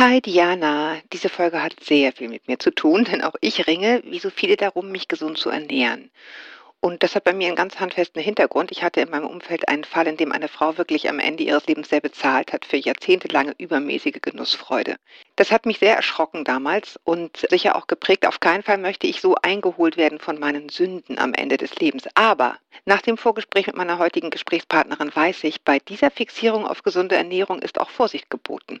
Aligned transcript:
Hi 0.00 0.22
Diana, 0.22 0.96
diese 1.12 1.28
Folge 1.28 1.62
hat 1.62 1.76
sehr 1.78 2.12
viel 2.12 2.28
mit 2.28 2.48
mir 2.48 2.58
zu 2.58 2.70
tun, 2.70 3.04
denn 3.12 3.20
auch 3.20 3.34
ich 3.42 3.66
ringe, 3.66 4.02
wie 4.06 4.18
so 4.18 4.30
viele 4.30 4.56
darum, 4.56 4.90
mich 4.90 5.08
gesund 5.08 5.36
zu 5.36 5.50
ernähren. 5.50 6.10
Und 6.80 7.02
das 7.02 7.14
hat 7.14 7.24
bei 7.24 7.34
mir 7.34 7.48
einen 7.48 7.56
ganz 7.56 7.78
handfesten 7.78 8.22
Hintergrund. 8.22 8.72
Ich 8.72 8.82
hatte 8.82 9.02
in 9.02 9.10
meinem 9.10 9.26
Umfeld 9.26 9.68
einen 9.68 9.84
Fall, 9.84 10.06
in 10.06 10.16
dem 10.16 10.32
eine 10.32 10.48
Frau 10.48 10.78
wirklich 10.78 11.10
am 11.10 11.18
Ende 11.18 11.42
ihres 11.42 11.66
Lebens 11.66 11.90
sehr 11.90 12.00
bezahlt 12.00 12.54
hat 12.54 12.64
für 12.64 12.78
jahrzehntelange 12.78 13.54
übermäßige 13.58 14.22
Genussfreude. 14.22 14.96
Das 15.36 15.50
hat 15.50 15.66
mich 15.66 15.80
sehr 15.80 15.96
erschrocken 15.96 16.44
damals 16.44 16.98
und 17.04 17.36
sicher 17.50 17.76
auch 17.76 17.86
geprägt. 17.86 18.26
Auf 18.26 18.40
keinen 18.40 18.62
Fall 18.62 18.78
möchte 18.78 19.06
ich 19.06 19.20
so 19.20 19.34
eingeholt 19.42 19.98
werden 19.98 20.18
von 20.18 20.40
meinen 20.40 20.70
Sünden 20.70 21.18
am 21.18 21.34
Ende 21.34 21.58
des 21.58 21.74
Lebens. 21.74 22.04
Aber 22.14 22.56
nach 22.86 23.02
dem 23.02 23.18
Vorgespräch 23.18 23.66
mit 23.66 23.76
meiner 23.76 23.98
heutigen 23.98 24.30
Gesprächspartnerin 24.30 25.14
weiß 25.14 25.44
ich, 25.44 25.60
bei 25.60 25.78
dieser 25.78 26.10
Fixierung 26.10 26.66
auf 26.66 26.82
gesunde 26.82 27.16
Ernährung 27.16 27.58
ist 27.58 27.78
auch 27.78 27.90
Vorsicht 27.90 28.30
geboten. 28.30 28.80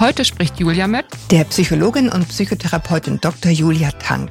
Heute 0.00 0.24
spricht 0.24 0.60
Julia 0.60 0.86
mit 0.86 1.06
der 1.32 1.42
Psychologin 1.42 2.08
und 2.08 2.28
Psychotherapeutin 2.28 3.20
Dr. 3.20 3.50
Julia 3.50 3.90
Tank. 3.90 4.30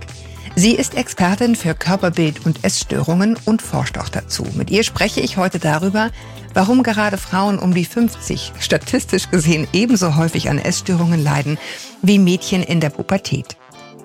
Sie 0.55 0.71
ist 0.71 0.95
Expertin 0.95 1.57
für 1.57 1.73
Körperbild 1.73 2.45
und 2.45 2.63
Essstörungen 2.63 3.37
und 3.43 3.61
forscht 3.61 3.97
auch 3.97 4.07
dazu. 4.07 4.47
Mit 4.53 4.69
ihr 4.69 4.83
spreche 4.83 5.19
ich 5.19 5.35
heute 5.35 5.59
darüber, 5.59 6.11
warum 6.53 6.83
gerade 6.83 7.17
Frauen 7.17 7.59
um 7.59 7.73
die 7.73 7.83
50 7.83 8.53
statistisch 8.61 9.29
gesehen 9.29 9.67
ebenso 9.73 10.15
häufig 10.15 10.49
an 10.49 10.57
Essstörungen 10.57 11.21
leiden 11.21 11.57
wie 12.01 12.17
Mädchen 12.17 12.63
in 12.63 12.79
der 12.79 12.89
Pubertät. 12.89 13.57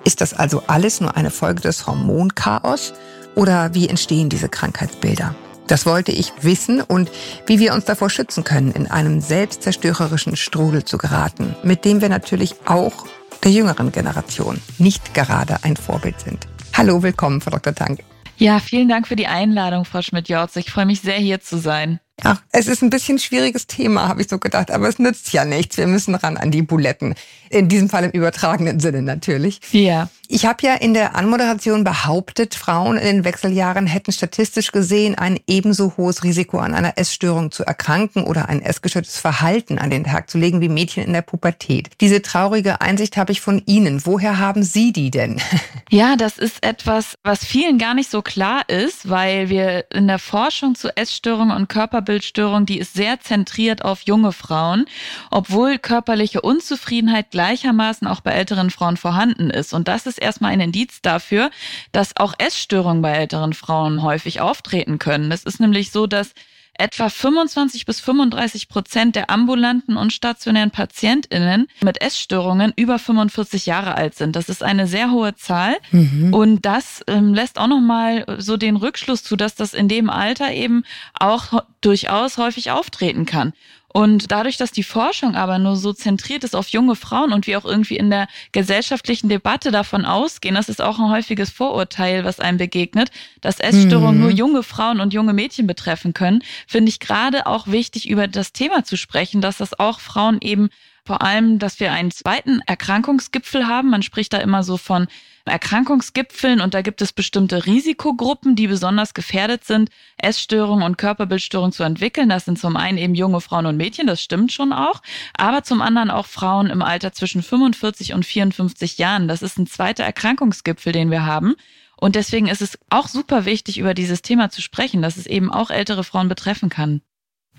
Ist 0.03 0.19
das 0.19 0.33
also 0.33 0.63
alles 0.67 0.99
nur 0.99 1.15
eine 1.15 1.31
Folge 1.31 1.61
des 1.61 1.87
Hormonchaos 1.87 2.93
oder 3.35 3.73
wie 3.73 3.87
entstehen 3.87 4.27
diese 4.27 4.49
Krankheitsbilder? 4.49 5.33
Das 5.67 5.85
wollte 5.85 6.11
ich 6.11 6.33
wissen 6.41 6.81
und 6.81 7.09
wie 7.47 7.59
wir 7.59 7.73
uns 7.73 7.85
davor 7.85 8.09
schützen 8.09 8.43
können, 8.43 8.71
in 8.71 8.87
einem 8.87 9.21
selbstzerstörerischen 9.21 10.35
Strudel 10.35 10.83
zu 10.83 10.97
geraten, 10.97 11.55
mit 11.63 11.85
dem 11.85 12.01
wir 12.01 12.09
natürlich 12.09 12.55
auch 12.65 13.05
der 13.43 13.51
jüngeren 13.51 13.91
Generation 13.91 14.59
nicht 14.77 15.13
gerade 15.13 15.63
ein 15.63 15.75
Vorbild 15.75 16.19
sind. 16.19 16.47
Hallo, 16.73 17.03
willkommen, 17.03 17.41
Frau 17.41 17.51
Dr. 17.51 17.75
Tank. 17.75 17.99
Ja, 18.37 18.59
vielen 18.59 18.89
Dank 18.89 19.07
für 19.07 19.15
die 19.15 19.27
Einladung, 19.27 19.85
Frau 19.85 20.01
Schmidt-Jorz. 20.01 20.55
Ich 20.55 20.71
freue 20.71 20.85
mich 20.85 21.01
sehr, 21.01 21.17
hier 21.17 21.39
zu 21.39 21.57
sein. 21.57 21.99
Ach, 22.23 22.41
es 22.51 22.67
ist 22.67 22.81
ein 22.81 22.89
bisschen 22.89 23.19
schwieriges 23.19 23.67
Thema, 23.67 24.07
habe 24.07 24.21
ich 24.21 24.29
so 24.29 24.39
gedacht, 24.39 24.71
aber 24.71 24.87
es 24.87 24.99
nützt 24.99 25.33
ja 25.33 25.45
nichts. 25.45 25.77
Wir 25.77 25.87
müssen 25.87 26.15
ran 26.15 26.37
an 26.37 26.51
die 26.51 26.61
Buletten. 26.61 27.15
In 27.49 27.69
diesem 27.69 27.89
Fall 27.89 28.05
im 28.05 28.11
übertragenen 28.11 28.79
Sinne 28.79 29.01
natürlich. 29.01 29.59
Ja. 29.71 30.09
Ich 30.27 30.45
habe 30.45 30.65
ja 30.65 30.73
in 30.73 30.95
der 30.95 31.15
Anmoderation 31.15 31.83
behauptet, 31.83 32.55
Frauen 32.55 32.97
in 32.97 33.17
den 33.17 33.23
Wechseljahren 33.23 33.85
hätten 33.85 34.11
statistisch 34.11 34.71
gesehen 34.71 35.15
ein 35.15 35.39
ebenso 35.45 35.93
hohes 35.95 36.23
Risiko 36.23 36.57
an 36.57 36.73
einer 36.73 36.97
Essstörung 36.97 37.51
zu 37.51 37.63
erkranken 37.63 38.23
oder 38.23 38.49
ein 38.49 38.61
essgestörtes 38.61 39.19
Verhalten 39.19 39.77
an 39.77 39.91
den 39.91 40.05
Tag 40.05 40.31
zu 40.31 40.39
legen 40.39 40.61
wie 40.61 40.69
Mädchen 40.69 41.03
in 41.03 41.13
der 41.13 41.21
Pubertät. 41.21 41.89
Diese 42.01 42.23
traurige 42.23 42.81
Einsicht 42.81 43.15
habe 43.17 43.31
ich 43.31 43.41
von 43.41 43.61
Ihnen. 43.67 44.05
Woher 44.05 44.39
haben 44.39 44.63
Sie 44.63 44.91
die 44.91 45.11
denn? 45.11 45.39
Ja, 45.89 46.15
das 46.15 46.39
ist 46.39 46.63
etwas, 46.65 47.19
was 47.21 47.45
vielen 47.45 47.77
gar 47.77 47.93
nicht 47.93 48.09
so 48.09 48.23
klar 48.23 48.67
ist, 48.67 49.11
weil 49.11 49.49
wir 49.49 49.85
in 49.91 50.07
der 50.07 50.17
Forschung 50.17 50.73
zu 50.73 50.95
Essstörungen 50.97 51.55
und 51.55 51.69
Körperbildstörungen, 52.13 52.65
die 52.65 52.77
ist 52.77 52.93
sehr 52.93 53.19
zentriert 53.19 53.83
auf 53.83 54.01
junge 54.01 54.31
Frauen, 54.33 54.85
obwohl 55.31 55.79
körperliche 55.79 56.41
Unzufriedenheit 56.41 57.31
gleichermaßen 57.31 58.07
auch 58.07 58.21
bei 58.21 58.31
älteren 58.31 58.69
Frauen 58.69 58.97
vorhanden 58.97 59.49
ist. 59.49 59.73
Und 59.73 59.87
das 59.87 60.05
ist 60.05 60.19
erstmal 60.19 60.51
ein 60.51 60.59
Indiz 60.59 61.01
dafür, 61.01 61.49
dass 61.91 62.15
auch 62.17 62.33
Essstörungen 62.37 63.01
bei 63.01 63.11
älteren 63.11 63.53
Frauen 63.53 64.03
häufig 64.03 64.41
auftreten 64.41 64.99
können. 64.99 65.31
Es 65.31 65.43
ist 65.43 65.59
nämlich 65.59 65.91
so, 65.91 66.05
dass 66.05 66.33
etwa 66.77 67.09
25 67.09 67.85
bis 67.85 67.99
35 67.99 68.67
Prozent 68.67 69.15
der 69.15 69.29
ambulanten 69.29 69.95
und 69.95 70.11
stationären 70.11 70.71
PatientInnen 70.71 71.67
mit 71.81 72.01
Essstörungen 72.01 72.73
über 72.75 72.97
45 72.97 73.65
Jahre 73.65 73.95
alt 73.95 74.15
sind. 74.15 74.35
Das 74.35 74.49
ist 74.49 74.63
eine 74.63 74.87
sehr 74.87 75.11
hohe 75.11 75.35
Zahl. 75.35 75.75
Mhm. 75.91 76.33
Und 76.33 76.65
das 76.65 77.01
ähm, 77.07 77.33
lässt 77.33 77.59
auch 77.59 77.67
nochmal 77.67 78.25
so 78.39 78.57
den 78.57 78.75
Rückschluss 78.75 79.23
zu, 79.23 79.35
dass 79.35 79.55
das 79.55 79.73
in 79.73 79.87
dem 79.87 80.09
Alter 80.09 80.51
eben 80.51 80.83
auch 81.19 81.63
durchaus 81.81 82.37
häufig 82.37 82.71
auftreten 82.71 83.25
kann. 83.25 83.53
Und 83.93 84.31
dadurch, 84.31 84.57
dass 84.57 84.71
die 84.71 84.83
Forschung 84.83 85.35
aber 85.35 85.59
nur 85.59 85.75
so 85.75 85.93
zentriert 85.93 86.43
ist 86.43 86.55
auf 86.55 86.67
junge 86.69 86.95
Frauen 86.95 87.31
und 87.31 87.45
wir 87.45 87.59
auch 87.59 87.65
irgendwie 87.65 87.95
in 87.95 88.09
der 88.09 88.27
gesellschaftlichen 88.51 89.29
Debatte 89.29 89.69
davon 89.69 90.03
ausgehen, 90.03 90.55
das 90.55 90.67
ist 90.67 90.81
auch 90.81 90.97
ein 90.97 91.11
häufiges 91.11 91.51
Vorurteil, 91.51 92.25
was 92.25 92.39
einem 92.39 92.57
begegnet, 92.57 93.11
dass 93.41 93.59
Essstörungen 93.59 94.15
mhm. 94.15 94.21
nur 94.21 94.31
junge 94.31 94.63
Frauen 94.63 94.99
und 94.99 95.13
junge 95.13 95.33
Mädchen 95.33 95.67
betreffen 95.67 96.13
können, 96.13 96.43
finde 96.67 96.89
ich 96.89 96.99
gerade 96.99 97.45
auch 97.45 97.67
wichtig, 97.67 98.09
über 98.09 98.27
das 98.27 98.51
Thema 98.51 98.83
zu 98.83 98.97
sprechen, 98.97 99.41
dass 99.41 99.57
das 99.57 99.79
auch 99.79 99.99
Frauen 99.99 100.39
eben 100.41 100.69
vor 101.05 101.21
allem, 101.21 101.59
dass 101.59 101.79
wir 101.79 101.91
einen 101.91 102.11
zweiten 102.11 102.61
Erkrankungsgipfel 102.65 103.67
haben. 103.67 103.89
Man 103.91 104.01
spricht 104.01 104.33
da 104.33 104.37
immer 104.37 104.63
so 104.63 104.77
von 104.77 105.07
Erkrankungsgipfeln 105.45 106.61
und 106.61 106.73
da 106.73 106.81
gibt 106.81 107.01
es 107.01 107.11
bestimmte 107.11 107.65
Risikogruppen, 107.65 108.55
die 108.55 108.67
besonders 108.67 109.13
gefährdet 109.13 109.65
sind, 109.65 109.89
Essstörungen 110.17 110.85
und 110.85 110.97
Körperbildstörungen 110.97 111.73
zu 111.73 111.83
entwickeln. 111.83 112.29
Das 112.29 112.45
sind 112.45 112.57
zum 112.57 112.77
einen 112.77 112.97
eben 112.97 113.15
junge 113.15 113.41
Frauen 113.41 113.65
und 113.65 113.77
Mädchen, 113.77 114.07
das 114.07 114.21
stimmt 114.21 114.51
schon 114.53 114.71
auch, 114.71 115.01
aber 115.37 115.63
zum 115.63 115.81
anderen 115.81 116.11
auch 116.11 116.27
Frauen 116.27 116.69
im 116.69 116.81
Alter 116.81 117.11
zwischen 117.11 117.43
45 117.43 118.13
und 118.13 118.25
54 118.25 118.97
Jahren. 118.97 119.27
Das 119.27 119.41
ist 119.41 119.57
ein 119.57 119.67
zweiter 119.67 120.03
Erkrankungsgipfel, 120.03 120.93
den 120.93 121.11
wir 121.11 121.25
haben. 121.25 121.55
Und 121.97 122.15
deswegen 122.15 122.47
ist 122.47 122.61
es 122.61 122.77
auch 122.89 123.07
super 123.07 123.45
wichtig, 123.45 123.77
über 123.77 123.93
dieses 123.93 124.21
Thema 124.21 124.49
zu 124.49 124.61
sprechen, 124.61 125.01
dass 125.01 125.17
es 125.17 125.25
eben 125.25 125.51
auch 125.51 125.69
ältere 125.69 126.03
Frauen 126.03 126.27
betreffen 126.27 126.69
kann. 126.69 127.01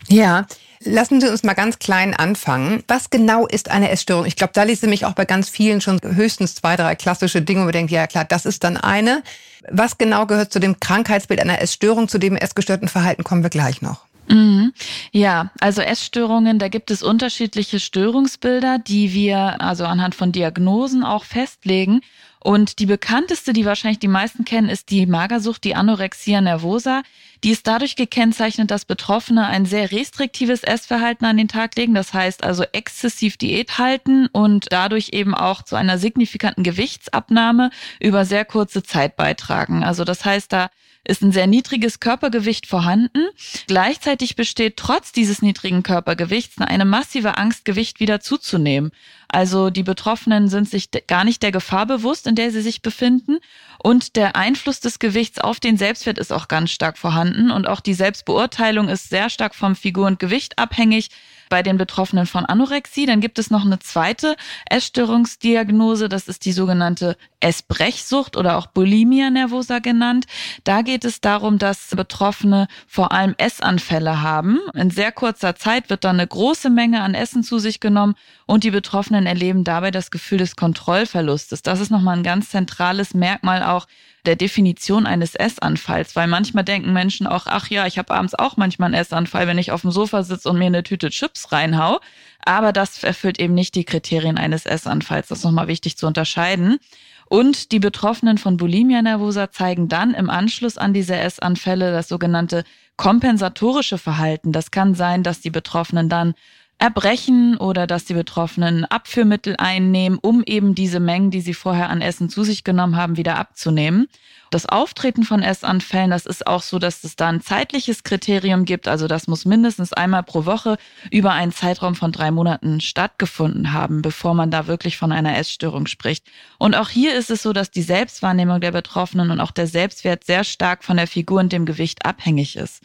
Ja, 0.08 0.46
lassen 0.84 1.20
Sie 1.20 1.28
uns 1.28 1.42
mal 1.42 1.54
ganz 1.54 1.78
klein 1.78 2.14
anfangen. 2.14 2.82
Was 2.88 3.10
genau 3.10 3.46
ist 3.46 3.70
eine 3.70 3.90
Essstörung? 3.90 4.26
Ich 4.26 4.36
glaube, 4.36 4.52
da 4.54 4.62
liest 4.62 4.84
mich 4.84 5.04
auch 5.04 5.12
bei 5.12 5.24
ganz 5.24 5.48
vielen 5.48 5.80
schon 5.80 6.00
höchstens 6.02 6.54
zwei, 6.54 6.76
drei 6.76 6.94
klassische 6.94 7.42
Dinge, 7.42 7.60
wo 7.60 7.64
man 7.64 7.72
denkt, 7.72 7.90
ja 7.90 8.06
klar, 8.06 8.24
das 8.24 8.46
ist 8.46 8.64
dann 8.64 8.76
eine. 8.76 9.22
Was 9.70 9.98
genau 9.98 10.26
gehört 10.26 10.52
zu 10.52 10.60
dem 10.60 10.78
Krankheitsbild 10.78 11.40
einer 11.40 11.60
Essstörung? 11.60 12.08
Zu 12.08 12.18
dem 12.18 12.36
essgestörten 12.36 12.88
Verhalten 12.88 13.24
kommen 13.24 13.42
wir 13.42 13.50
gleich 13.50 13.82
noch. 13.82 14.04
Mhm. 14.28 14.72
Ja, 15.12 15.50
also 15.60 15.82
Essstörungen, 15.82 16.58
da 16.58 16.68
gibt 16.68 16.90
es 16.90 17.02
unterschiedliche 17.02 17.78
Störungsbilder, 17.78 18.78
die 18.78 19.12
wir 19.12 19.60
also 19.60 19.84
anhand 19.84 20.14
von 20.14 20.32
Diagnosen 20.32 21.04
auch 21.04 21.24
festlegen. 21.24 22.00
Und 22.44 22.78
die 22.78 22.84
bekannteste, 22.84 23.54
die 23.54 23.64
wahrscheinlich 23.64 24.00
die 24.00 24.06
meisten 24.06 24.44
kennen, 24.44 24.68
ist 24.68 24.90
die 24.90 25.06
Magersucht, 25.06 25.64
die 25.64 25.74
Anorexia 25.74 26.42
nervosa. 26.42 27.02
Die 27.42 27.48
ist 27.50 27.66
dadurch 27.66 27.96
gekennzeichnet, 27.96 28.70
dass 28.70 28.84
Betroffene 28.84 29.46
ein 29.46 29.64
sehr 29.64 29.90
restriktives 29.90 30.62
Essverhalten 30.62 31.24
an 31.26 31.38
den 31.38 31.48
Tag 31.48 31.74
legen. 31.76 31.94
Das 31.94 32.12
heißt 32.12 32.44
also 32.44 32.64
exzessiv 32.72 33.38
Diät 33.38 33.78
halten 33.78 34.26
und 34.26 34.66
dadurch 34.72 35.14
eben 35.14 35.34
auch 35.34 35.62
zu 35.62 35.74
einer 35.74 35.96
signifikanten 35.96 36.64
Gewichtsabnahme 36.64 37.70
über 37.98 38.26
sehr 38.26 38.44
kurze 38.44 38.82
Zeit 38.82 39.16
beitragen. 39.16 39.82
Also 39.82 40.04
das 40.04 40.26
heißt, 40.26 40.52
da 40.52 40.68
ist 41.04 41.22
ein 41.22 41.32
sehr 41.32 41.46
niedriges 41.46 42.00
Körpergewicht 42.00 42.66
vorhanden. 42.66 43.28
Gleichzeitig 43.66 44.36
besteht 44.36 44.76
trotz 44.76 45.12
dieses 45.12 45.42
niedrigen 45.42 45.82
Körpergewichts 45.82 46.58
eine 46.58 46.84
massive 46.84 47.36
Angst, 47.36 47.64
Gewicht 47.64 48.00
wieder 48.00 48.20
zuzunehmen. 48.20 48.90
Also 49.28 49.70
die 49.70 49.82
Betroffenen 49.82 50.48
sind 50.48 50.68
sich 50.68 50.90
gar 51.06 51.24
nicht 51.24 51.42
der 51.42 51.52
Gefahr 51.52 51.86
bewusst, 51.86 52.26
in 52.26 52.36
der 52.36 52.50
sie 52.50 52.62
sich 52.62 52.82
befinden. 52.82 53.38
Und 53.86 54.16
der 54.16 54.34
Einfluss 54.34 54.80
des 54.80 54.98
Gewichts 54.98 55.38
auf 55.38 55.60
den 55.60 55.76
Selbstwert 55.76 56.16
ist 56.16 56.32
auch 56.32 56.48
ganz 56.48 56.70
stark 56.70 56.96
vorhanden. 56.96 57.50
Und 57.50 57.68
auch 57.68 57.80
die 57.80 57.92
Selbstbeurteilung 57.92 58.88
ist 58.88 59.10
sehr 59.10 59.28
stark 59.28 59.54
vom 59.54 59.76
Figur 59.76 60.06
und 60.06 60.18
Gewicht 60.18 60.58
abhängig 60.58 61.10
bei 61.50 61.62
den 61.62 61.76
Betroffenen 61.76 62.26
von 62.26 62.46
Anorexie. 62.46 63.06
Dann 63.06 63.20
gibt 63.20 63.38
es 63.38 63.50
noch 63.50 63.64
eine 63.64 63.78
zweite 63.78 64.36
Essstörungsdiagnose, 64.70 66.08
das 66.08 66.28
ist 66.28 66.46
die 66.46 66.52
sogenannte 66.52 67.16
Essbrechsucht 67.40 68.36
oder 68.36 68.56
auch 68.56 68.66
Bulimia 68.68 69.30
nervosa 69.30 69.78
genannt. 69.78 70.26
Da 70.64 70.82
geht 70.82 71.04
es 71.04 71.20
darum, 71.20 71.58
dass 71.58 71.90
Betroffene 71.94 72.68
vor 72.86 73.12
allem 73.12 73.34
Essanfälle 73.36 74.22
haben. 74.22 74.60
In 74.74 74.90
sehr 74.90 75.12
kurzer 75.12 75.56
Zeit 75.56 75.90
wird 75.90 76.04
dann 76.04 76.18
eine 76.18 76.26
große 76.26 76.70
Menge 76.70 77.02
an 77.02 77.14
Essen 77.14 77.42
zu 77.42 77.58
sich 77.58 77.80
genommen 77.80 78.14
und 78.46 78.64
die 78.64 78.70
Betroffenen 78.70 79.26
erleben 79.26 79.62
dabei 79.62 79.90
das 79.90 80.10
Gefühl 80.10 80.38
des 80.38 80.56
Kontrollverlustes. 80.56 81.62
Das 81.62 81.80
ist 81.80 81.90
nochmal 81.90 82.16
ein 82.16 82.24
ganz 82.24 82.48
zentrales 82.48 83.14
Merkmal 83.14 83.62
auch 83.74 83.86
der 84.26 84.36
Definition 84.36 85.06
eines 85.06 85.34
Essanfalls, 85.34 86.16
weil 86.16 86.26
manchmal 86.26 86.64
denken 86.64 86.92
Menschen 86.92 87.26
auch, 87.26 87.46
ach 87.46 87.68
ja, 87.68 87.86
ich 87.86 87.98
habe 87.98 88.14
abends 88.14 88.34
auch 88.34 88.56
manchmal 88.56 88.86
einen 88.86 89.00
Essanfall, 89.00 89.46
wenn 89.46 89.58
ich 89.58 89.70
auf 89.70 89.82
dem 89.82 89.90
Sofa 89.90 90.22
sitze 90.22 90.48
und 90.48 90.58
mir 90.58 90.66
eine 90.66 90.82
Tüte 90.82 91.10
Chips 91.10 91.52
reinhau. 91.52 92.00
Aber 92.44 92.72
das 92.72 93.02
erfüllt 93.02 93.38
eben 93.38 93.54
nicht 93.54 93.74
die 93.74 93.84
Kriterien 93.84 94.38
eines 94.38 94.66
Essanfalls. 94.66 95.28
Das 95.28 95.38
ist 95.38 95.44
nochmal 95.44 95.68
wichtig 95.68 95.96
zu 95.96 96.06
unterscheiden. 96.06 96.78
Und 97.26 97.72
die 97.72 97.78
Betroffenen 97.78 98.38
von 98.38 98.56
Bulimia 98.56 99.02
nervosa 99.02 99.50
zeigen 99.50 99.88
dann 99.88 100.14
im 100.14 100.30
Anschluss 100.30 100.78
an 100.78 100.92
diese 100.92 101.16
Essanfälle 101.16 101.92
das 101.92 102.08
sogenannte 102.08 102.64
kompensatorische 102.96 103.98
Verhalten. 103.98 104.52
Das 104.52 104.70
kann 104.70 104.94
sein, 104.94 105.22
dass 105.22 105.40
die 105.40 105.50
Betroffenen 105.50 106.08
dann 106.08 106.34
erbrechen 106.78 107.56
oder 107.56 107.86
dass 107.86 108.04
die 108.04 108.14
Betroffenen 108.14 108.84
Abführmittel 108.84 109.54
einnehmen, 109.58 110.18
um 110.20 110.42
eben 110.44 110.74
diese 110.74 111.00
Mengen, 111.00 111.30
die 111.30 111.40
sie 111.40 111.54
vorher 111.54 111.88
an 111.88 112.00
Essen 112.00 112.28
zu 112.28 112.44
sich 112.44 112.64
genommen 112.64 112.96
haben, 112.96 113.16
wieder 113.16 113.38
abzunehmen. 113.38 114.08
Das 114.50 114.66
Auftreten 114.66 115.24
von 115.24 115.42
Essanfällen, 115.42 116.10
das 116.10 116.26
ist 116.26 116.46
auch 116.46 116.62
so, 116.62 116.78
dass 116.78 117.02
es 117.02 117.16
da 117.16 117.28
ein 117.28 117.40
zeitliches 117.40 118.04
Kriterium 118.04 118.64
gibt. 118.64 118.86
Also 118.86 119.08
das 119.08 119.26
muss 119.26 119.44
mindestens 119.44 119.92
einmal 119.92 120.22
pro 120.22 120.46
Woche 120.46 120.76
über 121.10 121.32
einen 121.32 121.50
Zeitraum 121.50 121.96
von 121.96 122.12
drei 122.12 122.30
Monaten 122.30 122.80
stattgefunden 122.80 123.72
haben, 123.72 124.00
bevor 124.00 124.34
man 124.34 124.52
da 124.52 124.68
wirklich 124.68 124.96
von 124.96 125.10
einer 125.10 125.36
Essstörung 125.36 125.86
spricht. 125.86 126.26
Und 126.58 126.76
auch 126.76 126.88
hier 126.88 127.16
ist 127.16 127.30
es 127.32 127.42
so, 127.42 127.52
dass 127.52 127.72
die 127.72 127.82
Selbstwahrnehmung 127.82 128.60
der 128.60 128.70
Betroffenen 128.70 129.32
und 129.32 129.40
auch 129.40 129.50
der 129.50 129.66
Selbstwert 129.66 130.22
sehr 130.22 130.44
stark 130.44 130.84
von 130.84 130.98
der 130.98 131.08
Figur 131.08 131.40
und 131.40 131.52
dem 131.52 131.66
Gewicht 131.66 132.06
abhängig 132.06 132.54
ist. 132.54 132.82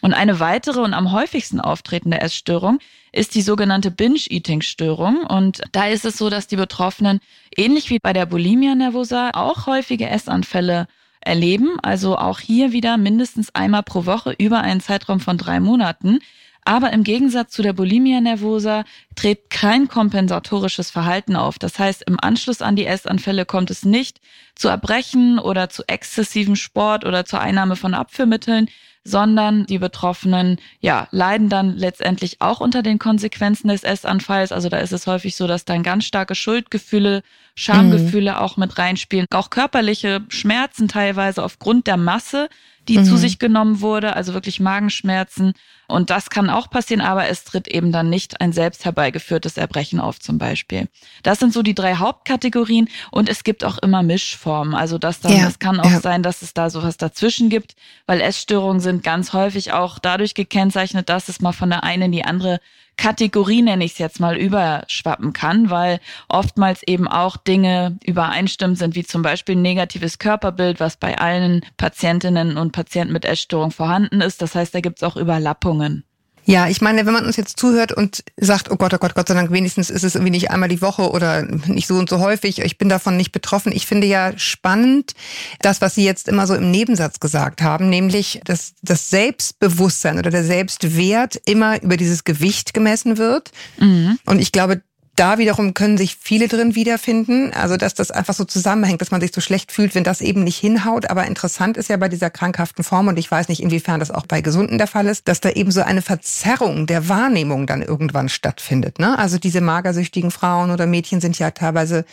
Und 0.00 0.14
eine 0.14 0.40
weitere 0.40 0.80
und 0.80 0.92
am 0.92 1.12
häufigsten 1.12 1.60
auftretende 1.60 2.20
Essstörung 2.20 2.80
ist 3.12 3.34
die 3.34 3.42
sogenannte 3.42 3.90
Binge-Eating-Störung. 3.90 5.24
Und 5.24 5.62
da 5.72 5.86
ist 5.86 6.04
es 6.04 6.18
so, 6.18 6.30
dass 6.30 6.46
die 6.46 6.56
Betroffenen, 6.56 7.20
ähnlich 7.56 7.90
wie 7.90 7.98
bei 7.98 8.12
der 8.12 8.26
Bulimia 8.26 8.74
nervosa, 8.74 9.30
auch 9.34 9.66
häufige 9.66 10.08
Essanfälle 10.08 10.88
erleben. 11.20 11.78
Also 11.82 12.16
auch 12.16 12.40
hier 12.40 12.72
wieder 12.72 12.96
mindestens 12.96 13.54
einmal 13.54 13.82
pro 13.82 14.06
Woche 14.06 14.34
über 14.38 14.60
einen 14.60 14.80
Zeitraum 14.80 15.20
von 15.20 15.38
drei 15.38 15.60
Monaten. 15.60 16.18
Aber 16.64 16.92
im 16.92 17.02
Gegensatz 17.02 17.52
zu 17.52 17.62
der 17.62 17.72
Bulimia 17.72 18.20
nervosa 18.20 18.84
tritt 19.16 19.50
kein 19.50 19.88
kompensatorisches 19.88 20.90
Verhalten 20.90 21.34
auf. 21.34 21.58
Das 21.58 21.78
heißt, 21.78 22.04
im 22.06 22.18
Anschluss 22.20 22.62
an 22.62 22.76
die 22.76 22.86
Essanfälle 22.86 23.44
kommt 23.44 23.70
es 23.70 23.84
nicht 23.84 24.20
zu 24.54 24.68
Erbrechen 24.68 25.40
oder 25.40 25.70
zu 25.70 25.82
exzessivem 25.88 26.54
Sport 26.54 27.04
oder 27.04 27.24
zur 27.24 27.40
Einnahme 27.40 27.74
von 27.74 27.94
Abführmitteln, 27.94 28.68
sondern 29.04 29.66
die 29.66 29.78
Betroffenen 29.78 30.58
ja 30.80 31.08
leiden 31.10 31.48
dann 31.48 31.76
letztendlich 31.76 32.40
auch 32.40 32.60
unter 32.60 32.82
den 32.82 32.98
Konsequenzen 32.98 33.68
des 33.68 33.82
Essanfalls. 33.82 34.52
Also 34.52 34.68
da 34.68 34.78
ist 34.78 34.92
es 34.92 35.06
häufig 35.06 35.34
so, 35.36 35.46
dass 35.46 35.64
dann 35.64 35.82
ganz 35.82 36.04
starke 36.04 36.34
Schuldgefühle, 36.34 37.22
Schamgefühle 37.54 38.32
mhm. 38.32 38.36
auch 38.36 38.56
mit 38.56 38.78
reinspielen, 38.78 39.26
auch 39.32 39.50
körperliche 39.50 40.22
Schmerzen 40.28 40.88
teilweise 40.88 41.42
aufgrund 41.42 41.86
der 41.86 41.96
Masse, 41.96 42.48
die 42.88 42.98
mhm. 42.98 43.04
zu 43.04 43.16
sich 43.16 43.38
genommen 43.38 43.80
wurde, 43.80 44.16
also 44.16 44.34
wirklich 44.34 44.60
Magenschmerzen. 44.60 45.54
Und 45.86 46.10
das 46.10 46.30
kann 46.30 46.50
auch 46.50 46.70
passieren, 46.70 47.00
aber 47.00 47.28
es 47.28 47.44
tritt 47.44 47.68
eben 47.68 47.92
dann 47.92 48.08
nicht 48.08 48.40
ein 48.40 48.52
selbst 48.52 48.84
herbeigeführtes 48.84 49.56
Erbrechen 49.56 50.00
auf 50.00 50.18
zum 50.18 50.38
Beispiel. 50.38 50.88
Das 51.22 51.38
sind 51.38 51.52
so 51.52 51.62
die 51.62 51.74
drei 51.74 51.96
Hauptkategorien 51.96 52.88
und 53.10 53.28
es 53.28 53.44
gibt 53.44 53.64
auch 53.64 53.78
immer 53.78 54.02
Mischformen. 54.02 54.74
Also 54.74 54.98
das 54.98 55.20
dann, 55.20 55.36
ja, 55.36 55.46
es 55.46 55.58
kann 55.58 55.80
auch 55.80 55.90
ja. 55.90 56.00
sein, 56.00 56.22
dass 56.22 56.42
es 56.42 56.54
da 56.54 56.70
sowas 56.70 56.96
dazwischen 56.96 57.50
gibt, 57.50 57.76
weil 58.06 58.20
Essstörungen 58.20 58.80
sind 58.80 59.04
ganz 59.04 59.32
häufig 59.32 59.72
auch 59.72 59.98
dadurch 59.98 60.34
gekennzeichnet, 60.34 61.08
dass 61.08 61.28
es 61.28 61.40
mal 61.40 61.52
von 61.52 61.70
der 61.70 61.84
einen 61.84 62.04
in 62.04 62.12
die 62.12 62.24
andere 62.24 62.58
Kategorie, 63.02 63.62
nenne 63.62 63.84
ich 63.84 63.94
es 63.94 63.98
jetzt 63.98 64.20
mal, 64.20 64.36
überschwappen 64.36 65.32
kann, 65.32 65.70
weil 65.70 65.98
oftmals 66.28 66.84
eben 66.84 67.08
auch 67.08 67.36
Dinge 67.36 67.98
übereinstimmt 68.04 68.78
sind, 68.78 68.94
wie 68.94 69.02
zum 69.02 69.22
Beispiel 69.22 69.56
ein 69.56 69.62
negatives 69.62 70.20
Körperbild, 70.20 70.78
was 70.78 70.98
bei 70.98 71.18
allen 71.18 71.64
Patientinnen 71.78 72.56
und 72.56 72.70
Patienten 72.70 73.12
mit 73.12 73.24
Essstörung 73.24 73.72
vorhanden 73.72 74.20
ist. 74.20 74.40
Das 74.40 74.54
heißt, 74.54 74.72
da 74.72 74.80
gibt 74.80 74.98
es 74.98 75.02
auch 75.02 75.16
Überlappungen. 75.16 76.04
Ja, 76.44 76.68
ich 76.68 76.80
meine, 76.80 77.06
wenn 77.06 77.12
man 77.12 77.24
uns 77.24 77.36
jetzt 77.36 77.58
zuhört 77.58 77.92
und 77.92 78.24
sagt, 78.36 78.70
oh 78.70 78.76
Gott, 78.76 78.92
oh 78.94 78.98
Gott, 78.98 79.14
Gott 79.14 79.28
sei 79.28 79.34
Dank, 79.34 79.52
wenigstens 79.52 79.90
ist 79.90 80.02
es 80.02 80.14
irgendwie 80.14 80.32
nicht 80.32 80.50
einmal 80.50 80.68
die 80.68 80.82
Woche 80.82 81.10
oder 81.10 81.42
nicht 81.42 81.86
so 81.86 81.94
und 81.94 82.08
so 82.08 82.18
häufig, 82.18 82.58
ich 82.58 82.78
bin 82.78 82.88
davon 82.88 83.16
nicht 83.16 83.32
betroffen. 83.32 83.72
Ich 83.72 83.86
finde 83.86 84.06
ja 84.06 84.36
spannend, 84.36 85.14
das, 85.60 85.80
was 85.80 85.94
Sie 85.94 86.04
jetzt 86.04 86.28
immer 86.28 86.46
so 86.46 86.54
im 86.54 86.70
Nebensatz 86.70 87.20
gesagt 87.20 87.62
haben, 87.62 87.88
nämlich, 87.88 88.40
dass 88.44 88.74
das 88.82 89.10
Selbstbewusstsein 89.10 90.18
oder 90.18 90.30
der 90.30 90.44
Selbstwert 90.44 91.40
immer 91.46 91.80
über 91.82 91.96
dieses 91.96 92.24
Gewicht 92.24 92.74
gemessen 92.74 93.18
wird. 93.18 93.50
Mhm. 93.78 94.18
Und 94.26 94.40
ich 94.40 94.50
glaube, 94.50 94.82
da 95.14 95.36
wiederum 95.36 95.74
können 95.74 95.98
sich 95.98 96.16
viele 96.20 96.48
drin 96.48 96.74
wiederfinden. 96.74 97.52
Also, 97.52 97.76
dass 97.76 97.92
das 97.94 98.10
einfach 98.10 98.32
so 98.32 98.44
zusammenhängt, 98.44 99.00
dass 99.02 99.10
man 99.10 99.20
sich 99.20 99.32
so 99.34 99.42
schlecht 99.42 99.70
fühlt, 99.70 99.94
wenn 99.94 100.04
das 100.04 100.22
eben 100.22 100.42
nicht 100.42 100.58
hinhaut. 100.58 101.10
Aber 101.10 101.26
interessant 101.26 101.76
ist 101.76 101.90
ja 101.90 101.98
bei 101.98 102.08
dieser 102.08 102.30
krankhaften 102.30 102.82
Form, 102.82 103.08
und 103.08 103.18
ich 103.18 103.30
weiß 103.30 103.48
nicht, 103.48 103.62
inwiefern 103.62 104.00
das 104.00 104.10
auch 104.10 104.26
bei 104.26 104.40
Gesunden 104.40 104.78
der 104.78 104.86
Fall 104.86 105.06
ist, 105.06 105.28
dass 105.28 105.40
da 105.40 105.50
eben 105.50 105.70
so 105.70 105.82
eine 105.82 106.02
Verzerrung 106.02 106.86
der 106.86 107.08
Wahrnehmung 107.08 107.66
dann 107.66 107.82
irgendwann 107.82 108.30
stattfindet. 108.30 108.98
Ne? 108.98 109.18
Also 109.18 109.38
diese 109.38 109.60
magersüchtigen 109.60 110.30
Frauen 110.30 110.70
oder 110.70 110.86
Mädchen 110.86 111.20
sind 111.20 111.38
ja 111.38 111.50
teilweise, 111.50 112.06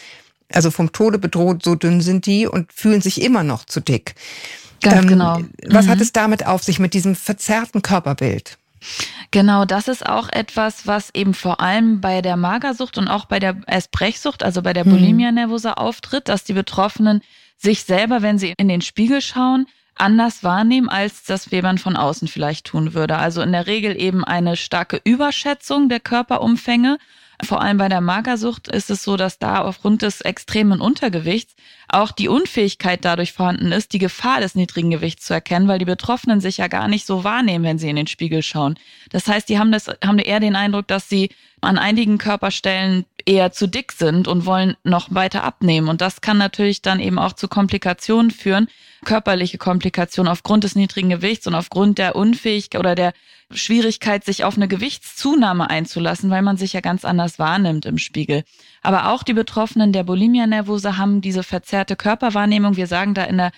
also 0.51 0.69
vom 0.69 0.92
Tode 0.92 1.19
bedroht, 1.19 1.63
so 1.63 1.75
dünn 1.75 2.01
sind 2.01 2.25
die 2.25 2.48
und 2.48 2.74
fühlen 2.74 3.01
sich 3.01 3.22
immer 3.22 3.44
noch 3.44 3.63
zu 3.63 3.80
dick. 3.80 4.16
Ganz 4.81 5.04
ähm, 5.04 5.07
genau. 5.07 5.40
Was 5.68 5.86
mhm. 5.86 5.90
hat 5.90 6.01
es 6.01 6.12
damit 6.12 6.46
auf 6.46 6.63
sich 6.63 6.80
mit 6.80 6.94
diesem 6.94 7.16
verzerrten 7.16 7.81
Körperbild? 7.81 8.58
Genau, 9.31 9.65
das 9.65 9.87
ist 9.87 10.05
auch 10.05 10.29
etwas, 10.29 10.87
was 10.87 11.13
eben 11.13 11.33
vor 11.33 11.61
allem 11.61 12.01
bei 12.01 12.21
der 12.21 12.37
Magersucht 12.37 12.97
und 12.97 13.07
auch 13.07 13.25
bei 13.25 13.39
der 13.39 13.57
Essbrechsucht, 13.67 14.43
also 14.43 14.61
bei 14.61 14.73
der 14.73 14.85
mhm. 14.85 14.91
Bulimia 14.91 15.31
nervosa 15.31 15.73
auftritt, 15.73 16.27
dass 16.29 16.43
die 16.43 16.53
Betroffenen 16.53 17.21
sich 17.57 17.83
selber, 17.83 18.21
wenn 18.21 18.39
sie 18.39 18.53
in 18.57 18.67
den 18.67 18.81
Spiegel 18.81 19.21
schauen, 19.21 19.67
anders 19.95 20.43
wahrnehmen, 20.43 20.89
als 20.89 21.23
das 21.23 21.51
man 21.51 21.77
von 21.77 21.95
außen 21.95 22.27
vielleicht 22.27 22.67
tun 22.67 22.93
würde. 22.93 23.17
Also 23.17 23.41
in 23.41 23.51
der 23.51 23.67
Regel 23.67 23.99
eben 24.01 24.23
eine 24.23 24.55
starke 24.55 25.01
Überschätzung 25.03 25.89
der 25.89 25.99
Körperumfänge 25.99 26.97
vor 27.41 27.62
allem 27.62 27.77
bei 27.77 27.88
der 27.88 28.01
Magersucht 28.01 28.68
ist 28.68 28.89
es 28.89 29.03
so, 29.03 29.15
dass 29.15 29.39
da 29.39 29.62
aufgrund 29.62 30.01
des 30.01 30.21
extremen 30.21 30.81
Untergewichts 30.81 31.56
auch 31.88 32.12
die 32.12 32.27
Unfähigkeit 32.27 33.06
dadurch 33.06 33.31
vorhanden 33.31 33.71
ist, 33.71 33.94
die 33.94 34.00
Gefahr 34.00 34.41
des 34.41 34.56
niedrigen 34.56 34.91
Gewichts 34.91 35.25
zu 35.25 35.33
erkennen, 35.33 35.68
weil 35.68 35.80
die 35.80 35.86
Betroffenen 35.86 36.41
sich 36.41 36.57
ja 36.57 36.68
gar 36.68 36.88
nicht 36.88 37.06
so 37.06 37.24
wahrnehmen, 37.24 37.63
wenn 37.63 37.80
sie 37.80 37.89
in 37.89 37.95
den 37.95 38.07
Spiegel 38.07 38.44
schauen. 38.44 38.77
Das 39.09 39.27
heißt, 39.27 39.47
die 39.47 39.57
haben 39.57 39.71
das, 39.71 39.88
haben 40.03 40.19
eher 40.19 40.39
den 40.39 40.56
Eindruck, 40.56 40.88
dass 40.88 41.07
sie 41.07 41.30
an 41.62 41.77
einigen 41.77 42.18
Körperstellen 42.18 43.06
eher 43.25 43.51
zu 43.51 43.68
dick 43.68 43.94
sind 43.94 44.27
und 44.27 44.45
wollen 44.45 44.75
noch 44.83 45.07
weiter 45.13 45.44
abnehmen. 45.44 45.88
Und 45.88 46.01
das 46.01 46.21
kann 46.21 46.38
natürlich 46.38 46.81
dann 46.81 47.00
eben 47.00 47.19
auch 47.19 47.33
zu 47.33 47.47
Komplikationen 47.47 48.31
führen, 48.31 48.68
körperliche 49.06 49.57
Komplikationen 49.57 50.31
aufgrund 50.31 50.63
des 50.63 50.75
niedrigen 50.75 51.10
Gewichts 51.10 51.48
und 51.48 51.56
aufgrund 51.56 51.98
der 51.98 52.16
Unfähigkeit 52.16 52.80
oder 52.80 52.96
der 52.96 53.13
Schwierigkeit, 53.51 54.24
sich 54.24 54.44
auf 54.44 54.57
eine 54.57 54.68
Gewichtszunahme 54.68 55.69
einzulassen, 55.69 56.30
weil 56.30 56.44
man 56.44 56.57
sich 56.57 56.74
ja 56.74 56.81
ganz 56.81 57.04
anders 57.04 57.40
wahrnimmt 57.40 57.86
im 57.86 57.98
Spiegel. 57.98 58.44
Aber 58.84 59.10
auch 59.10 59.24
die 59.24 59.34
Betroffenen 59.34 59.92
der 59.92 60.04
Bulimia 60.04 60.46
nervosa 60.46 60.98
haben 60.98 61.22
diese 61.22 61.44
verzerrte 61.44 61.96
Körperwahrnehmung. 61.96 62.75
Wir 62.75 62.88
sagen 62.88 63.16
da 63.16 63.24
in 63.24 63.38
der 63.38 63.51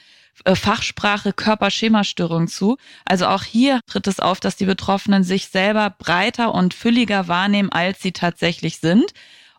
äh, 0.45 0.55
Fachsprache 0.55 1.33
Körperschemastörung 1.33 2.47
zu. 2.47 2.77
Also 3.05 3.27
auch 3.27 3.43
hier 3.43 3.81
tritt 3.85 4.07
es 4.07 4.19
auf, 4.19 4.39
dass 4.39 4.55
die 4.55 4.65
Betroffenen 4.65 5.23
sich 5.23 5.47
selber 5.47 5.89
breiter 5.89 6.53
und 6.53 6.73
fülliger 6.73 7.27
wahrnehmen, 7.27 7.71
als 7.71 8.01
sie 8.01 8.13
tatsächlich 8.13 8.79
sind. 8.79 9.11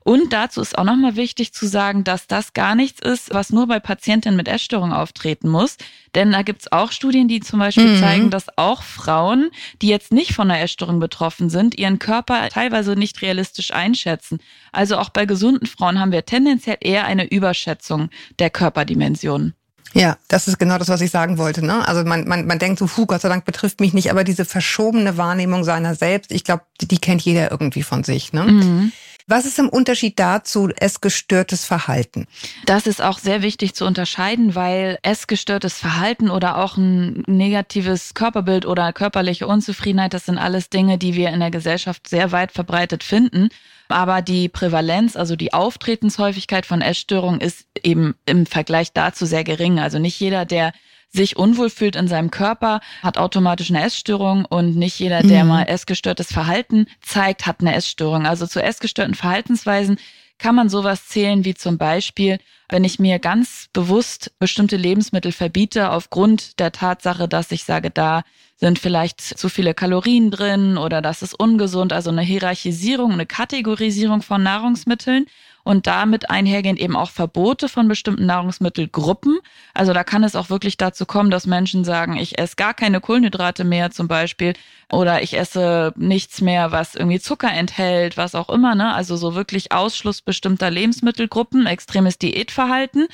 Und 0.04 0.32
dazu 0.32 0.60
ist 0.60 0.76
auch 0.76 0.84
nochmal 0.84 1.16
wichtig 1.16 1.52
zu 1.52 1.66
sagen, 1.66 2.04
dass 2.04 2.26
das 2.26 2.52
gar 2.52 2.74
nichts 2.74 3.00
ist, 3.00 3.32
was 3.32 3.50
nur 3.50 3.66
bei 3.66 3.80
Patientinnen 3.80 4.36
mit 4.36 4.48
Essstörung 4.48 4.92
auftreten 4.92 5.48
muss. 5.48 5.76
Denn 6.14 6.32
da 6.32 6.42
gibt 6.42 6.62
es 6.62 6.72
auch 6.72 6.92
Studien, 6.92 7.28
die 7.28 7.40
zum 7.40 7.58
Beispiel 7.58 7.96
mhm. 7.96 8.00
zeigen, 8.00 8.30
dass 8.30 8.46
auch 8.56 8.82
Frauen, 8.82 9.50
die 9.80 9.88
jetzt 9.88 10.12
nicht 10.12 10.34
von 10.34 10.50
einer 10.50 10.60
Essstörung 10.60 11.00
betroffen 11.00 11.50
sind, 11.50 11.78
ihren 11.78 11.98
Körper 11.98 12.48
teilweise 12.48 12.96
nicht 12.96 13.22
realistisch 13.22 13.72
einschätzen. 13.72 14.38
Also 14.72 14.98
auch 14.98 15.08
bei 15.08 15.26
gesunden 15.26 15.66
Frauen 15.66 15.98
haben 15.98 16.12
wir 16.12 16.24
tendenziell 16.24 16.78
eher 16.80 17.04
eine 17.04 17.30
Überschätzung 17.30 18.10
der 18.38 18.50
Körperdimensionen. 18.50 19.54
Ja, 19.94 20.16
das 20.28 20.48
ist 20.48 20.58
genau 20.58 20.78
das, 20.78 20.88
was 20.88 21.00
ich 21.00 21.10
sagen 21.10 21.38
wollte. 21.38 21.64
Ne? 21.64 21.86
Also 21.86 22.04
man, 22.04 22.26
man, 22.26 22.46
man 22.46 22.58
denkt 22.58 22.78
so, 22.78 22.86
puh, 22.86 23.06
Gott 23.06 23.20
sei 23.20 23.28
Dank 23.28 23.44
betrifft 23.44 23.80
mich 23.80 23.92
nicht, 23.92 24.10
aber 24.10 24.24
diese 24.24 24.44
verschobene 24.44 25.16
Wahrnehmung 25.18 25.64
seiner 25.64 25.94
selbst, 25.94 26.32
ich 26.32 26.44
glaube, 26.44 26.62
die, 26.80 26.88
die, 26.88 26.98
kennt 26.98 27.22
jeder 27.22 27.50
irgendwie 27.50 27.82
von 27.82 28.02
sich. 28.02 28.32
Ne? 28.32 28.44
Mhm. 28.44 28.92
Was 29.26 29.46
ist 29.46 29.58
im 29.58 29.68
Unterschied 29.68 30.18
dazu 30.18 30.68
essgestörtes 30.68 31.64
Verhalten? 31.64 32.26
Das 32.66 32.86
ist 32.86 33.00
auch 33.00 33.18
sehr 33.18 33.42
wichtig 33.42 33.74
zu 33.74 33.84
unterscheiden, 33.84 34.54
weil 34.54 34.98
essgestörtes 35.02 35.78
Verhalten 35.78 36.30
oder 36.30 36.58
auch 36.58 36.76
ein 36.76 37.22
negatives 37.26 38.14
Körperbild 38.14 38.66
oder 38.66 38.92
körperliche 38.92 39.46
Unzufriedenheit, 39.46 40.14
das 40.14 40.26
sind 40.26 40.38
alles 40.38 40.70
Dinge, 40.70 40.98
die 40.98 41.14
wir 41.14 41.30
in 41.30 41.40
der 41.40 41.50
Gesellschaft 41.50 42.08
sehr 42.08 42.32
weit 42.32 42.52
verbreitet 42.52 43.04
finden. 43.04 43.48
Aber 43.88 44.22
die 44.22 44.48
Prävalenz, 44.48 45.16
also 45.16 45.36
die 45.36 45.52
Auftretenshäufigkeit 45.52 46.66
von 46.66 46.80
Essstörungen 46.80 47.40
ist 47.40 47.66
eben 47.82 48.14
im 48.26 48.46
Vergleich 48.46 48.92
dazu 48.92 49.26
sehr 49.26 49.44
gering. 49.44 49.78
Also 49.78 49.98
nicht 49.98 50.18
jeder, 50.18 50.44
der 50.44 50.72
sich 51.12 51.36
unwohl 51.36 51.70
fühlt 51.70 51.94
in 51.94 52.08
seinem 52.08 52.30
Körper, 52.30 52.80
hat 53.02 53.18
automatisch 53.18 53.70
eine 53.70 53.84
Essstörung 53.84 54.44
und 54.46 54.76
nicht 54.76 54.98
jeder, 54.98 55.22
der 55.22 55.44
mhm. 55.44 55.50
mal 55.50 55.62
essgestörtes 55.64 56.32
Verhalten 56.32 56.86
zeigt, 57.00 57.46
hat 57.46 57.60
eine 57.60 57.74
Essstörung. 57.74 58.26
Also 58.26 58.46
zu 58.46 58.62
essgestörten 58.62 59.14
Verhaltensweisen 59.14 59.98
kann 60.38 60.54
man 60.54 60.68
sowas 60.68 61.06
zählen 61.06 61.44
wie 61.44 61.54
zum 61.54 61.78
Beispiel, 61.78 62.38
wenn 62.68 62.84
ich 62.84 62.98
mir 62.98 63.18
ganz 63.18 63.68
bewusst 63.72 64.32
bestimmte 64.38 64.76
Lebensmittel 64.76 65.30
verbiete 65.30 65.90
aufgrund 65.90 66.58
der 66.58 66.72
Tatsache, 66.72 67.28
dass 67.28 67.52
ich 67.52 67.64
sage, 67.64 67.90
da 67.90 68.22
sind 68.56 68.78
vielleicht 68.78 69.20
zu 69.20 69.48
viele 69.48 69.74
Kalorien 69.74 70.30
drin 70.30 70.78
oder 70.78 71.02
das 71.02 71.22
ist 71.22 71.38
ungesund, 71.38 71.92
also 71.92 72.10
eine 72.10 72.22
Hierarchisierung, 72.22 73.12
eine 73.12 73.26
Kategorisierung 73.26 74.22
von 74.22 74.42
Nahrungsmitteln 74.42 75.26
und 75.64 75.86
damit 75.86 76.30
einhergehend 76.30 76.80
eben 76.80 76.96
auch 76.96 77.10
Verbote 77.10 77.68
von 77.68 77.88
bestimmten 77.88 78.26
Nahrungsmittelgruppen. 78.26 79.38
Also 79.74 79.92
da 79.92 80.04
kann 80.04 80.24
es 80.24 80.36
auch 80.36 80.50
wirklich 80.50 80.76
dazu 80.76 81.06
kommen, 81.06 81.30
dass 81.30 81.46
Menschen 81.46 81.84
sagen, 81.84 82.16
ich 82.16 82.38
esse 82.38 82.56
gar 82.56 82.74
keine 82.74 83.00
Kohlenhydrate 83.00 83.64
mehr 83.64 83.90
zum 83.90 84.08
Beispiel 84.08 84.54
oder 84.90 85.22
ich 85.22 85.36
esse 85.36 85.92
nichts 85.96 86.40
mehr, 86.40 86.72
was 86.72 86.94
irgendwie 86.94 87.20
Zucker 87.20 87.52
enthält, 87.52 88.16
was 88.16 88.34
auch 88.34 88.48
immer. 88.48 88.74
Ne? 88.74 88.92
Also 88.92 89.16
so 89.16 89.34
wirklich 89.34 89.72
Ausschluss 89.72 90.20
bestimmter 90.20 90.70
Lebensmittelgruppen, 90.70 91.66
extremes 91.66 92.18
Diätverhalten. 92.18 93.06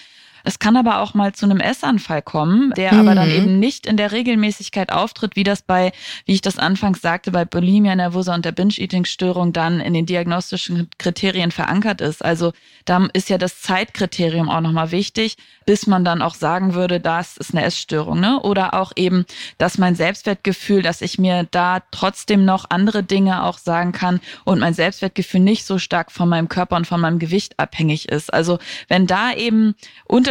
Es 0.49 0.59
kann 0.59 0.79
aber 0.79 1.03
auch 1.03 1.13
mal 1.13 1.35
zu 1.35 1.45
einem 1.45 1.61
Essanfall 1.61 2.23
kommen, 2.23 2.73
der 2.75 2.95
mhm. 2.95 3.01
aber 3.01 3.15
dann 3.15 3.29
mhm. 3.29 3.35
eben 3.35 3.59
nicht 3.59 3.87
in 3.87 3.99
der 3.99 4.13
Regelmäßigkeit 4.13 4.91
auftritt, 4.91 5.37
wie 5.37 5.45
das 5.45 5.61
bei, 5.61 5.93
wie 6.25 6.33
ich 6.33 6.41
das 6.41 6.59
anfangs 6.59 7.03
sagte, 7.03 7.31
bei 7.31 7.45
Bulimia 7.45 7.95
nervosa 7.95 8.35
und 8.35 8.47
der 8.47 8.53
Binge-Eating-Störung 8.53 9.53
dann 9.53 9.79
in 9.79 9.93
den 9.93 10.07
diagnostischen 10.07 10.89
Kriterien 10.97 11.51
verankert 11.51 12.01
ist. 12.01 12.25
Also 12.25 12.55
da 12.87 13.07
ist 13.13 13.29
ja 13.29 13.37
das 13.37 13.61
Zeitkriterium 13.61 14.49
auch 14.49 14.63
nochmal 14.63 14.91
wichtig, 14.91 15.37
bis 15.67 15.87
man 15.87 16.03
dann 16.03 16.23
auch 16.23 16.35
sagen 16.35 16.73
würde, 16.73 16.99
das 16.99 17.37
ist 17.37 17.55
eine 17.55 17.63
Essstörung. 17.67 18.19
Ne? 18.19 18.41
Oder 18.41 18.73
auch 18.73 18.93
eben, 18.97 19.27
dass 19.59 19.77
mein 19.77 19.97
Selbstwertgefühl, 19.97 20.81
dass 20.81 21.03
ich 21.03 21.19
mir 21.19 21.47
da 21.51 21.83
trotzdem 21.91 22.47
noch 22.47 22.71
andere 22.71 23.03
Dinge 23.03 23.45
auch 23.45 23.59
sagen 23.59 23.93
kann 23.93 24.19
und 24.47 24.61
mein 24.61 24.73
Selbstwertgefühl 24.73 25.41
nicht 25.41 25.67
so 25.67 25.79
stark 25.79 26.11
von 26.11 26.27
meinem 26.27 26.49
Körper 26.49 26.77
und 26.77 26.87
von 26.87 27.03
meinem 27.03 27.19
Gewicht 27.19 27.59
abhängig 27.59 28.09
ist. 28.09 28.33
Also 28.33 28.59
wenn 28.89 29.07
da 29.07 29.35
eben 29.35 29.75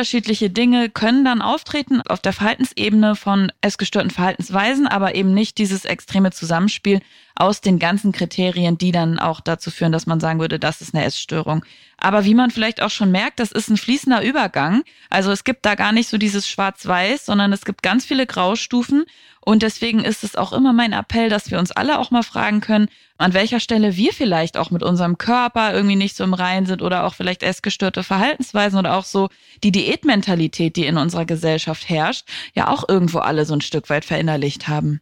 unterschiedliche 0.07 0.49
Dinge 0.49 0.89
können 0.89 1.25
dann 1.25 1.41
auftreten 1.41 2.01
auf 2.01 2.21
der 2.21 2.31
Verhaltensebene 2.31 3.17
von 3.17 3.51
essgestörten 3.59 4.09
Verhaltensweisen, 4.09 4.87
aber 4.87 5.15
eben 5.15 5.33
nicht 5.33 5.57
dieses 5.57 5.83
extreme 5.83 6.31
Zusammenspiel 6.31 7.01
aus 7.35 7.59
den 7.59 7.77
ganzen 7.77 8.13
Kriterien, 8.13 8.77
die 8.77 8.93
dann 8.93 9.19
auch 9.19 9.41
dazu 9.41 9.69
führen, 9.69 9.91
dass 9.91 10.05
man 10.05 10.21
sagen 10.21 10.39
würde, 10.39 10.59
das 10.59 10.79
ist 10.79 10.95
eine 10.95 11.03
Essstörung. 11.03 11.65
Aber 11.98 12.25
wie 12.25 12.36
man 12.36 12.51
vielleicht 12.51 12.82
auch 12.82 12.92
schon 12.92 13.12
merkt, 13.12 13.39
das 13.39 13.51
ist 13.51 13.70
ein 13.70 13.77
fließender 13.77 14.24
Übergang. 14.24 14.84
Also 15.10 15.32
es 15.32 15.44
gibt 15.44 15.66
da 15.66 15.75
gar 15.75 15.92
nicht 15.92 16.10
so 16.10 16.18
dieses 16.18 16.48
Schwarz-Weiß, 16.48 17.25
sondern 17.25 17.51
es 17.51 17.66
gibt 17.66 17.82
ganz 17.82 18.06
viele 18.06 18.27
Graustufen. 18.27 19.06
Und 19.42 19.63
deswegen 19.63 20.04
ist 20.04 20.24
es 20.24 20.36
auch 20.36 20.54
immer 20.54 20.74
mein 20.74 20.94
Appell, 20.94 21.30
dass 21.30 21.50
wir 21.50 21.58
uns 21.58 21.72
alle 21.72 22.00
auch 22.00 22.12
mal 22.12 22.22
fragen 22.22 22.62
können, 22.62 22.89
an 23.18 23.34
welcher 23.34 23.60
Stelle 23.60 23.96
wir 23.96 24.13
vielleicht 24.13 24.58
auch 24.58 24.70
mit 24.70 24.84
unserem 24.84 25.18
Körper 25.18 25.74
irgendwie 25.74 25.96
nicht 25.96 26.16
so 26.16 26.24
im 26.24 26.34
Reinen 26.34 26.66
sind 26.68 26.82
oder 26.82 27.06
auch 27.06 27.16
vielleicht 27.16 27.44
essgestörte 27.44 28.04
Verhaltensweisen 28.04 28.77
oder 28.77 28.96
auch 28.96 29.06
so 29.06 29.30
die 29.63 29.72
Diätmentalität, 29.72 30.75
die 30.75 30.86
in 30.86 30.98
unserer 30.98 31.25
Gesellschaft 31.25 31.89
herrscht, 31.89 32.27
ja 32.54 32.68
auch 32.68 32.88
irgendwo 32.88 33.20
alle 33.20 33.46
so 33.46 33.54
ein 33.54 33.62
Stück 33.62 33.89
weit 33.89 34.06
verinnerlicht 34.06 34.68
haben. 34.68 35.01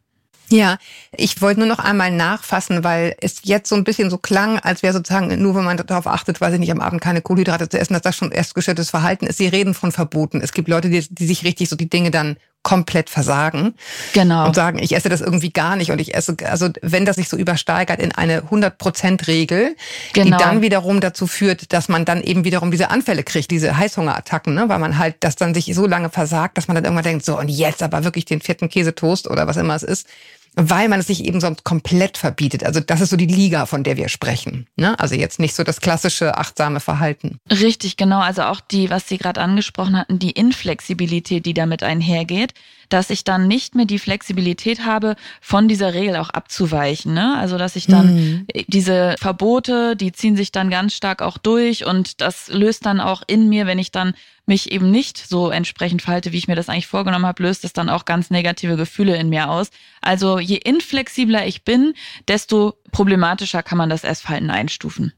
Ja, 0.49 0.77
ich 1.11 1.41
wollte 1.41 1.59
nur 1.59 1.69
noch 1.69 1.79
einmal 1.79 2.11
nachfassen, 2.11 2.83
weil 2.83 3.15
es 3.19 3.37
jetzt 3.43 3.69
so 3.69 3.75
ein 3.75 3.83
bisschen 3.83 4.09
so 4.09 4.17
klang, 4.17 4.59
als 4.59 4.83
wäre 4.83 4.93
sozusagen, 4.93 5.41
nur 5.41 5.55
wenn 5.55 5.63
man 5.63 5.77
darauf 5.77 6.07
achtet, 6.07 6.39
weiß 6.41 6.53
ich 6.53 6.59
nicht, 6.59 6.71
am 6.71 6.81
Abend 6.81 7.01
keine 7.01 7.21
Kohlenhydrate 7.21 7.69
zu 7.69 7.79
essen, 7.79 7.93
dass 7.93 8.03
das 8.03 8.15
schon 8.15 8.31
erst 8.31 8.55
gestörtes 8.55 8.89
Verhalten 8.89 9.25
ist. 9.25 9.37
Sie 9.37 9.47
reden 9.47 9.73
von 9.73 9.91
Verboten. 9.91 10.41
Es 10.41 10.53
gibt 10.53 10.67
Leute, 10.67 10.89
die, 10.89 11.05
die 11.09 11.27
sich 11.27 11.43
richtig 11.43 11.69
so 11.69 11.75
die 11.75 11.89
Dinge 11.89 12.11
dann 12.11 12.37
komplett 12.65 13.11
versagen. 13.11 13.75
Genau. 14.13 14.47
Und 14.47 14.55
sagen, 14.55 14.79
ich 14.79 14.95
esse 14.95 15.07
das 15.07 15.21
irgendwie 15.21 15.51
gar 15.51 15.75
nicht 15.75 15.91
und 15.91 16.01
ich 16.01 16.15
esse, 16.15 16.35
also 16.45 16.69
wenn 16.81 17.05
das 17.05 17.15
sich 17.15 17.29
so 17.29 17.37
übersteigert 17.37 18.01
in 18.01 18.11
eine 18.11 18.41
100%-Regel, 18.41 19.75
genau. 20.13 20.25
die 20.37 20.43
dann 20.43 20.61
wiederum 20.63 20.99
dazu 20.99 21.27
führt, 21.27 21.71
dass 21.73 21.89
man 21.89 22.05
dann 22.05 22.23
eben 22.23 22.43
wiederum 22.43 22.71
diese 22.71 22.89
Anfälle 22.89 23.23
kriegt, 23.23 23.51
diese 23.51 23.77
Heißhungerattacken, 23.77 24.55
ne? 24.55 24.67
weil 24.67 24.79
man 24.79 24.97
halt 24.97 25.17
das 25.19 25.35
dann 25.35 25.53
sich 25.53 25.71
so 25.75 25.85
lange 25.85 26.09
versagt, 26.09 26.57
dass 26.57 26.67
man 26.67 26.73
dann 26.73 26.85
irgendwann 26.85 27.03
denkt, 27.03 27.23
so 27.23 27.37
und 27.37 27.49
jetzt 27.49 27.83
aber 27.83 28.03
wirklich 28.03 28.25
den 28.25 28.41
vierten 28.41 28.67
Käsetoast 28.67 29.29
oder 29.29 29.45
was 29.45 29.57
immer 29.57 29.75
es 29.75 29.83
ist 29.83 30.07
weil 30.55 30.89
man 30.89 30.99
es 30.99 31.07
sich 31.07 31.23
eben 31.23 31.41
sonst 31.41 31.63
komplett 31.63 32.17
verbietet. 32.17 32.63
Also 32.63 32.79
das 32.79 33.01
ist 33.01 33.09
so 33.09 33.17
die 33.17 33.25
Liga, 33.25 33.65
von 33.65 33.83
der 33.83 33.97
wir 33.97 34.09
sprechen. 34.09 34.67
Ne? 34.75 34.97
Also 34.99 35.15
jetzt 35.15 35.39
nicht 35.39 35.55
so 35.55 35.63
das 35.63 35.81
klassische 35.81 36.37
achtsame 36.37 36.79
Verhalten. 36.79 37.39
Richtig, 37.51 37.97
genau. 37.97 38.19
Also 38.19 38.43
auch 38.43 38.61
die, 38.61 38.89
was 38.89 39.07
Sie 39.07 39.17
gerade 39.17 39.41
angesprochen 39.41 39.97
hatten, 39.97 40.19
die 40.19 40.31
Inflexibilität, 40.31 41.45
die 41.45 41.53
damit 41.53 41.83
einhergeht 41.83 42.53
dass 42.89 43.09
ich 43.09 43.23
dann 43.23 43.47
nicht 43.47 43.75
mehr 43.75 43.85
die 43.85 43.99
Flexibilität 43.99 44.85
habe, 44.85 45.15
von 45.41 45.67
dieser 45.67 45.93
Regel 45.93 46.17
auch 46.17 46.29
abzuweichen. 46.29 47.13
Ne? 47.13 47.37
Also 47.37 47.57
dass 47.57 47.75
ich 47.75 47.87
dann 47.87 48.15
mhm. 48.15 48.47
diese 48.67 49.15
Verbote, 49.19 49.95
die 49.95 50.11
ziehen 50.11 50.35
sich 50.35 50.51
dann 50.51 50.69
ganz 50.69 50.93
stark 50.93 51.21
auch 51.21 51.37
durch 51.37 51.85
und 51.85 52.21
das 52.21 52.47
löst 52.47 52.85
dann 52.85 52.99
auch 52.99 53.23
in 53.27 53.49
mir, 53.49 53.65
wenn 53.65 53.79
ich 53.79 53.91
dann 53.91 54.13
mich 54.47 54.71
eben 54.71 54.91
nicht 54.91 55.17
so 55.17 55.49
entsprechend 55.49 56.01
verhalte, 56.01 56.31
wie 56.31 56.37
ich 56.37 56.47
mir 56.47 56.55
das 56.55 56.69
eigentlich 56.69 56.87
vorgenommen 56.87 57.25
habe, 57.25 57.43
löst 57.43 57.63
es 57.65 57.73
dann 57.73 57.89
auch 57.89 58.05
ganz 58.05 58.29
negative 58.29 58.77
Gefühle 58.77 59.15
in 59.17 59.29
mir 59.29 59.49
aus. 59.49 59.69
Also 60.01 60.39
je 60.39 60.57
inflexibler 60.57 61.45
ich 61.45 61.63
bin, 61.63 61.93
desto 62.27 62.73
problematischer 62.91 63.63
kann 63.63 63.77
man 63.77 63.89
das 63.89 64.03
Essverhalten 64.03 64.49
einstufen. 64.49 65.13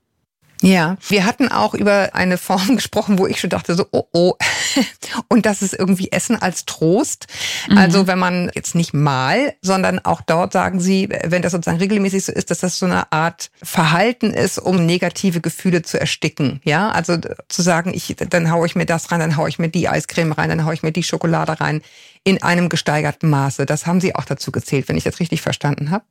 Ja, 0.61 0.97
wir 1.07 1.25
hatten 1.25 1.49
auch 1.49 1.73
über 1.73 2.09
eine 2.13 2.37
Form 2.37 2.75
gesprochen, 2.75 3.19
wo 3.19 3.27
ich 3.27 3.39
schon 3.39 3.49
dachte, 3.49 3.75
so, 3.75 3.85
oh, 3.91 4.03
oh. 4.13 4.33
Und 5.29 5.45
das 5.45 5.61
ist 5.61 5.73
irgendwie 5.73 6.11
Essen 6.11 6.41
als 6.41 6.65
Trost. 6.65 7.27
Mhm. 7.69 7.77
Also 7.77 8.07
wenn 8.07 8.19
man 8.19 8.51
jetzt 8.55 8.75
nicht 8.75 8.93
mal, 8.93 9.53
sondern 9.61 9.99
auch 9.99 10.21
dort 10.21 10.53
sagen 10.53 10.79
sie, 10.79 11.09
wenn 11.25 11.41
das 11.41 11.51
sozusagen 11.51 11.79
regelmäßig 11.79 12.25
so 12.25 12.31
ist, 12.31 12.51
dass 12.51 12.59
das 12.59 12.79
so 12.79 12.85
eine 12.85 13.11
Art 13.11 13.49
Verhalten 13.61 14.33
ist, 14.33 14.57
um 14.57 14.85
negative 14.85 15.41
Gefühle 15.41 15.81
zu 15.81 15.99
ersticken. 15.99 16.61
Ja, 16.63 16.89
also 16.89 17.17
zu 17.47 17.61
sagen, 17.61 17.93
ich, 17.93 18.15
dann 18.17 18.51
haue 18.51 18.65
ich 18.65 18.75
mir 18.75 18.85
das 18.85 19.11
rein, 19.11 19.19
dann 19.19 19.37
haue 19.37 19.49
ich 19.49 19.59
mir 19.59 19.69
die 19.69 19.87
Eiscreme 19.87 20.31
rein, 20.31 20.49
dann 20.49 20.65
haue 20.65 20.73
ich 20.73 20.83
mir 20.83 20.91
die 20.91 21.03
Schokolade 21.03 21.59
rein 21.59 21.81
in 22.27 22.43
einem 22.43 22.67
gesteigerten 22.67 23.29
Maße. 23.29 23.65
Das 23.65 23.87
haben 23.87 24.01
Sie 24.01 24.13
auch 24.13 24.25
dazu 24.25 24.51
gezählt, 24.51 24.89
wenn 24.89 24.97
ich 24.97 25.05
das 25.05 25.21
richtig 25.21 25.41
verstanden 25.41 25.91
habe. 25.91 26.03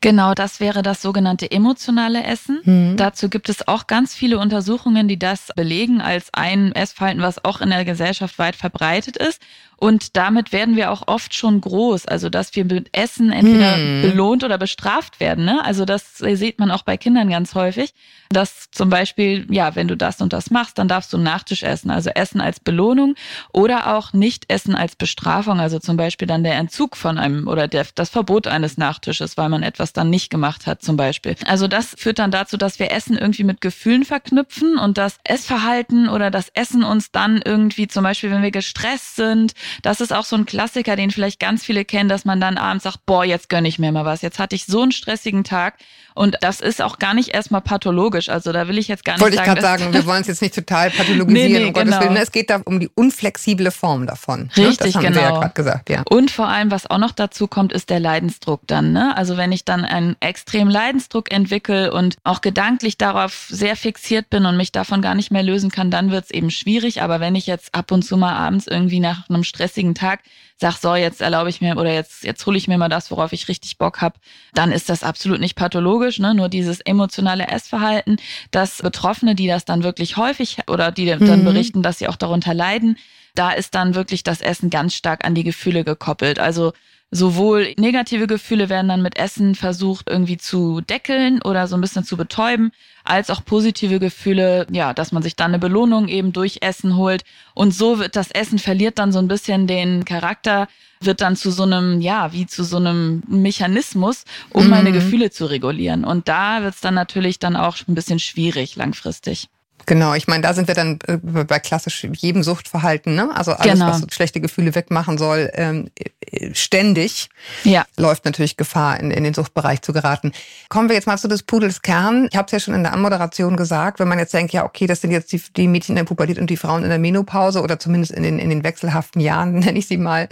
Genau, 0.00 0.32
das 0.32 0.60
wäre 0.60 0.84
das 0.84 1.02
sogenannte 1.02 1.50
emotionale 1.50 2.22
Essen. 2.22 2.60
Mhm. 2.64 2.96
Dazu 2.96 3.28
gibt 3.28 3.48
es 3.48 3.66
auch 3.66 3.88
ganz 3.88 4.14
viele 4.14 4.38
Untersuchungen, 4.38 5.08
die 5.08 5.18
das 5.18 5.48
belegen 5.56 6.00
als 6.00 6.28
ein 6.32 6.70
Essverhalten, 6.70 7.22
was 7.22 7.44
auch 7.44 7.60
in 7.60 7.70
der 7.70 7.84
Gesellschaft 7.84 8.38
weit 8.38 8.54
verbreitet 8.54 9.16
ist. 9.16 9.42
Und 9.84 10.16
damit 10.16 10.50
werden 10.54 10.76
wir 10.76 10.90
auch 10.90 11.08
oft 11.08 11.34
schon 11.34 11.60
groß. 11.60 12.06
Also, 12.06 12.30
dass 12.30 12.56
wir 12.56 12.64
mit 12.64 12.88
Essen 12.96 13.30
entweder 13.30 13.76
hm. 13.76 14.00
belohnt 14.00 14.42
oder 14.42 14.56
bestraft 14.56 15.20
werden. 15.20 15.44
Ne? 15.44 15.62
Also, 15.62 15.84
das 15.84 16.16
sieht 16.16 16.58
man 16.58 16.70
auch 16.70 16.84
bei 16.84 16.96
Kindern 16.96 17.28
ganz 17.28 17.54
häufig. 17.54 17.92
Dass 18.30 18.70
zum 18.70 18.88
Beispiel, 18.88 19.46
ja, 19.50 19.76
wenn 19.76 19.86
du 19.86 19.94
das 19.94 20.22
und 20.22 20.32
das 20.32 20.50
machst, 20.50 20.78
dann 20.78 20.88
darfst 20.88 21.12
du 21.12 21.18
Nachtisch 21.18 21.62
essen. 21.62 21.90
Also 21.90 22.08
Essen 22.08 22.40
als 22.40 22.60
Belohnung 22.60 23.14
oder 23.52 23.94
auch 23.94 24.14
nicht 24.14 24.50
Essen 24.50 24.74
als 24.74 24.96
Bestrafung. 24.96 25.60
Also 25.60 25.78
zum 25.78 25.98
Beispiel 25.98 26.26
dann 26.26 26.44
der 26.44 26.54
Entzug 26.54 26.96
von 26.96 27.18
einem 27.18 27.46
oder 27.46 27.68
der, 27.68 27.86
das 27.94 28.08
Verbot 28.08 28.46
eines 28.46 28.78
Nachtisches, 28.78 29.36
weil 29.36 29.50
man 29.50 29.62
etwas 29.62 29.92
dann 29.92 30.08
nicht 30.08 30.30
gemacht 30.30 30.66
hat, 30.66 30.82
zum 30.82 30.96
Beispiel. 30.96 31.36
Also 31.46 31.68
das 31.68 31.94
führt 31.98 32.18
dann 32.18 32.30
dazu, 32.30 32.56
dass 32.56 32.78
wir 32.78 32.90
Essen 32.90 33.18
irgendwie 33.18 33.44
mit 33.44 33.60
Gefühlen 33.60 34.06
verknüpfen 34.06 34.78
und 34.78 34.96
das 34.96 35.18
Essverhalten 35.24 36.08
oder 36.08 36.30
das 36.30 36.48
Essen 36.54 36.82
uns 36.84 37.12
dann 37.12 37.42
irgendwie, 37.44 37.86
zum 37.86 38.02
Beispiel, 38.02 38.30
wenn 38.30 38.42
wir 38.42 38.50
gestresst 38.50 39.16
sind, 39.16 39.52
das 39.82 40.00
ist 40.00 40.12
auch 40.12 40.24
so 40.24 40.36
ein 40.36 40.46
Klassiker, 40.46 40.96
den 40.96 41.10
vielleicht 41.10 41.40
ganz 41.40 41.64
viele 41.64 41.84
kennen, 41.84 42.08
dass 42.08 42.24
man 42.24 42.40
dann 42.40 42.58
abends 42.58 42.84
sagt, 42.84 43.06
boah, 43.06 43.24
jetzt 43.24 43.48
gönne 43.48 43.68
ich 43.68 43.78
mir 43.78 43.92
mal 43.92 44.04
was. 44.04 44.22
Jetzt 44.22 44.38
hatte 44.38 44.54
ich 44.56 44.66
so 44.66 44.82
einen 44.82 44.92
stressigen 44.92 45.44
Tag. 45.44 45.78
Und 46.14 46.36
das 46.42 46.60
ist 46.60 46.80
auch 46.80 47.00
gar 47.00 47.12
nicht 47.12 47.30
erstmal 47.30 47.60
pathologisch. 47.60 48.28
Also 48.28 48.52
da 48.52 48.68
will 48.68 48.78
ich 48.78 48.86
jetzt 48.86 49.04
gar 49.04 49.14
nicht 49.14 49.20
Wollte 49.20 49.36
sagen. 49.36 49.48
Wollte 49.48 49.60
ich 49.60 49.64
gerade 49.66 49.82
sagen, 49.82 49.92
wir 49.92 50.06
wollen 50.06 50.20
es 50.22 50.28
jetzt 50.28 50.42
nicht 50.42 50.54
total 50.54 50.90
pathologisieren, 50.96 51.52
nee, 51.52 51.58
nee, 51.58 51.64
um 51.66 51.72
Gottes 51.72 51.90
genau. 51.90 52.04
Willen. 52.04 52.16
Es 52.16 52.30
geht 52.30 52.50
da 52.50 52.60
um 52.64 52.78
die 52.78 52.88
unflexible 52.94 53.70
Form 53.72 54.06
davon. 54.06 54.50
Ne? 54.56 54.68
Richtig, 54.68 54.92
das 54.92 54.94
haben 54.94 55.02
genau. 55.02 55.16
wir 55.16 55.22
ja 55.22 55.30
gerade 55.30 55.54
gesagt, 55.54 55.90
ja. 55.90 56.02
Und 56.08 56.30
vor 56.30 56.46
allem, 56.46 56.70
was 56.70 56.88
auch 56.88 56.98
noch 56.98 57.10
dazu 57.10 57.48
kommt, 57.48 57.72
ist 57.72 57.90
der 57.90 57.98
Leidensdruck 57.98 58.60
dann. 58.66 58.92
Ne? 58.92 59.16
Also 59.16 59.36
wenn 59.36 59.50
ich 59.50 59.64
dann 59.64 59.84
einen 59.84 60.16
extremen 60.20 60.70
Leidensdruck 60.70 61.32
entwickle 61.32 61.92
und 61.92 62.16
auch 62.22 62.40
gedanklich 62.40 62.96
darauf 62.96 63.46
sehr 63.48 63.74
fixiert 63.74 64.30
bin 64.30 64.46
und 64.46 64.56
mich 64.56 64.70
davon 64.70 65.02
gar 65.02 65.16
nicht 65.16 65.32
mehr 65.32 65.42
lösen 65.42 65.70
kann, 65.70 65.90
dann 65.90 66.12
wird 66.12 66.26
es 66.26 66.30
eben 66.30 66.50
schwierig. 66.50 67.02
Aber 67.02 67.18
wenn 67.18 67.34
ich 67.34 67.46
jetzt 67.48 67.74
ab 67.74 67.90
und 67.90 68.02
zu 68.02 68.16
mal 68.16 68.34
abends 68.34 68.68
irgendwie 68.68 69.00
nach 69.00 69.28
einem 69.28 69.42
stressigen 69.42 69.94
Tag 69.96 70.20
sag, 70.56 70.76
so, 70.76 70.94
jetzt 70.94 71.20
erlaube 71.20 71.50
ich 71.50 71.60
mir 71.60 71.76
oder 71.76 71.92
jetzt, 71.92 72.22
jetzt 72.22 72.44
hole 72.46 72.56
ich 72.56 72.68
mir 72.68 72.78
mal 72.78 72.88
das, 72.88 73.10
worauf 73.10 73.32
ich 73.32 73.48
richtig 73.48 73.76
Bock 73.78 74.00
habe, 74.00 74.18
dann 74.54 74.72
ist 74.72 74.88
das 74.88 75.02
absolut 75.02 75.40
nicht 75.40 75.56
pathologisch, 75.56 76.18
ne? 76.18 76.34
Nur 76.34 76.48
dieses 76.48 76.80
emotionale 76.80 77.48
Essverhalten, 77.48 78.18
dass 78.50 78.82
Betroffene, 78.82 79.34
die 79.34 79.48
das 79.48 79.64
dann 79.64 79.82
wirklich 79.82 80.16
häufig 80.16 80.58
oder 80.68 80.92
die 80.92 81.06
dann 81.06 81.40
mhm. 81.40 81.44
berichten, 81.44 81.82
dass 81.82 81.98
sie 81.98 82.08
auch 82.08 82.16
darunter 82.16 82.54
leiden, 82.54 82.96
da 83.34 83.50
ist 83.50 83.74
dann 83.74 83.94
wirklich 83.94 84.22
das 84.22 84.40
Essen 84.40 84.70
ganz 84.70 84.94
stark 84.94 85.24
an 85.24 85.34
die 85.34 85.44
Gefühle 85.44 85.82
gekoppelt. 85.82 86.38
Also 86.38 86.72
sowohl 87.14 87.74
negative 87.78 88.26
Gefühle 88.26 88.68
werden 88.68 88.88
dann 88.88 89.00
mit 89.00 89.16
Essen 89.16 89.54
versucht 89.54 90.10
irgendwie 90.10 90.36
zu 90.36 90.80
deckeln 90.80 91.40
oder 91.42 91.68
so 91.68 91.76
ein 91.76 91.80
bisschen 91.80 92.02
zu 92.02 92.16
betäuben, 92.16 92.72
als 93.04 93.30
auch 93.30 93.44
positive 93.44 94.00
Gefühle, 94.00 94.66
ja, 94.70 94.92
dass 94.92 95.12
man 95.12 95.22
sich 95.22 95.36
dann 95.36 95.52
eine 95.52 95.60
Belohnung 95.60 96.08
eben 96.08 96.32
durch 96.32 96.58
Essen 96.62 96.96
holt. 96.96 97.22
Und 97.54 97.72
so 97.72 98.00
wird 98.00 98.16
das 98.16 98.32
Essen 98.32 98.58
verliert 98.58 98.98
dann 98.98 99.12
so 99.12 99.20
ein 99.20 99.28
bisschen 99.28 99.68
den 99.68 100.04
Charakter, 100.04 100.66
wird 101.00 101.20
dann 101.20 101.36
zu 101.36 101.52
so 101.52 101.62
einem, 101.62 102.00
ja, 102.00 102.32
wie 102.32 102.46
zu 102.46 102.64
so 102.64 102.78
einem 102.78 103.22
Mechanismus, 103.28 104.24
um 104.50 104.64
mhm. 104.64 104.70
meine 104.70 104.90
Gefühle 104.90 105.30
zu 105.30 105.46
regulieren. 105.46 106.04
Und 106.04 106.26
da 106.26 106.62
wird 106.62 106.74
es 106.74 106.80
dann 106.80 106.94
natürlich 106.94 107.38
dann 107.38 107.54
auch 107.54 107.76
ein 107.86 107.94
bisschen 107.94 108.18
schwierig 108.18 108.74
langfristig. 108.74 109.48
Genau, 109.86 110.14
ich 110.14 110.26
meine, 110.26 110.42
da 110.42 110.54
sind 110.54 110.68
wir 110.68 110.74
dann 110.74 110.98
äh, 111.06 111.16
bei 111.16 111.58
klassisch 111.58 112.06
jedem 112.12 112.42
Suchtverhalten, 112.42 113.14
ne? 113.14 113.30
Also 113.34 113.52
alles, 113.52 113.74
genau. 113.74 113.88
was 113.88 114.02
schlechte 114.12 114.40
Gefühle 114.40 114.74
wegmachen 114.74 115.18
soll, 115.18 115.50
ähm, 115.54 115.90
äh, 115.96 116.54
ständig 116.54 117.28
ja. 117.64 117.84
läuft 117.96 118.24
natürlich 118.24 118.56
Gefahr, 118.56 118.98
in, 119.00 119.10
in 119.10 119.24
den 119.24 119.34
Suchtbereich 119.34 119.82
zu 119.82 119.92
geraten. 119.92 120.32
Kommen 120.68 120.88
wir 120.88 120.96
jetzt 120.96 121.06
mal 121.06 121.18
zu 121.18 121.28
des 121.28 121.42
Pudels 121.42 121.82
Kern. 121.82 122.28
Ich 122.30 122.36
habe 122.36 122.46
es 122.46 122.52
ja 122.52 122.60
schon 122.60 122.74
in 122.74 122.82
der 122.82 122.92
Anmoderation 122.92 123.56
gesagt, 123.56 124.00
wenn 124.00 124.08
man 124.08 124.18
jetzt 124.18 124.34
denkt, 124.34 124.52
ja, 124.52 124.64
okay, 124.64 124.86
das 124.86 125.00
sind 125.00 125.10
jetzt 125.10 125.32
die, 125.32 125.42
die 125.56 125.68
Mädchen 125.68 125.94
in 125.94 125.96
der 125.96 126.04
Pubertät 126.04 126.38
und 126.38 126.48
die 126.48 126.56
Frauen 126.56 126.82
in 126.82 126.88
der 126.88 126.98
Menopause 126.98 127.62
oder 127.62 127.78
zumindest 127.78 128.12
in 128.12 128.22
den, 128.22 128.38
in 128.38 128.50
den 128.50 128.64
wechselhaften 128.64 129.20
Jahren, 129.20 129.52
nenne 129.58 129.78
ich 129.78 129.86
sie 129.86 129.98
mal, 129.98 130.28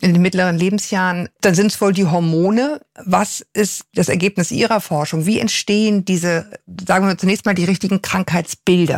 in 0.00 0.12
den 0.12 0.22
mittleren 0.22 0.56
Lebensjahren, 0.56 1.28
dann 1.40 1.54
sind 1.54 1.72
es 1.72 1.80
wohl 1.80 1.92
die 1.92 2.06
Hormone. 2.06 2.80
Was 3.04 3.44
ist 3.52 3.84
das 3.94 4.08
Ergebnis 4.08 4.50
Ihrer 4.50 4.80
Forschung? 4.80 5.26
Wie 5.26 5.40
entstehen 5.40 6.04
diese, 6.04 6.46
sagen 6.86 7.06
wir 7.06 7.18
zunächst 7.18 7.46
mal, 7.46 7.54
die 7.54 7.64
richtigen 7.64 8.02
Krankheitsbilder? 8.02 8.91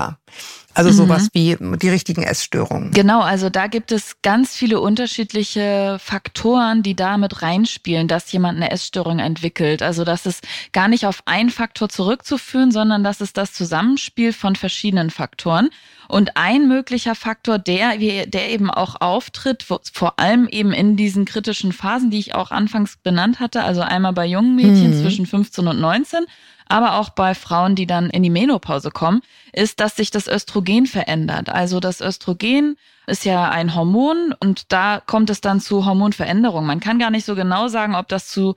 Also 0.74 0.90
mhm. 0.90 0.94
sowas 0.94 1.28
wie 1.32 1.56
die 1.60 1.88
richtigen 1.88 2.24
Essstörungen. 2.24 2.90
Genau, 2.90 3.20
also 3.20 3.48
da 3.48 3.68
gibt 3.68 3.92
es 3.92 4.16
ganz 4.22 4.56
viele 4.56 4.80
unterschiedliche 4.80 5.98
Faktoren, 6.00 6.82
die 6.82 6.96
da 6.96 7.16
mit 7.16 7.42
reinspielen, 7.42 8.08
dass 8.08 8.32
jemand 8.32 8.56
eine 8.56 8.72
Essstörung 8.72 9.20
entwickelt. 9.20 9.82
Also 9.82 10.04
das 10.04 10.26
ist 10.26 10.44
gar 10.72 10.88
nicht 10.88 11.06
auf 11.06 11.22
einen 11.26 11.50
Faktor 11.50 11.88
zurückzuführen, 11.88 12.72
sondern 12.72 13.04
das 13.04 13.20
ist 13.20 13.36
das 13.36 13.52
Zusammenspiel 13.52 14.32
von 14.32 14.56
verschiedenen 14.56 15.10
Faktoren. 15.10 15.70
Und 16.08 16.36
ein 16.36 16.68
möglicher 16.68 17.14
Faktor, 17.14 17.58
der, 17.58 17.96
der 17.98 18.50
eben 18.50 18.70
auch 18.70 19.00
auftritt, 19.00 19.62
vor 19.64 20.18
allem 20.18 20.48
eben 20.48 20.72
in 20.72 20.96
diesen 20.96 21.24
kritischen 21.24 21.72
Phasen, 21.72 22.10
die 22.10 22.18
ich 22.18 22.34
auch 22.34 22.50
anfangs 22.50 22.96
benannt 22.96 23.40
hatte, 23.40 23.62
also 23.62 23.80
einmal 23.80 24.12
bei 24.12 24.26
jungen 24.26 24.56
Mädchen 24.56 24.96
mhm. 24.96 25.02
zwischen 25.02 25.26
15 25.26 25.66
und 25.68 25.80
19 25.80 26.26
aber 26.66 26.94
auch 26.98 27.10
bei 27.10 27.34
Frauen, 27.34 27.74
die 27.74 27.86
dann 27.86 28.10
in 28.10 28.22
die 28.22 28.30
Menopause 28.30 28.90
kommen, 28.90 29.20
ist, 29.52 29.80
dass 29.80 29.96
sich 29.96 30.10
das 30.10 30.26
Östrogen 30.26 30.86
verändert. 30.86 31.48
Also 31.48 31.80
das 31.80 32.00
Östrogen 32.00 32.76
ist 33.06 33.24
ja 33.24 33.50
ein 33.50 33.74
Hormon 33.74 34.34
und 34.40 34.72
da 34.72 35.00
kommt 35.04 35.30
es 35.30 35.40
dann 35.40 35.60
zu 35.60 35.84
Hormonveränderungen. 35.84 36.66
Man 36.66 36.80
kann 36.80 36.98
gar 36.98 37.10
nicht 37.10 37.26
so 37.26 37.34
genau 37.34 37.68
sagen, 37.68 37.94
ob 37.94 38.08
das 38.08 38.28
zu 38.28 38.56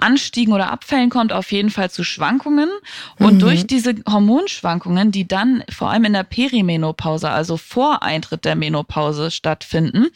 Anstiegen 0.00 0.52
oder 0.52 0.70
Abfällen 0.70 1.10
kommt, 1.10 1.32
auf 1.32 1.50
jeden 1.52 1.70
Fall 1.70 1.90
zu 1.90 2.04
Schwankungen. 2.04 2.68
Und 3.18 3.34
mhm. 3.34 3.38
durch 3.38 3.66
diese 3.66 3.94
Hormonschwankungen, 4.08 5.10
die 5.10 5.26
dann 5.26 5.64
vor 5.70 5.90
allem 5.90 6.04
in 6.04 6.12
der 6.12 6.24
Perimenopause, 6.24 7.30
also 7.30 7.56
vor 7.56 8.02
Eintritt 8.02 8.44
der 8.44 8.56
Menopause 8.56 9.30
stattfinden, 9.30 10.08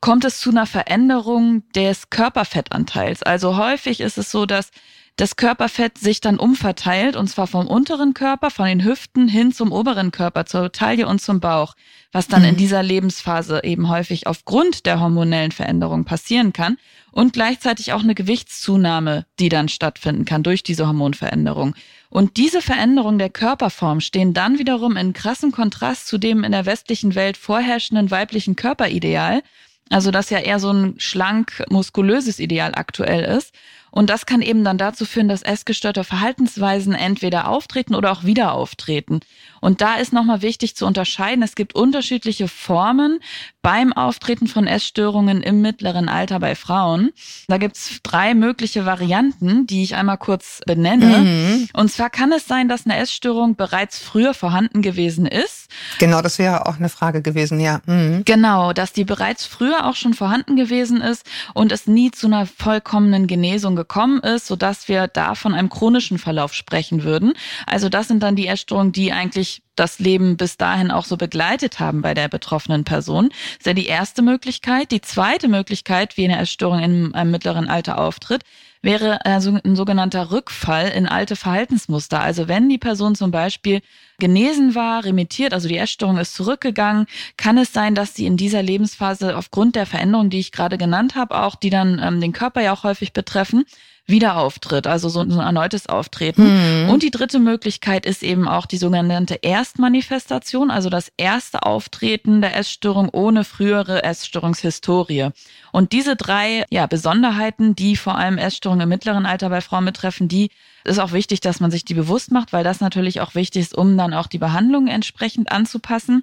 kommt 0.00 0.24
es 0.24 0.40
zu 0.40 0.50
einer 0.50 0.66
Veränderung 0.66 1.62
des 1.72 2.10
Körperfettanteils. 2.10 3.22
Also 3.22 3.56
häufig 3.56 4.00
ist 4.00 4.18
es 4.18 4.30
so, 4.30 4.46
dass 4.46 4.70
das 5.16 5.36
Körperfett 5.36 5.96
sich 5.96 6.20
dann 6.20 6.38
umverteilt 6.38 7.16
und 7.16 7.28
zwar 7.28 7.46
vom 7.46 7.66
unteren 7.66 8.12
Körper, 8.12 8.50
von 8.50 8.66
den 8.66 8.84
Hüften 8.84 9.28
hin 9.28 9.50
zum 9.50 9.72
oberen 9.72 10.12
Körper, 10.12 10.44
zur 10.44 10.72
Taille 10.72 11.06
und 11.06 11.22
zum 11.22 11.40
Bauch, 11.40 11.74
was 12.12 12.28
dann 12.28 12.42
mhm. 12.42 12.48
in 12.48 12.56
dieser 12.56 12.82
Lebensphase 12.82 13.62
eben 13.64 13.88
häufig 13.88 14.26
aufgrund 14.26 14.84
der 14.84 15.00
hormonellen 15.00 15.52
Veränderung 15.52 16.04
passieren 16.04 16.52
kann 16.52 16.76
und 17.12 17.32
gleichzeitig 17.32 17.94
auch 17.94 18.02
eine 18.02 18.14
Gewichtszunahme, 18.14 19.24
die 19.38 19.48
dann 19.48 19.70
stattfinden 19.70 20.26
kann 20.26 20.42
durch 20.42 20.62
diese 20.62 20.86
Hormonveränderung. 20.86 21.74
Und 22.10 22.36
diese 22.36 22.60
Veränderung 22.60 23.16
der 23.16 23.30
Körperform 23.30 24.00
stehen 24.00 24.34
dann 24.34 24.58
wiederum 24.58 24.98
in 24.98 25.14
krassem 25.14 25.50
Kontrast 25.50 26.08
zu 26.08 26.18
dem 26.18 26.44
in 26.44 26.52
der 26.52 26.66
westlichen 26.66 27.14
Welt 27.14 27.38
vorherrschenden 27.38 28.10
weiblichen 28.10 28.54
Körperideal, 28.54 29.42
also 29.88 30.10
das 30.10 30.30
ja 30.30 30.38
eher 30.38 30.58
so 30.58 30.70
ein 30.70 30.94
schlank 30.98 31.64
muskulöses 31.70 32.38
Ideal 32.38 32.72
aktuell 32.74 33.24
ist. 33.24 33.54
Und 33.96 34.10
das 34.10 34.26
kann 34.26 34.42
eben 34.42 34.62
dann 34.62 34.76
dazu 34.76 35.06
führen, 35.06 35.26
dass 35.26 35.40
essgestörte 35.40 36.04
Verhaltensweisen 36.04 36.92
entweder 36.92 37.48
auftreten 37.48 37.94
oder 37.94 38.12
auch 38.12 38.24
wieder 38.24 38.52
auftreten. 38.52 39.20
Und 39.66 39.80
da 39.80 39.96
ist 39.96 40.12
nochmal 40.12 40.42
wichtig 40.42 40.76
zu 40.76 40.86
unterscheiden, 40.86 41.42
es 41.42 41.56
gibt 41.56 41.74
unterschiedliche 41.74 42.46
Formen 42.46 43.18
beim 43.62 43.92
Auftreten 43.92 44.46
von 44.46 44.68
Essstörungen 44.68 45.42
im 45.42 45.60
mittleren 45.60 46.08
Alter 46.08 46.38
bei 46.38 46.54
Frauen. 46.54 47.10
Da 47.48 47.58
gibt's 47.58 47.98
drei 48.04 48.34
mögliche 48.34 48.86
Varianten, 48.86 49.66
die 49.66 49.82
ich 49.82 49.96
einmal 49.96 50.18
kurz 50.18 50.60
benenne. 50.66 51.18
Mhm. 51.18 51.68
Und 51.72 51.90
zwar 51.90 52.10
kann 52.10 52.30
es 52.30 52.46
sein, 52.46 52.68
dass 52.68 52.86
eine 52.86 52.96
Essstörung 52.96 53.56
bereits 53.56 53.98
früher 53.98 54.34
vorhanden 54.34 54.82
gewesen 54.82 55.26
ist. 55.26 55.68
Genau, 55.98 56.22
das 56.22 56.38
wäre 56.38 56.66
auch 56.66 56.76
eine 56.76 56.88
Frage 56.88 57.22
gewesen, 57.22 57.58
ja. 57.58 57.80
Mhm. 57.86 58.22
Genau, 58.24 58.72
dass 58.72 58.92
die 58.92 59.04
bereits 59.04 59.46
früher 59.46 59.86
auch 59.86 59.96
schon 59.96 60.14
vorhanden 60.14 60.54
gewesen 60.54 61.00
ist 61.00 61.26
und 61.54 61.72
es 61.72 61.88
nie 61.88 62.12
zu 62.12 62.28
einer 62.28 62.46
vollkommenen 62.46 63.26
Genesung 63.26 63.74
gekommen 63.74 63.96
gekommen 63.96 64.20
ist, 64.20 64.46
sodass 64.46 64.88
wir 64.88 65.08
da 65.08 65.34
von 65.34 65.54
einem 65.54 65.70
chronischen 65.70 66.18
Verlauf 66.18 66.52
sprechen 66.52 67.02
würden. 67.02 67.32
Also 67.66 67.88
das 67.88 68.08
sind 68.08 68.22
dann 68.22 68.36
die 68.36 68.46
Essstörungen, 68.46 68.92
die 68.92 69.12
eigentlich 69.12 69.55
das 69.74 69.98
Leben 69.98 70.36
bis 70.36 70.56
dahin 70.56 70.90
auch 70.90 71.04
so 71.04 71.16
begleitet 71.16 71.80
haben 71.80 72.02
bei 72.02 72.14
der 72.14 72.28
betroffenen 72.28 72.84
Person. 72.84 73.28
Das 73.28 73.58
ist 73.58 73.66
ja 73.66 73.72
die 73.74 73.86
erste 73.86 74.22
Möglichkeit. 74.22 74.90
Die 74.90 75.00
zweite 75.00 75.48
Möglichkeit, 75.48 76.16
wie 76.16 76.24
eine 76.24 76.38
Essstörung 76.38 76.80
in 76.80 77.14
einem 77.14 77.30
mittleren 77.30 77.68
Alter 77.68 77.98
auftritt, 77.98 78.42
wäre 78.82 79.24
also 79.26 79.58
ein 79.64 79.76
sogenannter 79.76 80.30
Rückfall 80.30 80.88
in 80.88 81.06
alte 81.06 81.36
Verhaltensmuster. 81.36 82.20
Also 82.20 82.48
wenn 82.48 82.68
die 82.68 82.78
Person 82.78 83.14
zum 83.14 83.30
Beispiel 83.30 83.80
genesen 84.18 84.74
war, 84.74 85.04
remittiert, 85.04 85.52
also 85.52 85.68
die 85.68 85.76
Essstörung 85.76 86.18
ist 86.18 86.34
zurückgegangen, 86.34 87.06
kann 87.36 87.58
es 87.58 87.72
sein, 87.72 87.94
dass 87.94 88.14
sie 88.14 88.26
in 88.26 88.36
dieser 88.36 88.62
Lebensphase 88.62 89.36
aufgrund 89.36 89.76
der 89.76 89.86
Veränderungen, 89.86 90.30
die 90.30 90.38
ich 90.38 90.52
gerade 90.52 90.78
genannt 90.78 91.16
habe, 91.16 91.38
auch 91.42 91.56
die 91.56 91.70
dann 91.70 92.00
ähm, 92.02 92.20
den 92.20 92.32
Körper 92.32 92.62
ja 92.62 92.72
auch 92.72 92.84
häufig 92.84 93.12
betreffen, 93.12 93.64
wieder 94.06 94.36
auftritt, 94.36 94.86
also 94.86 95.08
so 95.08 95.20
ein 95.20 95.30
erneutes 95.30 95.88
Auftreten. 95.88 96.84
Mhm. 96.84 96.90
Und 96.90 97.02
die 97.02 97.10
dritte 97.10 97.38
Möglichkeit 97.38 98.06
ist 98.06 98.22
eben 98.22 98.46
auch 98.46 98.66
die 98.66 98.76
sogenannte 98.76 99.34
Erstmanifestation, 99.42 100.70
also 100.70 100.90
das 100.90 101.10
erste 101.16 101.64
Auftreten 101.64 102.40
der 102.40 102.56
Essstörung 102.56 103.08
ohne 103.10 103.42
frühere 103.44 104.04
Essstörungshistorie. 104.04 105.30
Und 105.72 105.92
diese 105.92 106.14
drei 106.14 106.64
ja, 106.70 106.86
Besonderheiten, 106.86 107.74
die 107.74 107.96
vor 107.96 108.16
allem 108.16 108.38
Essstörungen 108.38 108.84
im 108.84 108.88
mittleren 108.88 109.26
Alter 109.26 109.48
bei 109.48 109.60
Frauen 109.60 109.84
betreffen, 109.84 110.28
die 110.28 110.50
ist 110.84 111.00
auch 111.00 111.12
wichtig, 111.12 111.40
dass 111.40 111.58
man 111.58 111.72
sich 111.72 111.84
die 111.84 111.94
bewusst 111.94 112.30
macht, 112.30 112.52
weil 112.52 112.62
das 112.62 112.80
natürlich 112.80 113.20
auch 113.20 113.34
wichtig 113.34 113.62
ist, 113.62 113.76
um 113.76 113.98
dann 113.98 114.14
auch 114.14 114.28
die 114.28 114.38
Behandlung 114.38 114.86
entsprechend 114.86 115.50
anzupassen. 115.50 116.22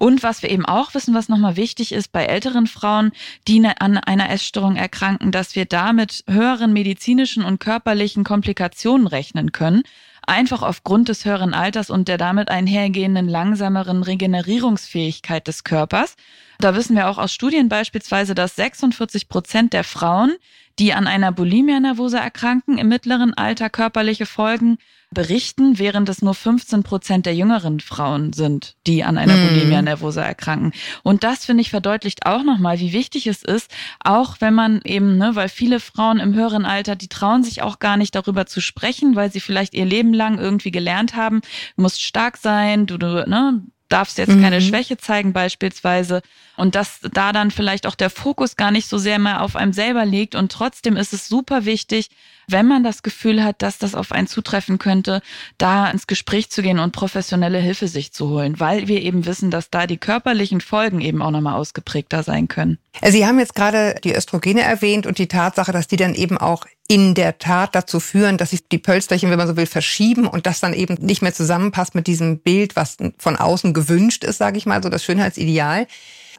Und 0.00 0.22
was 0.22 0.42
wir 0.42 0.50
eben 0.50 0.64
auch 0.64 0.94
wissen, 0.94 1.12
was 1.12 1.28
nochmal 1.28 1.56
wichtig 1.56 1.92
ist 1.92 2.10
bei 2.10 2.24
älteren 2.24 2.66
Frauen, 2.66 3.12
die 3.46 3.60
ne, 3.60 3.78
an 3.82 3.98
einer 3.98 4.30
Essstörung 4.30 4.76
erkranken, 4.76 5.30
dass 5.30 5.54
wir 5.54 5.66
da 5.66 5.92
mit 5.92 6.24
höheren 6.26 6.72
medizinischen 6.72 7.44
und 7.44 7.60
körperlichen 7.60 8.24
Komplikationen 8.24 9.06
rechnen 9.06 9.52
können. 9.52 9.82
Einfach 10.26 10.62
aufgrund 10.62 11.10
des 11.10 11.26
höheren 11.26 11.52
Alters 11.52 11.90
und 11.90 12.08
der 12.08 12.16
damit 12.16 12.48
einhergehenden 12.48 13.28
langsameren 13.28 14.02
Regenerierungsfähigkeit 14.02 15.46
des 15.46 15.64
Körpers. 15.64 16.16
Da 16.60 16.74
wissen 16.74 16.94
wir 16.94 17.08
auch 17.08 17.16
aus 17.16 17.32
Studien 17.32 17.70
beispielsweise, 17.70 18.34
dass 18.34 18.54
46 18.56 19.28
Prozent 19.28 19.72
der 19.72 19.82
Frauen, 19.82 20.34
die 20.78 20.92
an 20.92 21.06
einer 21.06 21.32
Bulimia 21.32 21.80
nervosa 21.80 22.18
erkranken, 22.18 22.76
im 22.76 22.88
mittleren 22.88 23.32
Alter 23.32 23.70
körperliche 23.70 24.26
Folgen 24.26 24.76
berichten, 25.10 25.78
während 25.78 26.08
es 26.10 26.20
nur 26.20 26.34
15 26.34 26.82
Prozent 26.82 27.26
der 27.26 27.34
jüngeren 27.34 27.80
Frauen 27.80 28.34
sind, 28.34 28.76
die 28.86 29.02
an 29.02 29.16
einer 29.16 29.34
hm. 29.34 29.48
Bulimia 29.48 29.80
nervosa 29.80 30.22
erkranken. 30.22 30.72
Und 31.02 31.24
das, 31.24 31.46
finde 31.46 31.62
ich, 31.62 31.70
verdeutlicht 31.70 32.26
auch 32.26 32.44
nochmal, 32.44 32.78
wie 32.78 32.92
wichtig 32.92 33.26
es 33.26 33.42
ist, 33.42 33.70
auch 34.04 34.36
wenn 34.40 34.54
man 34.54 34.82
eben, 34.84 35.16
ne, 35.16 35.30
weil 35.34 35.48
viele 35.48 35.80
Frauen 35.80 36.20
im 36.20 36.34
höheren 36.34 36.66
Alter, 36.66 36.94
die 36.94 37.08
trauen 37.08 37.42
sich 37.42 37.62
auch 37.62 37.78
gar 37.78 37.96
nicht 37.96 38.14
darüber 38.14 38.44
zu 38.44 38.60
sprechen, 38.60 39.16
weil 39.16 39.32
sie 39.32 39.40
vielleicht 39.40 39.72
ihr 39.72 39.86
Leben 39.86 40.12
lang 40.12 40.38
irgendwie 40.38 40.70
gelernt 40.70 41.16
haben, 41.16 41.40
du 41.76 41.82
musst 41.82 42.02
stark 42.02 42.36
sein, 42.36 42.86
du, 42.86 42.98
du 42.98 43.24
ne, 43.26 43.62
darfst 43.90 44.18
jetzt 44.18 44.34
mhm. 44.34 44.42
keine 44.42 44.60
Schwäche 44.60 44.96
zeigen 44.96 45.32
beispielsweise 45.32 46.22
und 46.56 46.74
dass 46.74 47.00
da 47.12 47.32
dann 47.32 47.50
vielleicht 47.50 47.86
auch 47.86 47.94
der 47.94 48.10
Fokus 48.10 48.56
gar 48.56 48.70
nicht 48.70 48.88
so 48.88 48.98
sehr 48.98 49.18
mehr 49.18 49.42
auf 49.42 49.56
einem 49.56 49.72
selber 49.72 50.06
liegt 50.06 50.34
und 50.34 50.50
trotzdem 50.50 50.96
ist 50.96 51.12
es 51.12 51.28
super 51.28 51.64
wichtig, 51.64 52.08
wenn 52.48 52.66
man 52.66 52.82
das 52.82 53.02
Gefühl 53.02 53.44
hat, 53.44 53.62
dass 53.62 53.78
das 53.78 53.94
auf 53.94 54.12
einen 54.12 54.26
zutreffen 54.26 54.78
könnte, 54.78 55.22
da 55.58 55.90
ins 55.90 56.06
Gespräch 56.06 56.50
zu 56.50 56.62
gehen 56.62 56.78
und 56.78 56.92
professionelle 56.92 57.58
Hilfe 57.58 57.88
sich 57.88 58.12
zu 58.12 58.28
holen, 58.28 58.58
weil 58.58 58.88
wir 58.88 59.02
eben 59.02 59.26
wissen, 59.26 59.50
dass 59.50 59.70
da 59.70 59.86
die 59.86 59.98
körperlichen 59.98 60.60
Folgen 60.60 61.00
eben 61.00 61.22
auch 61.22 61.30
nochmal 61.30 61.54
ausgeprägter 61.54 62.22
sein 62.22 62.48
können. 62.48 62.78
Sie 63.06 63.26
haben 63.26 63.38
jetzt 63.38 63.54
gerade 63.54 63.96
die 64.02 64.14
Östrogene 64.14 64.62
erwähnt 64.62 65.06
und 65.06 65.18
die 65.18 65.28
Tatsache, 65.28 65.72
dass 65.72 65.86
die 65.86 65.96
dann 65.96 66.14
eben 66.14 66.38
auch 66.38 66.66
in 66.90 67.14
der 67.14 67.38
Tat 67.38 67.76
dazu 67.76 68.00
führen, 68.00 68.36
dass 68.36 68.50
sich 68.50 68.66
die 68.66 68.78
Pölsterchen, 68.78 69.30
wenn 69.30 69.38
man 69.38 69.46
so 69.46 69.56
will, 69.56 69.66
verschieben 69.66 70.26
und 70.26 70.44
das 70.46 70.58
dann 70.58 70.74
eben 70.74 70.94
nicht 70.94 71.22
mehr 71.22 71.32
zusammenpasst 71.32 71.94
mit 71.94 72.08
diesem 72.08 72.40
Bild, 72.40 72.74
was 72.74 72.96
von 73.16 73.36
außen 73.36 73.72
gewünscht 73.74 74.24
ist, 74.24 74.38
sage 74.38 74.58
ich 74.58 74.66
mal, 74.66 74.82
so 74.82 74.88
das 74.88 75.04
Schönheitsideal. 75.04 75.86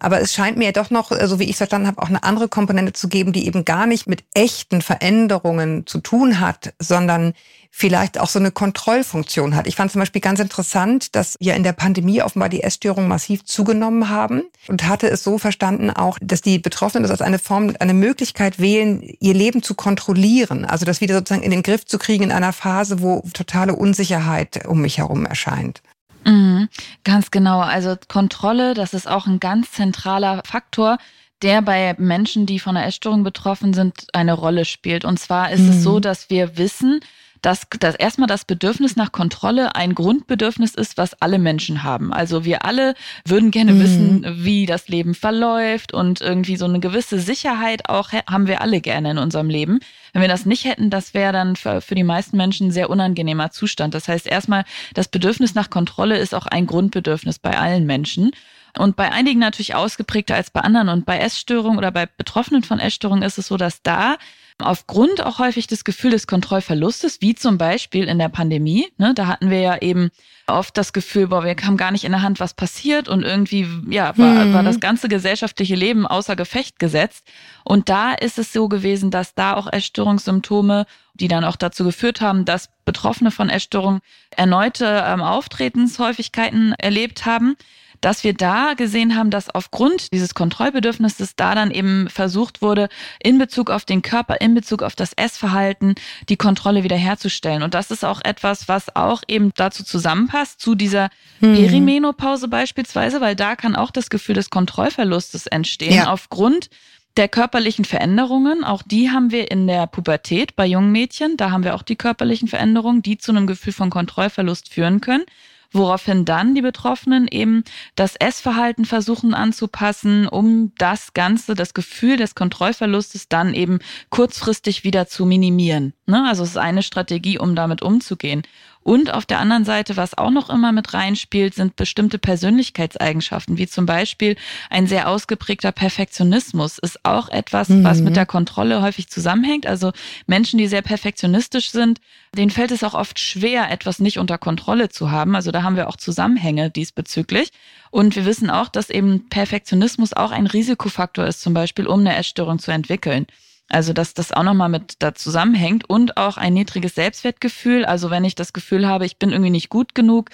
Aber 0.01 0.19
es 0.19 0.33
scheint 0.33 0.57
mir 0.57 0.73
doch 0.73 0.89
noch, 0.89 1.11
so 1.23 1.39
wie 1.39 1.45
ich 1.45 1.51
es 1.51 1.57
verstanden 1.57 1.87
habe, 1.87 2.01
auch 2.01 2.09
eine 2.09 2.23
andere 2.23 2.49
Komponente 2.49 2.91
zu 2.91 3.07
geben, 3.07 3.31
die 3.31 3.47
eben 3.47 3.63
gar 3.63 3.85
nicht 3.85 4.07
mit 4.07 4.25
echten 4.33 4.81
Veränderungen 4.81 5.87
zu 5.87 5.99
tun 5.99 6.41
hat, 6.41 6.73
sondern 6.79 7.31
vielleicht 7.73 8.19
auch 8.19 8.27
so 8.27 8.37
eine 8.37 8.51
Kontrollfunktion 8.51 9.55
hat. 9.55 9.65
Ich 9.65 9.77
fand 9.77 9.91
zum 9.91 9.99
Beispiel 9.99 10.21
ganz 10.21 10.39
interessant, 10.39 11.15
dass 11.15 11.37
ja 11.39 11.55
in 11.55 11.63
der 11.63 11.71
Pandemie 11.71 12.21
offenbar 12.21 12.49
die 12.49 12.61
Essstörungen 12.61 13.07
massiv 13.07 13.45
zugenommen 13.45 14.09
haben 14.09 14.43
und 14.67 14.87
hatte 14.87 15.09
es 15.09 15.23
so 15.23 15.37
verstanden 15.37 15.89
auch, 15.89 16.19
dass 16.21 16.41
die 16.41 16.59
Betroffenen 16.59 17.03
das 17.03 17.11
als 17.11 17.21
eine 17.21 17.39
Form, 17.39 17.73
eine 17.79 17.93
Möglichkeit 17.93 18.59
wählen, 18.59 19.01
ihr 19.19 19.33
Leben 19.33 19.63
zu 19.63 19.73
kontrollieren. 19.73 20.65
Also 20.65 20.85
das 20.85 20.99
wieder 20.99 21.15
sozusagen 21.15 21.43
in 21.43 21.51
den 21.51 21.63
Griff 21.63 21.85
zu 21.85 21.97
kriegen 21.97 22.25
in 22.25 22.31
einer 22.31 22.53
Phase, 22.53 23.01
wo 23.01 23.23
totale 23.33 23.73
Unsicherheit 23.73 24.67
um 24.67 24.81
mich 24.81 24.97
herum 24.97 25.25
erscheint. 25.25 25.81
Mhm, 26.25 26.67
ganz 27.05 27.31
genau. 27.31 27.61
Also 27.61 27.95
Kontrolle, 28.09 28.73
das 28.73 28.93
ist 28.93 29.07
auch 29.07 29.27
ein 29.27 29.39
ganz 29.39 29.71
zentraler 29.71 30.43
Faktor, 30.45 30.97
der 31.41 31.61
bei 31.61 31.95
Menschen, 31.97 32.45
die 32.45 32.59
von 32.59 32.77
einer 32.77 32.85
Essstörung 32.85 33.23
betroffen 33.23 33.73
sind, 33.73 34.07
eine 34.13 34.33
Rolle 34.33 34.65
spielt. 34.65 35.05
Und 35.05 35.19
zwar 35.19 35.51
ist 35.51 35.61
mhm. 35.61 35.69
es 35.69 35.83
so, 35.83 35.95
mhm. 35.97 36.01
dass 36.01 36.29
wir 36.29 36.57
wissen, 36.57 36.99
dass, 37.41 37.67
dass 37.79 37.95
erstmal 37.95 38.27
das 38.27 38.45
Bedürfnis 38.45 38.95
nach 38.95 39.11
Kontrolle 39.11 39.75
ein 39.75 39.95
Grundbedürfnis 39.95 40.75
ist, 40.75 40.97
was 40.97 41.19
alle 41.21 41.39
Menschen 41.39 41.83
haben. 41.83 42.13
Also 42.13 42.45
wir 42.45 42.65
alle 42.65 42.93
würden 43.25 43.51
gerne 43.51 43.73
mhm. 43.73 43.79
wissen, 43.81 44.25
wie 44.43 44.65
das 44.65 44.87
Leben 44.87 45.15
verläuft 45.15 45.93
und 45.93 46.21
irgendwie 46.21 46.55
so 46.55 46.65
eine 46.65 46.79
gewisse 46.79 47.19
Sicherheit 47.19 47.89
auch 47.89 48.11
haben 48.29 48.47
wir 48.47 48.61
alle 48.61 48.81
gerne 48.81 49.11
in 49.11 49.17
unserem 49.17 49.49
Leben. 49.49 49.79
Wenn 50.13 50.21
wir 50.21 50.29
das 50.29 50.45
nicht 50.45 50.65
hätten, 50.65 50.89
das 50.89 51.13
wäre 51.13 51.33
dann 51.33 51.55
für, 51.55 51.81
für 51.81 51.95
die 51.95 52.03
meisten 52.03 52.37
Menschen 52.37 52.67
ein 52.67 52.71
sehr 52.71 52.89
unangenehmer 52.89 53.51
Zustand. 53.51 53.93
Das 53.93 54.07
heißt 54.07 54.27
erstmal, 54.27 54.65
das 54.93 55.07
Bedürfnis 55.07 55.55
nach 55.55 55.69
Kontrolle 55.69 56.17
ist 56.17 56.35
auch 56.35 56.45
ein 56.45 56.67
Grundbedürfnis 56.67 57.39
bei 57.39 57.57
allen 57.57 57.85
Menschen. 57.85 58.31
Und 58.77 58.95
bei 58.95 59.11
einigen 59.11 59.39
natürlich 59.39 59.75
ausgeprägter 59.75 60.35
als 60.35 60.49
bei 60.49 60.61
anderen. 60.61 60.89
Und 60.89 61.05
bei 61.05 61.19
Essstörungen 61.19 61.77
oder 61.77 61.91
bei 61.91 62.05
Betroffenen 62.05 62.63
von 62.63 62.79
Essstörungen 62.79 63.23
ist 63.23 63.37
es 63.37 63.47
so, 63.47 63.57
dass 63.57 63.81
da 63.81 64.17
aufgrund 64.63 65.23
auch 65.25 65.39
häufig 65.39 65.67
des 65.67 65.83
Gefühls 65.83 66.11
des 66.11 66.27
Kontrollverlustes, 66.27 67.21
wie 67.21 67.35
zum 67.35 67.57
Beispiel 67.57 68.05
in 68.05 68.19
der 68.19 68.29
Pandemie, 68.29 68.87
ne, 68.97 69.13
da 69.13 69.27
hatten 69.27 69.49
wir 69.49 69.59
ja 69.59 69.77
eben 69.77 70.09
oft 70.47 70.77
das 70.77 70.93
Gefühl, 70.93 71.27
boah, 71.27 71.43
wir 71.43 71.55
haben 71.63 71.77
gar 71.77 71.91
nicht 71.91 72.03
in 72.03 72.11
der 72.11 72.21
Hand, 72.21 72.39
was 72.39 72.53
passiert 72.53 73.07
und 73.07 73.23
irgendwie, 73.23 73.67
ja, 73.89 74.17
war, 74.17 74.43
hm. 74.43 74.53
war 74.53 74.63
das 74.63 74.79
ganze 74.79 75.07
gesellschaftliche 75.07 75.75
Leben 75.75 76.05
außer 76.05 76.35
Gefecht 76.35 76.79
gesetzt. 76.79 77.25
Und 77.63 77.89
da 77.89 78.13
ist 78.13 78.37
es 78.37 78.51
so 78.51 78.67
gewesen, 78.67 79.11
dass 79.11 79.33
da 79.33 79.55
auch 79.55 79.71
Essstörungssymptome, 79.71 80.85
die 81.13 81.27
dann 81.27 81.43
auch 81.43 81.55
dazu 81.55 81.83
geführt 81.83 82.21
haben, 82.21 82.45
dass 82.45 82.69
Betroffene 82.85 83.31
von 83.31 83.49
Essstörungen 83.49 84.01
erneute 84.35 85.03
ähm, 85.05 85.21
Auftretenshäufigkeiten 85.21 86.73
erlebt 86.73 87.25
haben 87.25 87.55
dass 88.01 88.23
wir 88.23 88.33
da 88.33 88.73
gesehen 88.73 89.15
haben, 89.15 89.29
dass 89.29 89.49
aufgrund 89.49 90.11
dieses 90.11 90.33
Kontrollbedürfnisses 90.33 91.35
da 91.35 91.55
dann 91.55 91.71
eben 91.71 92.09
versucht 92.09 92.61
wurde, 92.61 92.89
in 93.23 93.37
Bezug 93.37 93.69
auf 93.69 93.85
den 93.85 94.01
Körper, 94.01 94.41
in 94.41 94.55
Bezug 94.55 94.81
auf 94.81 94.95
das 94.95 95.13
Essverhalten, 95.13 95.95
die 96.27 96.37
Kontrolle 96.37 96.83
wiederherzustellen. 96.83 97.61
Und 97.61 97.75
das 97.75 97.91
ist 97.91 98.03
auch 98.03 98.21
etwas, 98.23 98.67
was 98.67 98.95
auch 98.95 99.21
eben 99.27 99.51
dazu 99.55 99.83
zusammenpasst, 99.83 100.59
zu 100.59 100.75
dieser 100.75 101.09
mhm. 101.39 101.55
Perimenopause 101.55 102.47
beispielsweise, 102.47 103.21
weil 103.21 103.35
da 103.35 103.55
kann 103.55 103.75
auch 103.75 103.91
das 103.91 104.09
Gefühl 104.09 104.35
des 104.35 104.49
Kontrollverlustes 104.49 105.45
entstehen 105.47 105.95
ja. 105.95 106.11
aufgrund 106.11 106.69
der 107.17 107.27
körperlichen 107.27 107.83
Veränderungen, 107.83 108.63
auch 108.63 108.83
die 108.83 109.09
haben 109.09 109.31
wir 109.31 109.51
in 109.51 109.67
der 109.67 109.85
Pubertät 109.85 110.55
bei 110.55 110.65
jungen 110.65 110.93
Mädchen, 110.93 111.35
da 111.35 111.51
haben 111.51 111.65
wir 111.65 111.75
auch 111.75 111.81
die 111.81 111.97
körperlichen 111.97 112.47
Veränderungen, 112.47 113.01
die 113.01 113.17
zu 113.17 113.31
einem 113.31 113.47
Gefühl 113.47 113.73
von 113.73 113.89
Kontrollverlust 113.89 114.69
führen 114.69 115.01
können 115.01 115.25
woraufhin 115.71 116.25
dann 116.25 116.55
die 116.55 116.61
Betroffenen 116.61 117.27
eben 117.27 117.63
das 117.95 118.15
Essverhalten 118.15 118.85
versuchen 118.85 119.33
anzupassen, 119.33 120.27
um 120.27 120.73
das 120.77 121.13
Ganze, 121.13 121.55
das 121.55 121.73
Gefühl 121.73 122.17
des 122.17 122.35
Kontrollverlustes 122.35 123.29
dann 123.29 123.53
eben 123.53 123.79
kurzfristig 124.09 124.83
wieder 124.83 125.07
zu 125.07 125.25
minimieren. 125.25 125.93
Ne? 126.05 126.25
Also 126.27 126.43
es 126.43 126.51
ist 126.51 126.57
eine 126.57 126.83
Strategie, 126.83 127.39
um 127.39 127.55
damit 127.55 127.81
umzugehen. 127.81 128.43
Und 128.83 129.13
auf 129.13 129.25
der 129.25 129.39
anderen 129.39 129.63
Seite, 129.63 129.95
was 129.95 130.17
auch 130.17 130.31
noch 130.31 130.49
immer 130.49 130.71
mit 130.71 130.93
reinspielt, 130.93 131.53
sind 131.53 131.75
bestimmte 131.75 132.17
Persönlichkeitseigenschaften, 132.17 133.57
wie 133.57 133.67
zum 133.67 133.85
Beispiel 133.85 134.35
ein 134.69 134.87
sehr 134.87 135.07
ausgeprägter 135.07 135.71
Perfektionismus, 135.71 136.79
ist 136.79 137.05
auch 137.05 137.29
etwas, 137.29 137.69
mhm. 137.69 137.83
was 137.83 138.01
mit 138.01 138.15
der 138.15 138.25
Kontrolle 138.25 138.81
häufig 138.81 139.07
zusammenhängt. 139.07 139.67
Also 139.67 139.91
Menschen, 140.25 140.57
die 140.57 140.67
sehr 140.67 140.81
perfektionistisch 140.81 141.69
sind, 141.69 142.01
denen 142.35 142.49
fällt 142.49 142.71
es 142.71 142.83
auch 142.83 142.95
oft 142.95 143.19
schwer, 143.19 143.69
etwas 143.69 143.99
nicht 143.99 144.17
unter 144.17 144.37
Kontrolle 144.37 144.89
zu 144.89 145.11
haben. 145.11 145.35
Also 145.35 145.51
da 145.51 145.61
haben 145.61 145.75
wir 145.75 145.87
auch 145.87 145.97
Zusammenhänge 145.97 146.71
diesbezüglich. 146.71 147.51
Und 147.91 148.15
wir 148.15 148.25
wissen 148.25 148.49
auch, 148.49 148.69
dass 148.69 148.89
eben 148.89 149.29
Perfektionismus 149.29 150.13
auch 150.13 150.31
ein 150.31 150.47
Risikofaktor 150.47 151.27
ist, 151.27 151.41
zum 151.41 151.53
Beispiel, 151.53 151.85
um 151.85 151.99
eine 151.99 152.15
Essstörung 152.15 152.57
zu 152.57 152.71
entwickeln. 152.71 153.27
Also, 153.71 153.93
dass 153.93 154.13
das 154.13 154.31
auch 154.31 154.43
nochmal 154.43 154.69
mit 154.69 154.95
da 154.99 155.15
zusammenhängt 155.15 155.89
und 155.89 156.17
auch 156.17 156.37
ein 156.37 156.53
niedriges 156.53 156.95
Selbstwertgefühl. 156.95 157.85
Also, 157.85 158.09
wenn 158.09 158.25
ich 158.25 158.35
das 158.35 158.53
Gefühl 158.53 158.87
habe, 158.87 159.05
ich 159.05 159.17
bin 159.17 159.31
irgendwie 159.31 159.49
nicht 159.49 159.69
gut 159.69 159.95
genug, 159.95 160.29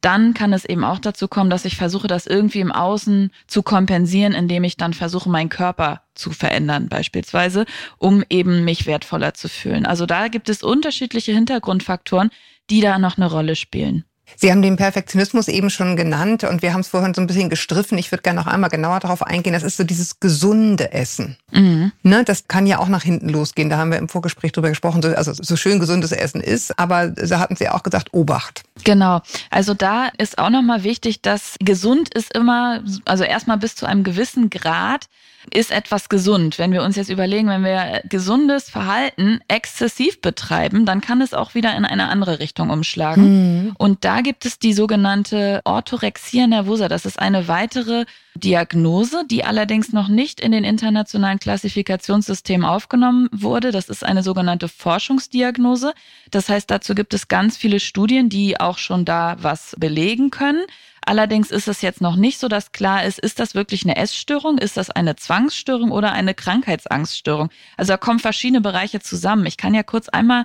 dann 0.00 0.34
kann 0.34 0.52
es 0.52 0.64
eben 0.64 0.84
auch 0.84 0.98
dazu 0.98 1.28
kommen, 1.28 1.50
dass 1.50 1.64
ich 1.64 1.76
versuche, 1.76 2.08
das 2.08 2.26
irgendwie 2.26 2.60
im 2.60 2.72
Außen 2.72 3.30
zu 3.46 3.62
kompensieren, 3.62 4.32
indem 4.32 4.64
ich 4.64 4.76
dann 4.76 4.94
versuche, 4.94 5.28
meinen 5.28 5.50
Körper 5.50 6.02
zu 6.14 6.30
verändern, 6.30 6.88
beispielsweise, 6.88 7.66
um 7.98 8.24
eben 8.30 8.64
mich 8.64 8.86
wertvoller 8.86 9.34
zu 9.34 9.48
fühlen. 9.48 9.86
Also 9.86 10.06
da 10.06 10.28
gibt 10.28 10.48
es 10.48 10.62
unterschiedliche 10.62 11.32
Hintergrundfaktoren, 11.32 12.30
die 12.70 12.80
da 12.80 12.98
noch 12.98 13.18
eine 13.18 13.30
Rolle 13.30 13.56
spielen. 13.56 14.04
Sie 14.36 14.50
haben 14.50 14.62
den 14.62 14.76
Perfektionismus 14.76 15.48
eben 15.48 15.70
schon 15.70 15.96
genannt 15.96 16.44
und 16.44 16.62
wir 16.62 16.72
haben 16.72 16.80
es 16.80 16.88
vorhin 16.88 17.14
so 17.14 17.20
ein 17.20 17.26
bisschen 17.26 17.50
gestriffen. 17.50 17.98
Ich 17.98 18.10
würde 18.10 18.22
gerne 18.22 18.40
noch 18.40 18.46
einmal 18.46 18.70
genauer 18.70 19.00
darauf 19.00 19.22
eingehen. 19.22 19.52
Das 19.52 19.62
ist 19.62 19.76
so 19.76 19.84
dieses 19.84 20.20
gesunde 20.20 20.92
Essen. 20.92 21.36
Mhm. 21.52 21.92
Ne, 22.02 22.24
das 22.24 22.48
kann 22.48 22.66
ja 22.66 22.78
auch 22.78 22.88
nach 22.88 23.02
hinten 23.02 23.28
losgehen. 23.28 23.70
Da 23.70 23.78
haben 23.78 23.90
wir 23.90 23.98
im 23.98 24.08
Vorgespräch 24.08 24.52
drüber 24.52 24.68
gesprochen, 24.68 25.04
also 25.14 25.32
so 25.32 25.56
schön 25.56 25.78
gesundes 25.78 26.12
Essen 26.12 26.40
ist. 26.40 26.78
Aber 26.78 27.08
da 27.08 27.38
hatten 27.38 27.56
Sie 27.56 27.68
auch 27.68 27.82
gesagt, 27.82 28.08
Obacht. 28.12 28.62
Genau. 28.84 29.20
Also 29.50 29.74
da 29.74 30.08
ist 30.18 30.38
auch 30.38 30.50
nochmal 30.50 30.84
wichtig, 30.84 31.22
dass 31.22 31.56
gesund 31.60 32.14
ist 32.14 32.34
immer, 32.34 32.82
also 33.04 33.24
erstmal 33.24 33.58
bis 33.58 33.74
zu 33.74 33.86
einem 33.86 34.04
gewissen 34.04 34.50
Grad 34.50 35.06
ist 35.52 35.70
etwas 35.70 36.08
gesund. 36.08 36.58
Wenn 36.58 36.72
wir 36.72 36.82
uns 36.82 36.96
jetzt 36.96 37.10
überlegen, 37.10 37.48
wenn 37.48 37.64
wir 37.64 38.02
gesundes 38.08 38.68
Verhalten 38.68 39.40
exzessiv 39.48 40.20
betreiben, 40.20 40.86
dann 40.86 41.00
kann 41.00 41.20
es 41.20 41.34
auch 41.34 41.54
wieder 41.54 41.74
in 41.76 41.84
eine 41.84 42.08
andere 42.08 42.40
Richtung 42.40 42.70
umschlagen. 42.70 43.64
Mhm. 43.64 43.72
Und 43.78 44.04
da 44.04 44.20
gibt 44.20 44.44
es 44.46 44.58
die 44.58 44.72
sogenannte 44.72 45.60
Orthorexia 45.64 46.46
nervosa. 46.46 46.88
Das 46.88 47.06
ist 47.06 47.18
eine 47.18 47.48
weitere 47.48 48.04
Diagnose, 48.34 49.24
die 49.28 49.44
allerdings 49.44 49.92
noch 49.92 50.08
nicht 50.08 50.40
in 50.40 50.52
den 50.52 50.64
internationalen 50.64 51.38
Klassifikationssystemen 51.38 52.66
aufgenommen 52.66 53.28
wurde. 53.32 53.72
Das 53.72 53.88
ist 53.88 54.04
eine 54.04 54.22
sogenannte 54.22 54.68
Forschungsdiagnose. 54.68 55.94
Das 56.30 56.48
heißt, 56.48 56.70
dazu 56.70 56.94
gibt 56.94 57.14
es 57.14 57.28
ganz 57.28 57.56
viele 57.56 57.80
Studien, 57.80 58.28
die 58.28 58.60
auch 58.60 58.78
schon 58.78 59.04
da 59.04 59.36
was 59.40 59.74
belegen 59.78 60.30
können. 60.30 60.64
Allerdings 61.04 61.50
ist 61.50 61.68
es 61.68 61.82
jetzt 61.82 62.00
noch 62.00 62.16
nicht 62.16 62.38
so, 62.38 62.48
dass 62.48 62.72
klar 62.72 63.04
ist, 63.04 63.18
ist 63.18 63.40
das 63.40 63.54
wirklich 63.54 63.84
eine 63.84 63.96
Essstörung, 63.96 64.58
ist 64.58 64.76
das 64.76 64.90
eine 64.90 65.16
Zwangsstörung 65.16 65.90
oder 65.90 66.12
eine 66.12 66.34
Krankheitsangststörung? 66.34 67.50
Also 67.76 67.92
da 67.92 67.96
kommen 67.96 68.18
verschiedene 68.18 68.60
Bereiche 68.60 69.00
zusammen. 69.00 69.46
Ich 69.46 69.56
kann 69.56 69.74
ja 69.74 69.82
kurz 69.82 70.08
einmal 70.08 70.44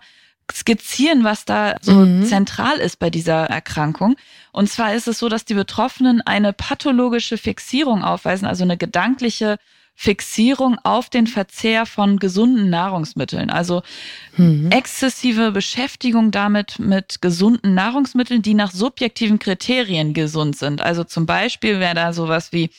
skizzieren, 0.51 1.23
was 1.23 1.45
da 1.45 1.75
so 1.81 1.93
mhm. 1.93 2.25
zentral 2.25 2.77
ist 2.77 2.99
bei 2.99 3.09
dieser 3.09 3.45
Erkrankung. 3.45 4.15
Und 4.51 4.69
zwar 4.69 4.93
ist 4.93 5.07
es 5.07 5.19
so, 5.19 5.27
dass 5.27 5.45
die 5.45 5.55
Betroffenen 5.55 6.21
eine 6.21 6.53
pathologische 6.53 7.37
Fixierung 7.37 8.03
aufweisen, 8.03 8.45
also 8.45 8.63
eine 8.63 8.77
gedankliche 8.77 9.57
Fixierung 9.95 10.77
auf 10.83 11.09
den 11.09 11.25
Verzehr 11.25 11.85
von 11.85 12.19
gesunden 12.19 12.69
Nahrungsmitteln. 12.69 13.49
Also 13.49 13.81
mhm. 14.35 14.69
exzessive 14.69 15.51
Beschäftigung 15.51 16.31
damit 16.31 16.79
mit 16.79 17.21
gesunden 17.21 17.73
Nahrungsmitteln, 17.73 18.41
die 18.41 18.53
nach 18.53 18.71
subjektiven 18.71 19.39
Kriterien 19.39 20.13
gesund 20.13 20.57
sind. 20.57 20.81
Also 20.81 21.05
zum 21.05 21.25
Beispiel 21.25 21.79
wäre 21.79 21.95
da 21.95 22.13
sowas 22.13 22.51
wie 22.51 22.69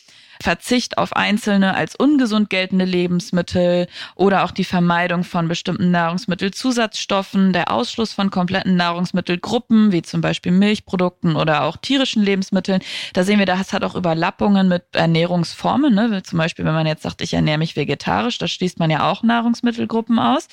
Verzicht 0.43 0.99
auf 0.99 1.15
einzelne 1.15 1.75
als 1.75 1.97
ungesund 1.97 2.51
geltende 2.51 2.85
Lebensmittel 2.85 3.87
oder 4.15 4.45
auch 4.45 4.51
die 4.51 4.65
Vermeidung 4.65 5.25
von 5.25 5.49
bestimmten 5.49 5.91
Nahrungsmittelzusatzstoffen, 5.91 7.53
der 7.53 7.71
Ausschluss 7.71 8.13
von 8.13 8.31
kompletten 8.31 8.77
Nahrungsmittelgruppen, 8.77 9.93
wie 9.93 10.03
zum 10.03 10.21
Beispiel 10.21 10.53
Milchprodukten 10.53 11.37
oder 11.37 11.63
auch 11.63 11.77
tierischen 11.77 12.23
Lebensmitteln. 12.23 12.81
Da 13.13 13.25
sehen 13.25 13.39
wir, 13.39 13.47
das 13.47 13.73
hat 13.73 13.85
auch 13.85 13.95
Überlappungen 13.95 14.69
mit 14.69 14.85
Ernährungsformen. 14.93 15.95
Ne? 15.95 16.23
Zum 16.23 16.39
Beispiel, 16.39 16.65
wenn 16.65 16.75
man 16.75 16.87
jetzt 16.87 17.03
sagt, 17.03 17.23
ich 17.23 17.35
ernähre 17.35 17.59
mich 17.59 17.77
vegetarisch, 17.77 18.39
da 18.39 18.49
schließt 18.49 18.79
man 18.79 18.91
ja 18.91 19.11
auch 19.11 19.23
Nahrungsmittelgruppen 19.23 20.19
aus. 20.19 20.49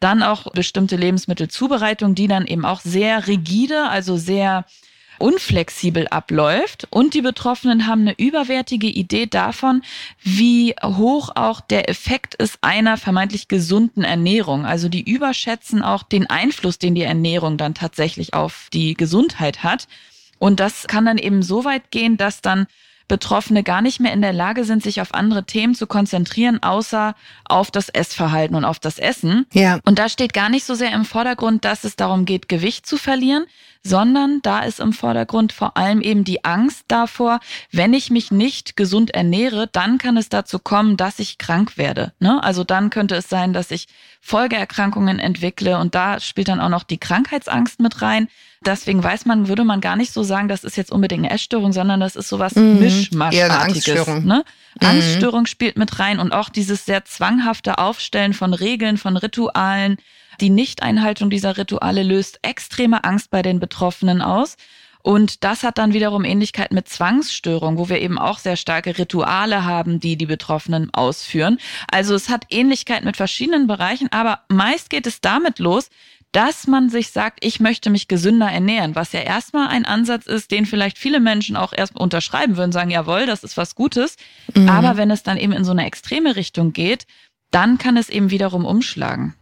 Dann 0.00 0.22
auch 0.22 0.52
bestimmte 0.52 0.96
Lebensmittelzubereitung, 0.96 2.14
die 2.14 2.28
dann 2.28 2.46
eben 2.46 2.66
auch 2.66 2.80
sehr 2.80 3.26
rigide, 3.26 3.88
also 3.88 4.16
sehr 4.18 4.66
unflexibel 5.18 6.08
abläuft 6.08 6.86
und 6.90 7.14
die 7.14 7.22
Betroffenen 7.22 7.86
haben 7.86 8.02
eine 8.02 8.18
überwertige 8.18 8.86
Idee 8.86 9.26
davon, 9.26 9.82
wie 10.22 10.74
hoch 10.82 11.30
auch 11.34 11.60
der 11.60 11.88
Effekt 11.88 12.34
ist 12.34 12.58
einer 12.60 12.96
vermeintlich 12.96 13.48
gesunden 13.48 14.04
Ernährung. 14.04 14.64
Also 14.66 14.88
die 14.88 15.02
überschätzen 15.02 15.82
auch 15.82 16.02
den 16.02 16.28
Einfluss, 16.28 16.78
den 16.78 16.94
die 16.94 17.02
Ernährung 17.02 17.56
dann 17.56 17.74
tatsächlich 17.74 18.34
auf 18.34 18.68
die 18.72 18.94
Gesundheit 18.94 19.62
hat. 19.62 19.88
Und 20.38 20.60
das 20.60 20.86
kann 20.86 21.06
dann 21.06 21.18
eben 21.18 21.42
so 21.42 21.64
weit 21.64 21.90
gehen, 21.90 22.16
dass 22.16 22.42
dann 22.42 22.66
Betroffene 23.08 23.62
gar 23.62 23.82
nicht 23.82 24.00
mehr 24.00 24.12
in 24.12 24.20
der 24.20 24.32
Lage 24.32 24.64
sind, 24.64 24.82
sich 24.82 25.00
auf 25.00 25.14
andere 25.14 25.44
Themen 25.44 25.74
zu 25.74 25.86
konzentrieren, 25.86 26.62
außer 26.62 27.14
auf 27.44 27.70
das 27.70 27.88
Essverhalten 27.88 28.56
und 28.56 28.64
auf 28.64 28.80
das 28.80 28.98
Essen. 28.98 29.46
Ja. 29.52 29.78
Und 29.84 29.98
da 29.98 30.08
steht 30.08 30.32
gar 30.34 30.48
nicht 30.48 30.64
so 30.64 30.74
sehr 30.74 30.92
im 30.92 31.04
Vordergrund, 31.04 31.64
dass 31.64 31.84
es 31.84 31.94
darum 31.94 32.24
geht, 32.24 32.48
Gewicht 32.48 32.84
zu 32.86 32.96
verlieren, 32.96 33.46
sondern 33.86 34.40
da 34.42 34.60
ist 34.60 34.80
im 34.80 34.92
Vordergrund 34.92 35.52
vor 35.52 35.76
allem 35.76 36.00
eben 36.00 36.24
die 36.24 36.44
Angst 36.44 36.84
davor, 36.88 37.40
wenn 37.72 37.94
ich 37.94 38.10
mich 38.10 38.30
nicht 38.30 38.76
gesund 38.76 39.12
ernähre, 39.12 39.68
dann 39.70 39.98
kann 39.98 40.16
es 40.16 40.28
dazu 40.28 40.58
kommen, 40.58 40.96
dass 40.96 41.18
ich 41.18 41.38
krank 41.38 41.78
werde. 41.78 42.12
Ne? 42.18 42.42
Also 42.42 42.64
dann 42.64 42.90
könnte 42.90 43.14
es 43.14 43.28
sein, 43.28 43.52
dass 43.52 43.70
ich 43.70 43.86
Folgeerkrankungen 44.20 45.18
entwickle 45.18 45.78
und 45.78 45.94
da 45.94 46.18
spielt 46.18 46.48
dann 46.48 46.60
auch 46.60 46.68
noch 46.68 46.82
die 46.82 46.98
Krankheitsangst 46.98 47.80
mit 47.80 48.02
rein. 48.02 48.28
Deswegen 48.64 49.02
weiß 49.02 49.26
man, 49.26 49.46
würde 49.46 49.64
man 49.64 49.80
gar 49.80 49.94
nicht 49.94 50.12
so 50.12 50.24
sagen, 50.24 50.48
das 50.48 50.64
ist 50.64 50.76
jetzt 50.76 50.90
unbedingt 50.90 51.24
eine 51.24 51.32
Essstörung, 51.32 51.72
sondern 51.72 52.00
das 52.00 52.16
ist 52.16 52.28
sowas 52.28 52.56
mhm. 52.56 52.80
Mischmaschartiges. 52.80 53.88
Angststörung. 53.88 54.24
Ne? 54.24 54.44
Mhm. 54.80 54.86
Angststörung 54.86 55.46
spielt 55.46 55.78
mit 55.78 55.98
rein 56.00 56.18
und 56.18 56.32
auch 56.32 56.48
dieses 56.48 56.84
sehr 56.84 57.04
zwanghafte 57.04 57.78
Aufstellen 57.78 58.34
von 58.34 58.52
Regeln, 58.52 58.98
von 58.98 59.16
Ritualen, 59.16 59.98
die 60.40 60.50
Nichteinhaltung 60.50 61.30
dieser 61.30 61.56
Rituale 61.56 62.02
löst 62.02 62.38
extreme 62.42 63.04
Angst 63.04 63.30
bei 63.30 63.42
den 63.42 63.60
Betroffenen 63.60 64.22
aus. 64.22 64.56
Und 65.02 65.44
das 65.44 65.62
hat 65.62 65.78
dann 65.78 65.92
wiederum 65.92 66.24
Ähnlichkeit 66.24 66.72
mit 66.72 66.88
Zwangsstörung, 66.88 67.78
wo 67.78 67.88
wir 67.88 68.00
eben 68.00 68.18
auch 68.18 68.40
sehr 68.40 68.56
starke 68.56 68.98
Rituale 68.98 69.64
haben, 69.64 70.00
die 70.00 70.16
die 70.16 70.26
Betroffenen 70.26 70.92
ausführen. 70.92 71.58
Also 71.92 72.16
es 72.16 72.28
hat 72.28 72.46
Ähnlichkeit 72.50 73.04
mit 73.04 73.16
verschiedenen 73.16 73.68
Bereichen, 73.68 74.08
aber 74.10 74.40
meist 74.48 74.90
geht 74.90 75.06
es 75.06 75.20
damit 75.20 75.60
los, 75.60 75.90
dass 76.32 76.66
man 76.66 76.90
sich 76.90 77.12
sagt, 77.12 77.44
ich 77.44 77.60
möchte 77.60 77.88
mich 77.88 78.08
gesünder 78.08 78.48
ernähren, 78.48 78.94
was 78.94 79.12
ja 79.12 79.20
erstmal 79.20 79.68
ein 79.68 79.84
Ansatz 79.84 80.26
ist, 80.26 80.50
den 80.50 80.66
vielleicht 80.66 80.98
viele 80.98 81.20
Menschen 81.20 81.56
auch 81.56 81.72
erstmal 81.72 82.02
unterschreiben 82.02 82.56
würden, 82.56 82.72
sagen, 82.72 82.90
jawohl, 82.90 83.26
das 83.26 83.44
ist 83.44 83.56
was 83.56 83.74
Gutes. 83.74 84.16
Mhm. 84.54 84.68
Aber 84.68 84.96
wenn 84.96 85.10
es 85.10 85.22
dann 85.22 85.38
eben 85.38 85.52
in 85.52 85.64
so 85.64 85.70
eine 85.70 85.86
extreme 85.86 86.36
Richtung 86.36 86.72
geht, 86.72 87.06
dann 87.52 87.78
kann 87.78 87.96
es 87.96 88.08
eben 88.08 88.30
wiederum 88.30 88.64
umschlagen. 88.64 89.34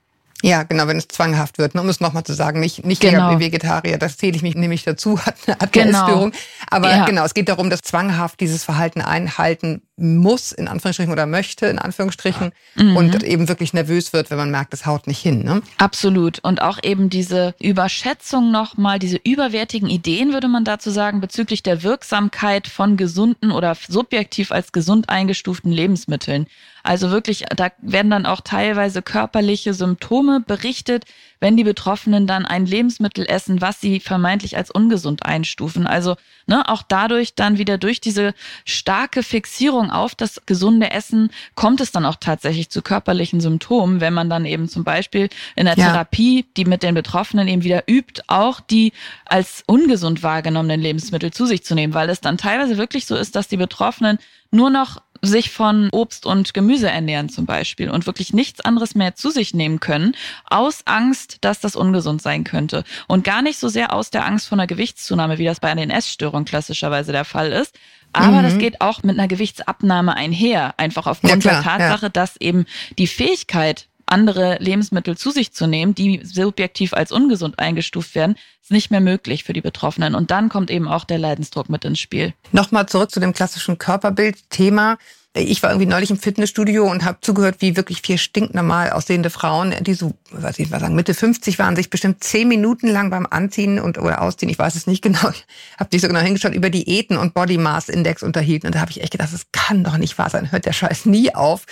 Ja, 0.44 0.62
genau, 0.62 0.86
wenn 0.88 0.98
es 0.98 1.08
zwanghaft 1.08 1.56
wird. 1.56 1.74
Ne, 1.74 1.80
um 1.80 1.88
es 1.88 2.00
nochmal 2.00 2.22
zu 2.24 2.34
sagen, 2.34 2.60
nicht, 2.60 2.84
nicht 2.84 3.00
genau. 3.00 3.38
Vegetarier, 3.38 3.96
das 3.96 4.18
zähle 4.18 4.36
ich 4.36 4.42
mich 4.42 4.54
nämlich 4.54 4.84
dazu, 4.84 5.18
hat 5.24 5.36
eine 5.46 5.58
ADHS-Störung. 5.58 6.30
Genau. 6.32 6.42
Aber 6.68 6.90
ja. 6.90 7.04
genau, 7.06 7.24
es 7.24 7.32
geht 7.32 7.48
darum, 7.48 7.70
dass 7.70 7.80
zwanghaft 7.80 8.40
dieses 8.40 8.62
Verhalten 8.62 9.00
einhalten 9.00 9.80
muss, 9.96 10.50
in 10.50 10.66
Anführungsstrichen, 10.66 11.12
oder 11.12 11.26
möchte, 11.26 11.66
in 11.66 11.78
Anführungsstrichen, 11.78 12.52
mhm. 12.74 12.96
und 12.96 13.22
eben 13.22 13.48
wirklich 13.48 13.72
nervös 13.72 14.12
wird, 14.12 14.30
wenn 14.30 14.38
man 14.38 14.50
merkt, 14.50 14.74
es 14.74 14.86
haut 14.86 15.06
nicht 15.06 15.20
hin. 15.20 15.44
Ne? 15.44 15.62
Absolut. 15.78 16.40
Und 16.40 16.60
auch 16.62 16.78
eben 16.82 17.10
diese 17.10 17.54
Überschätzung 17.60 18.50
nochmal, 18.50 18.98
diese 18.98 19.20
überwertigen 19.22 19.88
Ideen, 19.88 20.32
würde 20.32 20.48
man 20.48 20.64
dazu 20.64 20.90
sagen, 20.90 21.20
bezüglich 21.20 21.62
der 21.62 21.82
Wirksamkeit 21.84 22.66
von 22.66 22.96
gesunden 22.96 23.52
oder 23.52 23.76
subjektiv 23.88 24.50
als 24.50 24.72
gesund 24.72 25.08
eingestuften 25.08 25.70
Lebensmitteln. 25.70 26.46
Also 26.82 27.10
wirklich, 27.10 27.44
da 27.56 27.70
werden 27.80 28.10
dann 28.10 28.26
auch 28.26 28.42
teilweise 28.42 29.00
körperliche 29.00 29.72
Symptome 29.74 30.40
berichtet, 30.46 31.04
wenn 31.44 31.58
die 31.58 31.64
Betroffenen 31.64 32.26
dann 32.26 32.46
ein 32.46 32.64
Lebensmittel 32.64 33.26
essen, 33.28 33.60
was 33.60 33.78
sie 33.78 34.00
vermeintlich 34.00 34.56
als 34.56 34.70
ungesund 34.70 35.26
einstufen. 35.26 35.86
Also 35.86 36.16
ne, 36.46 36.66
auch 36.70 36.82
dadurch 36.82 37.34
dann 37.34 37.58
wieder 37.58 37.76
durch 37.76 38.00
diese 38.00 38.32
starke 38.64 39.22
Fixierung 39.22 39.90
auf 39.90 40.14
das 40.14 40.40
gesunde 40.46 40.90
Essen 40.90 41.28
kommt 41.54 41.82
es 41.82 41.92
dann 41.92 42.06
auch 42.06 42.16
tatsächlich 42.18 42.70
zu 42.70 42.80
körperlichen 42.80 43.42
Symptomen, 43.42 44.00
wenn 44.00 44.14
man 44.14 44.30
dann 44.30 44.46
eben 44.46 44.70
zum 44.70 44.84
Beispiel 44.84 45.28
in 45.54 45.66
der 45.66 45.76
ja. 45.76 45.90
Therapie, 45.90 46.46
die 46.56 46.64
mit 46.64 46.82
den 46.82 46.94
Betroffenen 46.94 47.46
eben 47.46 47.62
wieder 47.62 47.84
übt, 47.86 48.22
auch 48.26 48.60
die 48.60 48.94
als 49.26 49.64
ungesund 49.66 50.22
wahrgenommenen 50.22 50.80
Lebensmittel 50.80 51.30
zu 51.30 51.44
sich 51.44 51.62
zu 51.62 51.74
nehmen, 51.74 51.92
weil 51.92 52.08
es 52.08 52.22
dann 52.22 52.38
teilweise 52.38 52.78
wirklich 52.78 53.04
so 53.04 53.16
ist, 53.16 53.36
dass 53.36 53.48
die 53.48 53.58
Betroffenen 53.58 54.18
nur 54.50 54.70
noch 54.70 55.02
sich 55.26 55.50
von 55.50 55.88
Obst 55.90 56.26
und 56.26 56.54
Gemüse 56.54 56.90
ernähren 56.90 57.28
zum 57.28 57.46
Beispiel 57.46 57.90
und 57.90 58.06
wirklich 58.06 58.32
nichts 58.32 58.60
anderes 58.60 58.94
mehr 58.94 59.14
zu 59.14 59.30
sich 59.30 59.54
nehmen 59.54 59.80
können, 59.80 60.14
aus 60.46 60.82
Angst, 60.86 61.38
dass 61.40 61.60
das 61.60 61.76
ungesund 61.76 62.22
sein 62.22 62.44
könnte. 62.44 62.84
Und 63.08 63.24
gar 63.24 63.42
nicht 63.42 63.58
so 63.58 63.68
sehr 63.68 63.92
aus 63.92 64.10
der 64.10 64.26
Angst 64.26 64.48
vor 64.48 64.56
einer 64.56 64.66
Gewichtszunahme, 64.66 65.38
wie 65.38 65.44
das 65.44 65.60
bei 65.60 65.74
den 65.74 65.90
Essstörungen 65.90 66.44
klassischerweise 66.44 67.12
der 67.12 67.24
Fall 67.24 67.52
ist. 67.52 67.78
Aber 68.12 68.38
mhm. 68.38 68.42
das 68.44 68.58
geht 68.58 68.80
auch 68.80 69.02
mit 69.02 69.18
einer 69.18 69.28
Gewichtsabnahme 69.28 70.14
einher, 70.14 70.74
einfach 70.76 71.06
aufgrund 71.06 71.44
ja, 71.44 71.60
klar, 71.60 71.62
der 71.62 71.88
Tatsache, 71.88 72.06
ja. 72.06 72.10
dass 72.10 72.36
eben 72.36 72.64
die 72.96 73.08
Fähigkeit, 73.08 73.88
andere 74.14 74.58
Lebensmittel 74.60 75.16
zu 75.18 75.32
sich 75.32 75.52
zu 75.52 75.66
nehmen, 75.66 75.94
die 75.94 76.20
subjektiv 76.22 76.94
als 76.94 77.10
ungesund 77.10 77.58
eingestuft 77.58 78.14
werden, 78.14 78.36
ist 78.62 78.70
nicht 78.70 78.92
mehr 78.92 79.00
möglich 79.00 79.42
für 79.42 79.52
die 79.52 79.60
Betroffenen. 79.60 80.14
Und 80.14 80.30
dann 80.30 80.48
kommt 80.48 80.70
eben 80.70 80.86
auch 80.86 81.04
der 81.04 81.18
Leidensdruck 81.18 81.68
mit 81.68 81.84
ins 81.84 81.98
Spiel. 81.98 82.32
Nochmal 82.52 82.86
zurück 82.86 83.10
zu 83.10 83.18
dem 83.18 83.32
klassischen 83.32 83.76
Körperbild-Thema 83.76 84.98
ich 85.36 85.62
war 85.64 85.70
irgendwie 85.70 85.88
neulich 85.88 86.10
im 86.10 86.18
Fitnessstudio 86.18 86.88
und 86.88 87.04
habe 87.04 87.18
zugehört, 87.20 87.56
wie 87.58 87.76
wirklich 87.76 88.02
vier 88.02 88.18
stinknormal 88.18 88.90
aussehende 88.90 89.30
Frauen, 89.30 89.74
die 89.80 89.94
so, 89.94 90.14
was 90.30 90.60
ich 90.60 90.70
mal 90.70 90.78
sagen, 90.78 90.94
Mitte 90.94 91.12
50 91.12 91.58
waren, 91.58 91.74
sich 91.74 91.90
bestimmt 91.90 92.22
zehn 92.22 92.46
Minuten 92.46 92.86
lang 92.86 93.10
beim 93.10 93.26
Anziehen 93.28 93.80
und 93.80 93.98
oder 93.98 94.22
Ausziehen, 94.22 94.48
ich 94.48 94.60
weiß 94.60 94.76
es 94.76 94.86
nicht 94.86 95.02
genau, 95.02 95.18
habe 95.78 95.88
nicht 95.92 96.02
so 96.02 96.08
genau 96.08 96.20
hingeschaut, 96.20 96.54
über 96.54 96.70
Diäten 96.70 97.16
und 97.16 97.34
Body 97.34 97.58
Mass 97.58 97.88
Index 97.88 98.22
unterhielten. 98.22 98.68
Und 98.68 98.76
da 98.76 98.80
habe 98.80 98.92
ich 98.92 99.02
echt 99.02 99.10
gedacht, 99.10 99.32
das 99.32 99.46
kann 99.50 99.82
doch 99.82 99.96
nicht 99.96 100.16
wahr 100.18 100.30
sein, 100.30 100.52
hört 100.52 100.66
der 100.66 100.72
Scheiß 100.72 101.06
nie 101.06 101.34
auf. 101.34 101.66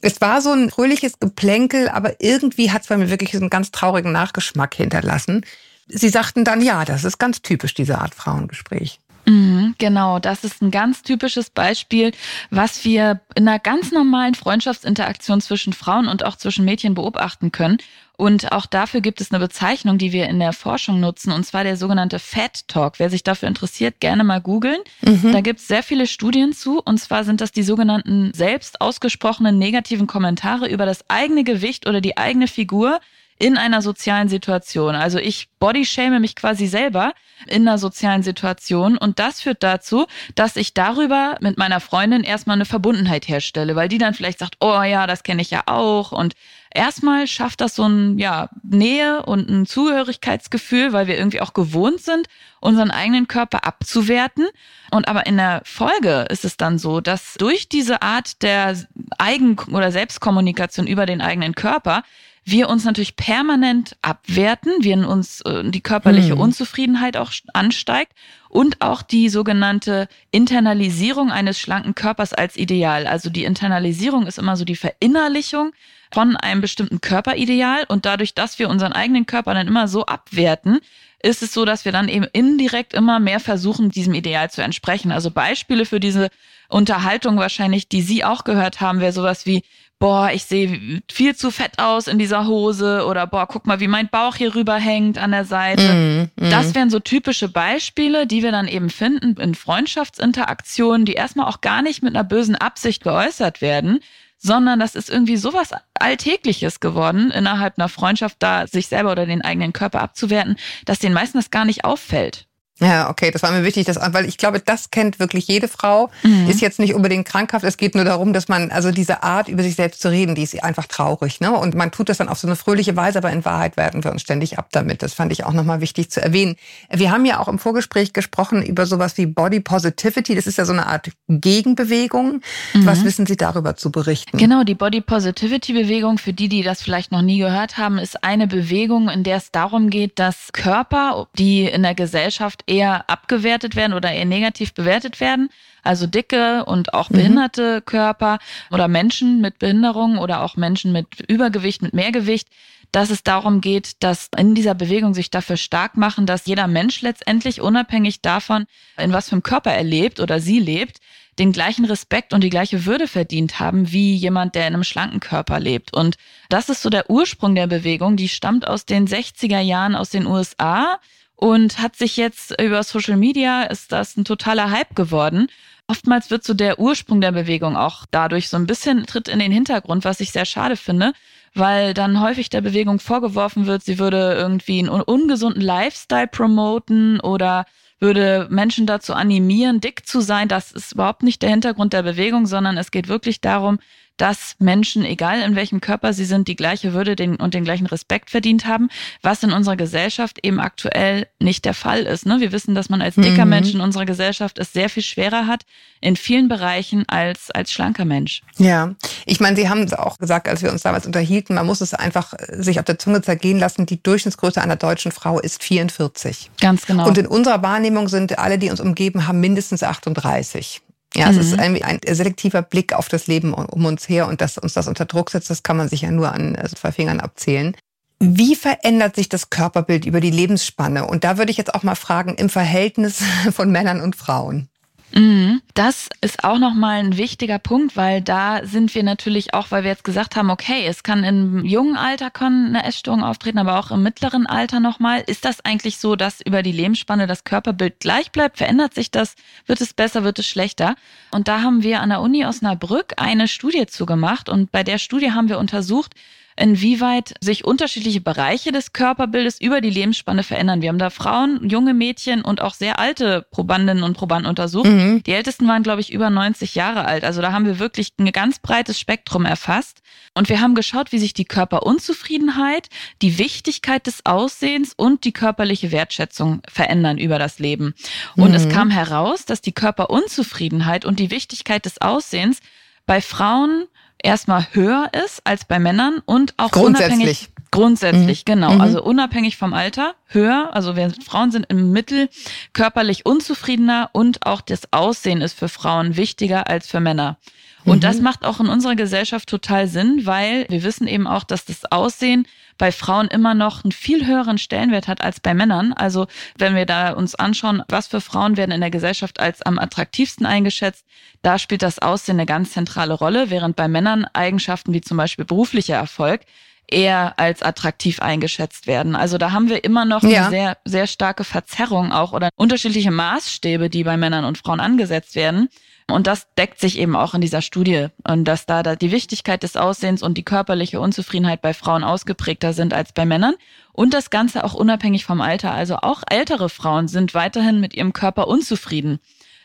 Es 0.00 0.22
war 0.22 0.40
so 0.40 0.52
ein 0.52 0.70
fröhliches 0.70 1.20
Geplänkel, 1.20 1.90
aber 1.90 2.14
irgendwie 2.18 2.70
hat 2.70 2.82
es 2.82 2.88
bei 2.88 2.96
mir 2.96 3.10
wirklich 3.10 3.32
so 3.32 3.38
einen 3.38 3.50
ganz 3.50 3.72
traurigen 3.72 4.12
Nachgeschmack 4.12 4.74
hinterlassen. 4.74 5.44
Sie 5.86 6.08
sagten 6.08 6.44
dann, 6.44 6.62
ja, 6.62 6.86
das 6.86 7.04
ist 7.04 7.18
ganz 7.18 7.42
typisch, 7.42 7.74
diese 7.74 7.98
Art 7.98 8.14
Frauengespräch. 8.14 9.00
Mhm, 9.24 9.74
genau, 9.78 10.18
das 10.18 10.44
ist 10.44 10.62
ein 10.62 10.70
ganz 10.70 11.02
typisches 11.02 11.50
Beispiel, 11.50 12.12
was 12.50 12.84
wir 12.84 13.20
in 13.34 13.46
einer 13.46 13.58
ganz 13.58 13.92
normalen 13.92 14.34
Freundschaftsinteraktion 14.34 15.40
zwischen 15.40 15.72
Frauen 15.72 16.08
und 16.08 16.24
auch 16.24 16.36
zwischen 16.36 16.64
Mädchen 16.64 16.94
beobachten 16.94 17.52
können. 17.52 17.78
Und 18.16 18.52
auch 18.52 18.66
dafür 18.66 19.00
gibt 19.00 19.20
es 19.20 19.32
eine 19.32 19.40
Bezeichnung, 19.40 19.98
die 19.98 20.12
wir 20.12 20.28
in 20.28 20.38
der 20.38 20.52
Forschung 20.52 21.00
nutzen, 21.00 21.32
und 21.32 21.44
zwar 21.44 21.64
der 21.64 21.76
sogenannte 21.76 22.18
Fat 22.18 22.68
Talk. 22.68 22.98
Wer 22.98 23.10
sich 23.10 23.24
dafür 23.24 23.48
interessiert, 23.48 24.00
gerne 24.00 24.22
mal 24.22 24.40
googeln. 24.40 24.80
Mhm. 25.00 25.32
Da 25.32 25.40
gibt 25.40 25.60
es 25.60 25.68
sehr 25.68 25.82
viele 25.82 26.06
Studien 26.06 26.52
zu, 26.52 26.80
und 26.80 26.98
zwar 26.98 27.24
sind 27.24 27.40
das 27.40 27.52
die 27.52 27.62
sogenannten 27.62 28.32
selbst 28.34 28.80
ausgesprochenen 28.80 29.58
negativen 29.58 30.06
Kommentare 30.06 30.68
über 30.68 30.86
das 30.86 31.08
eigene 31.08 31.42
Gewicht 31.42 31.88
oder 31.88 32.00
die 32.00 32.16
eigene 32.16 32.48
Figur 32.48 33.00
in 33.42 33.58
einer 33.58 33.82
sozialen 33.82 34.28
Situation. 34.28 34.94
Also 34.94 35.18
ich 35.18 35.48
bodyshame 35.58 36.20
mich 36.20 36.36
quasi 36.36 36.68
selber 36.68 37.12
in 37.48 37.66
einer 37.66 37.76
sozialen 37.76 38.22
Situation 38.22 38.96
und 38.96 39.18
das 39.18 39.40
führt 39.40 39.64
dazu, 39.64 40.06
dass 40.36 40.54
ich 40.54 40.74
darüber 40.74 41.38
mit 41.40 41.58
meiner 41.58 41.80
Freundin 41.80 42.22
erstmal 42.22 42.54
eine 42.54 42.66
Verbundenheit 42.66 43.26
herstelle, 43.26 43.74
weil 43.74 43.88
die 43.88 43.98
dann 43.98 44.14
vielleicht 44.14 44.38
sagt, 44.38 44.58
oh 44.60 44.82
ja, 44.82 45.08
das 45.08 45.24
kenne 45.24 45.42
ich 45.42 45.50
ja 45.50 45.62
auch 45.66 46.12
und 46.12 46.34
erstmal 46.72 47.26
schafft 47.26 47.60
das 47.62 47.74
so 47.74 47.84
ein 47.88 48.16
ja, 48.16 48.48
Nähe 48.62 49.24
und 49.26 49.50
ein 49.50 49.66
Zugehörigkeitsgefühl, 49.66 50.92
weil 50.92 51.08
wir 51.08 51.18
irgendwie 51.18 51.40
auch 51.40 51.52
gewohnt 51.52 52.00
sind, 52.00 52.28
unseren 52.60 52.92
eigenen 52.92 53.26
Körper 53.26 53.64
abzuwerten. 53.66 54.46
Und 54.92 55.08
aber 55.08 55.26
in 55.26 55.36
der 55.36 55.62
Folge 55.64 56.26
ist 56.30 56.44
es 56.44 56.56
dann 56.56 56.78
so, 56.78 57.00
dass 57.00 57.34
durch 57.34 57.68
diese 57.68 58.02
Art 58.02 58.40
der 58.42 58.76
Eigen- 59.18 59.58
oder 59.72 59.90
Selbstkommunikation 59.90 60.86
über 60.86 61.06
den 61.06 61.20
eigenen 61.20 61.56
Körper 61.56 62.04
wir 62.44 62.68
uns 62.68 62.84
natürlich 62.84 63.16
permanent 63.16 63.96
abwerten, 64.02 64.72
wir 64.80 65.08
uns 65.08 65.42
äh, 65.42 65.62
die 65.64 65.80
körperliche 65.80 66.34
mhm. 66.34 66.40
Unzufriedenheit 66.40 67.16
auch 67.16 67.32
ansteigt 67.52 68.12
und 68.48 68.80
auch 68.80 69.02
die 69.02 69.28
sogenannte 69.28 70.08
Internalisierung 70.30 71.30
eines 71.30 71.58
schlanken 71.58 71.94
Körpers 71.94 72.34
als 72.34 72.56
Ideal. 72.56 73.06
Also 73.06 73.30
die 73.30 73.44
Internalisierung 73.44 74.26
ist 74.26 74.38
immer 74.38 74.56
so 74.56 74.64
die 74.64 74.76
Verinnerlichung 74.76 75.72
von 76.12 76.36
einem 76.36 76.60
bestimmten 76.60 77.00
Körperideal 77.00 77.84
und 77.88 78.04
dadurch, 78.04 78.34
dass 78.34 78.58
wir 78.58 78.68
unseren 78.68 78.92
eigenen 78.92 79.26
Körper 79.26 79.54
dann 79.54 79.68
immer 79.68 79.86
so 79.86 80.04
abwerten, 80.04 80.80
ist 81.22 81.42
es 81.42 81.54
so, 81.54 81.64
dass 81.64 81.84
wir 81.84 81.92
dann 81.92 82.08
eben 82.08 82.26
indirekt 82.32 82.94
immer 82.94 83.20
mehr 83.20 83.38
versuchen, 83.38 83.90
diesem 83.90 84.12
Ideal 84.12 84.50
zu 84.50 84.62
entsprechen. 84.62 85.12
Also 85.12 85.30
Beispiele 85.30 85.86
für 85.86 86.00
diese 86.00 86.28
Unterhaltung 86.68 87.36
wahrscheinlich, 87.36 87.88
die 87.88 88.02
Sie 88.02 88.24
auch 88.24 88.44
gehört 88.44 88.80
haben, 88.80 89.00
wäre 89.00 89.12
sowas 89.12 89.46
wie, 89.46 89.62
boah, 90.02 90.32
ich 90.32 90.46
sehe 90.46 91.00
viel 91.10 91.36
zu 91.36 91.52
fett 91.52 91.78
aus 91.78 92.08
in 92.08 92.18
dieser 92.18 92.48
Hose 92.48 93.06
oder 93.06 93.24
boah, 93.28 93.46
guck 93.46 93.68
mal, 93.68 93.78
wie 93.78 93.86
mein 93.86 94.08
Bauch 94.08 94.34
hier 94.34 94.56
rüber 94.56 94.74
hängt 94.74 95.16
an 95.16 95.30
der 95.30 95.44
Seite. 95.44 96.28
Mm, 96.36 96.44
mm. 96.44 96.50
Das 96.50 96.74
wären 96.74 96.90
so 96.90 96.98
typische 96.98 97.48
Beispiele, 97.48 98.26
die 98.26 98.42
wir 98.42 98.50
dann 98.50 98.66
eben 98.66 98.90
finden 98.90 99.40
in 99.40 99.54
Freundschaftsinteraktionen, 99.54 101.06
die 101.06 101.12
erstmal 101.12 101.46
auch 101.46 101.60
gar 101.60 101.82
nicht 101.82 102.02
mit 102.02 102.16
einer 102.16 102.24
bösen 102.24 102.56
Absicht 102.56 103.04
geäußert 103.04 103.60
werden, 103.60 104.00
sondern 104.38 104.80
das 104.80 104.96
ist 104.96 105.08
irgendwie 105.08 105.36
sowas 105.36 105.70
Alltägliches 105.94 106.80
geworden, 106.80 107.30
innerhalb 107.30 107.78
einer 107.78 107.88
Freundschaft 107.88 108.38
da 108.40 108.66
sich 108.66 108.88
selber 108.88 109.12
oder 109.12 109.24
den 109.24 109.42
eigenen 109.42 109.72
Körper 109.72 110.00
abzuwerten, 110.00 110.56
dass 110.84 110.98
den 110.98 111.12
meisten 111.12 111.38
das 111.38 111.52
gar 111.52 111.64
nicht 111.64 111.84
auffällt. 111.84 112.48
Ja, 112.80 113.10
okay, 113.10 113.30
das 113.30 113.42
war 113.42 113.52
mir 113.52 113.64
wichtig, 113.64 113.86
dass, 113.86 113.98
weil 114.12 114.24
ich 114.24 114.38
glaube, 114.38 114.58
das 114.58 114.90
kennt 114.90 115.20
wirklich 115.20 115.46
jede 115.46 115.68
Frau. 115.68 116.10
Mhm. 116.22 116.48
Ist 116.48 116.60
jetzt 116.60 116.78
nicht 116.78 116.94
unbedingt 116.94 117.28
krankhaft. 117.28 117.64
Es 117.64 117.76
geht 117.76 117.94
nur 117.94 118.04
darum, 118.04 118.32
dass 118.32 118.48
man, 118.48 118.70
also 118.70 118.90
diese 118.90 119.22
Art, 119.22 119.48
über 119.48 119.62
sich 119.62 119.76
selbst 119.76 120.00
zu 120.00 120.10
reden, 120.10 120.34
die 120.34 120.42
ist 120.42 120.62
einfach 120.64 120.86
traurig. 120.86 121.40
Ne? 121.40 121.52
Und 121.52 121.74
man 121.74 121.90
tut 121.90 122.08
das 122.08 122.18
dann 122.18 122.28
auf 122.28 122.38
so 122.38 122.46
eine 122.46 122.56
fröhliche 122.56 122.96
Weise, 122.96 123.18
aber 123.18 123.30
in 123.30 123.44
Wahrheit 123.44 123.76
werden 123.76 124.02
wir 124.02 124.10
uns 124.10 124.22
ständig 124.22 124.58
ab 124.58 124.68
damit. 124.72 125.02
Das 125.02 125.12
fand 125.12 125.32
ich 125.32 125.44
auch 125.44 125.52
nochmal 125.52 125.80
wichtig 125.80 126.10
zu 126.10 126.22
erwähnen. 126.22 126.56
Wir 126.90 127.12
haben 127.12 127.24
ja 127.24 127.40
auch 127.40 127.48
im 127.48 127.58
Vorgespräch 127.58 128.14
gesprochen 128.14 128.62
über 128.62 128.86
sowas 128.86 129.16
wie 129.18 129.26
Body 129.26 129.60
Positivity. 129.60 130.34
Das 130.34 130.46
ist 130.46 130.58
ja 130.58 130.64
so 130.64 130.72
eine 130.72 130.86
Art 130.86 131.10
Gegenbewegung. 131.28 132.40
Mhm. 132.72 132.86
Was 132.86 133.04
wissen 133.04 133.26
Sie 133.26 133.36
darüber 133.36 133.76
zu 133.76 133.92
berichten? 133.92 134.38
Genau, 134.38 134.64
die 134.64 134.74
Body 134.74 135.02
Positivity 135.02 135.74
Bewegung, 135.74 136.18
für 136.18 136.32
die, 136.32 136.48
die 136.48 136.62
das 136.62 136.82
vielleicht 136.82 137.12
noch 137.12 137.22
nie 137.22 137.38
gehört 137.38 137.76
haben, 137.76 137.98
ist 137.98 138.24
eine 138.24 138.46
Bewegung, 138.46 139.08
in 139.08 139.24
der 139.24 139.36
es 139.36 139.50
darum 139.50 139.90
geht, 139.90 140.18
dass 140.18 140.48
Körper, 140.52 141.28
die 141.38 141.64
in 141.64 141.82
der 141.82 141.94
Gesellschaft 141.94 142.61
eher 142.66 143.08
abgewertet 143.08 143.76
werden 143.76 143.92
oder 143.92 144.12
eher 144.12 144.24
negativ 144.24 144.74
bewertet 144.74 145.20
werden. 145.20 145.48
Also 145.82 146.06
dicke 146.06 146.64
und 146.64 146.94
auch 146.94 147.10
mhm. 147.10 147.14
behinderte 147.14 147.76
mhm. 147.76 147.84
Körper 147.84 148.38
oder 148.70 148.88
Menschen 148.88 149.40
mit 149.40 149.58
Behinderung 149.58 150.18
oder 150.18 150.42
auch 150.42 150.56
Menschen 150.56 150.92
mit 150.92 151.20
Übergewicht, 151.28 151.82
mit 151.82 151.92
Mehrgewicht, 151.92 152.48
dass 152.92 153.10
es 153.10 153.22
darum 153.22 153.60
geht, 153.60 154.02
dass 154.02 154.28
in 154.36 154.54
dieser 154.54 154.74
Bewegung 154.74 155.14
sich 155.14 155.30
dafür 155.30 155.56
stark 155.56 155.96
machen, 155.96 156.26
dass 156.26 156.46
jeder 156.46 156.66
Mensch 156.66 157.00
letztendlich 157.00 157.60
unabhängig 157.60 158.20
davon, 158.20 158.66
in 158.98 159.12
was 159.12 159.30
für 159.30 159.32
einem 159.32 159.42
Körper 159.42 159.72
er 159.72 159.82
lebt 159.82 160.20
oder 160.20 160.40
sie 160.40 160.60
lebt, 160.60 160.98
den 161.38 161.52
gleichen 161.52 161.86
Respekt 161.86 162.34
und 162.34 162.44
die 162.44 162.50
gleiche 162.50 162.84
Würde 162.84 163.08
verdient 163.08 163.58
haben 163.58 163.90
wie 163.90 164.14
jemand, 164.14 164.54
der 164.54 164.68
in 164.68 164.74
einem 164.74 164.84
schlanken 164.84 165.20
Körper 165.20 165.58
lebt. 165.60 165.94
Und 165.94 166.16
das 166.50 166.68
ist 166.68 166.82
so 166.82 166.90
der 166.90 167.08
Ursprung 167.08 167.54
der 167.54 167.66
Bewegung. 167.66 168.16
Die 168.16 168.28
stammt 168.28 168.68
aus 168.68 168.84
den 168.84 169.08
60er 169.08 169.60
Jahren 169.60 169.94
aus 169.94 170.10
den 170.10 170.26
USA 170.26 170.98
und 171.42 171.80
hat 171.80 171.96
sich 171.96 172.16
jetzt 172.16 172.54
über 172.62 172.84
Social 172.84 173.16
Media 173.16 173.64
ist 173.64 173.90
das 173.90 174.16
ein 174.16 174.24
totaler 174.24 174.70
Hype 174.70 174.94
geworden. 174.94 175.48
Oftmals 175.88 176.30
wird 176.30 176.44
so 176.44 176.54
der 176.54 176.78
Ursprung 176.78 177.20
der 177.20 177.32
Bewegung 177.32 177.76
auch 177.76 178.06
dadurch 178.12 178.48
so 178.48 178.56
ein 178.56 178.68
bisschen 178.68 179.06
tritt 179.06 179.26
in 179.26 179.40
den 179.40 179.50
Hintergrund, 179.50 180.04
was 180.04 180.20
ich 180.20 180.30
sehr 180.30 180.44
schade 180.44 180.76
finde, 180.76 181.12
weil 181.52 181.94
dann 181.94 182.20
häufig 182.20 182.48
der 182.48 182.60
Bewegung 182.60 183.00
vorgeworfen 183.00 183.66
wird, 183.66 183.82
sie 183.82 183.98
würde 183.98 184.34
irgendwie 184.34 184.78
einen 184.78 184.88
ungesunden 184.88 185.60
Lifestyle 185.60 186.28
promoten 186.28 187.18
oder 187.18 187.66
würde 187.98 188.46
Menschen 188.48 188.86
dazu 188.86 189.12
animieren, 189.12 189.80
dick 189.80 190.06
zu 190.06 190.20
sein. 190.20 190.46
Das 190.46 190.70
ist 190.70 190.92
überhaupt 190.92 191.24
nicht 191.24 191.42
der 191.42 191.50
Hintergrund 191.50 191.92
der 191.92 192.04
Bewegung, 192.04 192.46
sondern 192.46 192.78
es 192.78 192.92
geht 192.92 193.08
wirklich 193.08 193.40
darum, 193.40 193.80
dass 194.22 194.54
Menschen, 194.60 195.04
egal 195.04 195.42
in 195.42 195.56
welchem 195.56 195.80
Körper 195.80 196.12
sie 196.12 196.24
sind, 196.24 196.46
die 196.46 196.54
gleiche 196.54 196.92
Würde 196.92 197.16
den, 197.16 197.34
und 197.34 197.54
den 197.54 197.64
gleichen 197.64 197.86
Respekt 197.86 198.30
verdient 198.30 198.66
haben, 198.66 198.88
was 199.20 199.42
in 199.42 199.50
unserer 199.50 199.74
Gesellschaft 199.74 200.38
eben 200.44 200.60
aktuell 200.60 201.26
nicht 201.40 201.64
der 201.64 201.74
Fall 201.74 202.02
ist. 202.02 202.24
Ne? 202.24 202.38
Wir 202.38 202.52
wissen, 202.52 202.76
dass 202.76 202.88
man 202.88 203.02
als 203.02 203.16
dicker 203.16 203.44
mhm. 203.44 203.50
Mensch 203.50 203.74
in 203.74 203.80
unserer 203.80 204.06
Gesellschaft 204.06 204.60
es 204.60 204.72
sehr 204.72 204.88
viel 204.88 205.02
schwerer 205.02 205.48
hat, 205.48 205.62
in 206.00 206.14
vielen 206.14 206.46
Bereichen 206.46 207.04
als, 207.08 207.50
als 207.50 207.72
schlanker 207.72 208.04
Mensch. 208.04 208.42
Ja, 208.58 208.94
ich 209.26 209.40
meine, 209.40 209.56
Sie 209.56 209.68
haben 209.68 209.82
es 209.82 209.92
auch 209.92 210.18
gesagt, 210.18 210.46
als 210.46 210.62
wir 210.62 210.70
uns 210.70 210.82
damals 210.82 211.04
unterhielten, 211.04 211.56
man 211.56 211.66
muss 211.66 211.80
es 211.80 211.92
einfach 211.92 212.32
sich 212.52 212.78
auf 212.78 212.84
der 212.84 213.00
Zunge 213.00 213.22
zergehen 213.22 213.58
lassen, 213.58 213.86
die 213.86 214.00
Durchschnittsgröße 214.00 214.62
einer 214.62 214.76
deutschen 214.76 215.10
Frau 215.10 215.40
ist 215.40 215.64
44. 215.64 216.52
Ganz 216.60 216.86
genau. 216.86 217.08
Und 217.08 217.18
in 217.18 217.26
unserer 217.26 217.60
Wahrnehmung 217.64 218.06
sind 218.06 218.38
alle, 218.38 218.58
die 218.58 218.70
uns 218.70 218.78
umgeben, 218.78 219.26
haben 219.26 219.40
mindestens 219.40 219.82
38. 219.82 220.80
Ja, 221.14 221.30
mhm. 221.30 221.38
es 221.38 221.46
ist 221.46 221.52
mhm. 221.56 221.60
ein, 221.60 221.82
ein, 221.82 222.00
selektiver 222.06 222.62
Blick 222.62 222.92
auf 222.92 223.08
das 223.08 223.26
Leben 223.26 223.54
um 223.54 223.84
uns 223.84 224.08
her 224.08 224.28
und 224.28 224.40
dass 224.40 224.58
uns 224.58 224.72
das 224.72 224.88
unter 224.88 225.04
Druck 225.04 225.30
setzt, 225.30 225.50
das 225.50 225.62
kann 225.62 225.76
man 225.76 225.88
sich 225.88 226.02
ja 226.02 226.10
nur 226.10 226.32
an 226.32 226.56
also 226.56 226.76
zwei 226.76 226.92
Fingern 226.92 227.20
abzählen. 227.20 227.76
Wie 228.18 228.54
verändert 228.54 229.16
sich 229.16 229.28
das 229.28 229.50
Körperbild 229.50 230.06
über 230.06 230.20
die 230.20 230.30
Lebensspanne? 230.30 231.06
Und 231.06 231.24
da 231.24 231.38
würde 231.38 231.50
ich 231.50 231.56
jetzt 231.56 231.74
auch 231.74 231.82
mal 231.82 231.96
fragen, 231.96 232.36
im 232.36 232.48
Verhältnis 232.48 233.20
von 233.52 233.70
Männern 233.70 234.00
und 234.00 234.16
Frauen. 234.16 234.68
Mhm. 235.14 235.60
Das 235.74 236.08
ist 236.20 236.44
auch 236.44 236.58
nochmal 236.58 236.98
ein 237.00 237.16
wichtiger 237.16 237.58
Punkt, 237.58 237.96
weil 237.96 238.22
da 238.22 238.64
sind 238.64 238.94
wir 238.94 239.02
natürlich 239.02 239.54
auch, 239.54 239.70
weil 239.70 239.84
wir 239.84 239.90
jetzt 239.90 240.04
gesagt 240.04 240.36
haben, 240.36 240.50
okay, 240.50 240.86
es 240.86 241.02
kann 241.02 241.24
im 241.24 241.64
jungen 241.64 241.96
Alter 241.96 242.30
kann 242.30 242.66
eine 242.66 242.84
Essstörung 242.84 243.22
auftreten, 243.22 243.58
aber 243.58 243.78
auch 243.78 243.90
im 243.90 244.02
mittleren 244.02 244.46
Alter 244.46 244.80
nochmal. 244.80 245.22
Ist 245.26 245.44
das 245.44 245.64
eigentlich 245.64 245.98
so, 245.98 246.16
dass 246.16 246.40
über 246.40 246.62
die 246.62 246.72
Lebensspanne 246.72 247.26
das 247.26 247.44
Körperbild 247.44 248.00
gleich 248.00 248.32
bleibt? 248.32 248.58
Verändert 248.58 248.94
sich 248.94 249.10
das? 249.10 249.34
Wird 249.66 249.80
es 249.80 249.94
besser? 249.94 250.24
Wird 250.24 250.38
es 250.38 250.46
schlechter? 250.46 250.94
Und 251.30 251.48
da 251.48 251.62
haben 251.62 251.82
wir 251.82 252.00
an 252.00 252.10
der 252.10 252.20
Uni 252.20 252.44
Osnabrück 252.44 253.14
eine 253.16 253.48
Studie 253.48 253.86
zugemacht 253.86 254.48
und 254.48 254.72
bei 254.72 254.82
der 254.82 254.98
Studie 254.98 255.32
haben 255.32 255.48
wir 255.48 255.58
untersucht, 255.58 256.14
inwieweit 256.62 257.34
sich 257.40 257.64
unterschiedliche 257.64 258.20
Bereiche 258.20 258.70
des 258.70 258.92
Körperbildes 258.92 259.60
über 259.60 259.80
die 259.80 259.90
Lebensspanne 259.90 260.44
verändern. 260.44 260.80
Wir 260.80 260.90
haben 260.90 260.98
da 260.98 261.10
Frauen, 261.10 261.68
junge 261.68 261.92
Mädchen 261.92 262.42
und 262.42 262.60
auch 262.60 262.74
sehr 262.74 263.00
alte 263.00 263.44
Probandinnen 263.50 264.04
und 264.04 264.16
Probanden 264.16 264.48
untersucht. 264.48 264.86
Mhm. 264.86 265.24
Die 265.24 265.32
ältesten 265.32 265.66
waren, 265.66 265.82
glaube 265.82 266.00
ich, 266.00 266.12
über 266.12 266.30
90 266.30 266.76
Jahre 266.76 267.04
alt. 267.04 267.24
Also 267.24 267.42
da 267.42 267.50
haben 267.50 267.66
wir 267.66 267.80
wirklich 267.80 268.12
ein 268.16 268.30
ganz 268.30 268.60
breites 268.60 269.00
Spektrum 269.00 269.44
erfasst. 269.44 270.02
Und 270.34 270.48
wir 270.48 270.60
haben 270.60 270.76
geschaut, 270.76 271.10
wie 271.10 271.18
sich 271.18 271.34
die 271.34 271.44
Körperunzufriedenheit, 271.44 272.88
die 273.22 273.38
Wichtigkeit 273.38 274.06
des 274.06 274.24
Aussehens 274.24 274.92
und 274.96 275.24
die 275.24 275.32
körperliche 275.32 275.90
Wertschätzung 275.90 276.62
verändern 276.68 277.18
über 277.18 277.40
das 277.40 277.58
Leben. 277.58 277.92
Und 278.36 278.50
mhm. 278.50 278.54
es 278.54 278.68
kam 278.68 278.90
heraus, 278.90 279.46
dass 279.46 279.62
die 279.62 279.72
Körperunzufriedenheit 279.72 281.04
und 281.04 281.18
die 281.18 281.32
Wichtigkeit 281.32 281.84
des 281.86 282.00
Aussehens 282.00 282.60
bei 283.04 283.20
Frauen 283.20 283.88
erstmal 284.22 284.66
höher 284.72 285.10
ist 285.24 285.40
als 285.44 285.64
bei 285.64 285.78
Männern 285.78 286.22
und 286.24 286.54
auch 286.56 286.70
grundsätzlich. 286.70 287.12
unabhängig. 287.12 287.48
Grundsätzlich, 287.72 288.40
mhm. 288.40 288.52
genau. 288.52 288.72
Mhm. 288.74 288.80
Also 288.82 289.02
unabhängig 289.02 289.56
vom 289.56 289.72
Alter 289.72 290.14
höher. 290.26 290.70
Also 290.74 290.94
wir, 290.94 291.10
Frauen 291.24 291.50
sind 291.50 291.66
im 291.70 291.90
Mittel 291.90 292.28
körperlich 292.74 293.24
unzufriedener 293.24 294.10
und 294.12 294.44
auch 294.46 294.60
das 294.60 294.92
Aussehen 294.92 295.40
ist 295.40 295.58
für 295.58 295.70
Frauen 295.70 296.16
wichtiger 296.16 296.68
als 296.68 296.86
für 296.86 297.00
Männer. 297.00 297.38
Und 297.84 297.96
mhm. 297.96 298.00
das 298.00 298.20
macht 298.20 298.44
auch 298.44 298.60
in 298.60 298.68
unserer 298.68 298.94
Gesellschaft 298.94 299.48
total 299.48 299.88
Sinn, 299.88 300.26
weil 300.26 300.66
wir 300.68 300.82
wissen 300.82 301.06
eben 301.06 301.26
auch, 301.26 301.44
dass 301.44 301.64
das 301.64 301.90
Aussehen 301.90 302.46
bei 302.82 302.90
Frauen 302.90 303.28
immer 303.28 303.54
noch 303.54 303.84
einen 303.84 303.92
viel 303.92 304.26
höheren 304.26 304.58
Stellenwert 304.58 305.06
hat 305.06 305.22
als 305.22 305.38
bei 305.38 305.54
Männern. 305.54 305.92
Also 305.92 306.26
wenn 306.58 306.74
wir 306.74 306.84
da 306.84 307.12
uns 307.12 307.36
anschauen, 307.36 307.84
was 307.88 308.08
für 308.08 308.20
Frauen 308.20 308.56
werden 308.56 308.72
in 308.72 308.80
der 308.80 308.90
Gesellschaft 308.90 309.38
als 309.38 309.62
am 309.62 309.78
attraktivsten 309.78 310.46
eingeschätzt, 310.46 311.06
da 311.42 311.60
spielt 311.60 311.82
das 311.82 312.00
Aussehen 312.00 312.40
eine 312.40 312.46
ganz 312.46 312.72
zentrale 312.72 313.14
Rolle, 313.14 313.50
während 313.50 313.76
bei 313.76 313.86
Männern 313.86 314.26
Eigenschaften 314.32 314.92
wie 314.92 315.00
zum 315.00 315.16
Beispiel 315.16 315.44
beruflicher 315.44 315.94
Erfolg 315.94 316.40
eher 316.88 317.38
als 317.38 317.62
attraktiv 317.62 318.20
eingeschätzt 318.20 318.86
werden. 318.86 319.16
Also 319.16 319.38
da 319.38 319.52
haben 319.52 319.68
wir 319.68 319.84
immer 319.84 320.04
noch 320.04 320.22
ja. 320.22 320.42
eine 320.42 320.50
sehr, 320.50 320.78
sehr 320.84 321.06
starke 321.06 321.44
Verzerrung 321.44 322.12
auch 322.12 322.32
oder 322.32 322.50
unterschiedliche 322.56 323.10
Maßstäbe, 323.10 323.88
die 323.88 324.04
bei 324.04 324.16
Männern 324.16 324.44
und 324.44 324.58
Frauen 324.58 324.80
angesetzt 324.80 325.34
werden. 325.34 325.68
Und 326.10 326.26
das 326.26 326.46
deckt 326.58 326.80
sich 326.80 326.98
eben 326.98 327.16
auch 327.16 327.34
in 327.34 327.40
dieser 327.40 327.62
Studie. 327.62 328.08
Und 328.24 328.44
dass 328.44 328.66
da, 328.66 328.82
da 328.82 328.96
die 328.96 329.12
Wichtigkeit 329.12 329.62
des 329.62 329.76
Aussehens 329.76 330.22
und 330.22 330.36
die 330.36 330.44
körperliche 330.44 331.00
Unzufriedenheit 331.00 331.62
bei 331.62 331.74
Frauen 331.74 332.04
ausgeprägter 332.04 332.72
sind 332.72 332.92
als 332.92 333.12
bei 333.12 333.24
Männern. 333.24 333.54
Und 333.92 334.12
das 334.12 334.30
Ganze 334.30 334.64
auch 334.64 334.74
unabhängig 334.74 335.24
vom 335.24 335.40
Alter. 335.40 335.72
Also 335.72 335.96
auch 335.96 336.22
ältere 336.28 336.68
Frauen 336.68 337.08
sind 337.08 337.34
weiterhin 337.34 337.80
mit 337.80 337.94
ihrem 337.94 338.12
Körper 338.12 338.48
unzufrieden. 338.48 339.20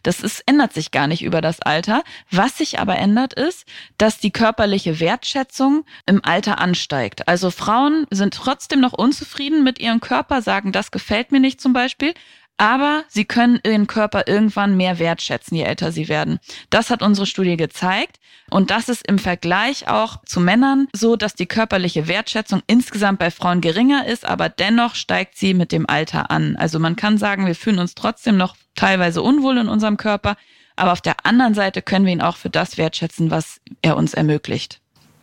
Das 0.07 0.21
ist, 0.21 0.41
ändert 0.45 0.71
sich 0.71 0.91
gar 0.91 1.07
nicht 1.07 1.21
über 1.21 1.41
das 1.41 1.59
Alter. 1.59 2.01
Was 2.31 2.59
sich 2.59 2.79
aber 2.79 2.95
ändert, 2.95 3.33
ist, 3.33 3.65
dass 3.97 4.19
die 4.19 4.31
körperliche 4.31 5.01
Wertschätzung 5.01 5.83
im 6.05 6.23
Alter 6.23 6.59
ansteigt. 6.59 7.27
Also 7.27 7.51
Frauen 7.51 8.07
sind 8.09 8.33
trotzdem 8.33 8.79
noch 8.79 8.93
unzufrieden 8.93 9.65
mit 9.65 9.79
ihrem 9.79 9.99
Körper, 9.99 10.41
sagen, 10.41 10.71
das 10.71 10.91
gefällt 10.91 11.33
mir 11.33 11.41
nicht 11.41 11.59
zum 11.59 11.73
Beispiel, 11.73 12.13
aber 12.57 13.03
sie 13.07 13.25
können 13.25 13.59
ihren 13.63 13.87
Körper 13.87 14.27
irgendwann 14.27 14.77
mehr 14.77 14.99
wertschätzen, 14.99 15.55
je 15.55 15.63
älter 15.63 15.91
sie 15.91 16.09
werden. 16.09 16.39
Das 16.69 16.89
hat 16.89 17.01
unsere 17.01 17.27
Studie 17.27 17.57
gezeigt. 17.57 18.19
Und 18.49 18.71
das 18.71 18.87
ist 18.87 19.05
im 19.05 19.19
Vergleich 19.19 19.89
auch 19.89 20.23
zu 20.23 20.39
Männern 20.39 20.87
so, 20.93 21.17
dass 21.17 21.35
die 21.35 21.47
körperliche 21.47 22.07
Wertschätzung 22.07 22.61
insgesamt 22.65 23.19
bei 23.19 23.29
Frauen 23.29 23.59
geringer 23.59 24.07
ist, 24.07 24.25
aber 24.25 24.47
dennoch 24.47 24.95
steigt 24.95 25.37
sie 25.37 25.53
mit 25.53 25.73
dem 25.73 25.87
Alter 25.89 26.31
an. 26.31 26.55
Also 26.55 26.79
man 26.79 26.95
kann 26.95 27.17
sagen, 27.17 27.45
wir 27.45 27.55
fühlen 27.55 27.79
uns 27.79 27.93
trotzdem 27.93 28.37
noch 28.37 28.55
teilweise 28.75 29.21
unwohl 29.21 29.57
in 29.57 29.67
unserem 29.67 29.97
Körper, 29.97 30.37
aber 30.77 30.93
auf 30.93 31.01
der 31.01 31.25
anderen 31.25 31.55
Seite 31.55 31.81
können 31.81 32.05
wir 32.05 32.13
ihn 32.13 32.21
auch 32.21 32.37
für 32.37 32.49
das 32.49 32.77
wertschätzen, 32.77 33.31
was 33.31 33.59
er 33.81 33.97
uns 33.97 34.13
ermöglicht. 34.13 34.79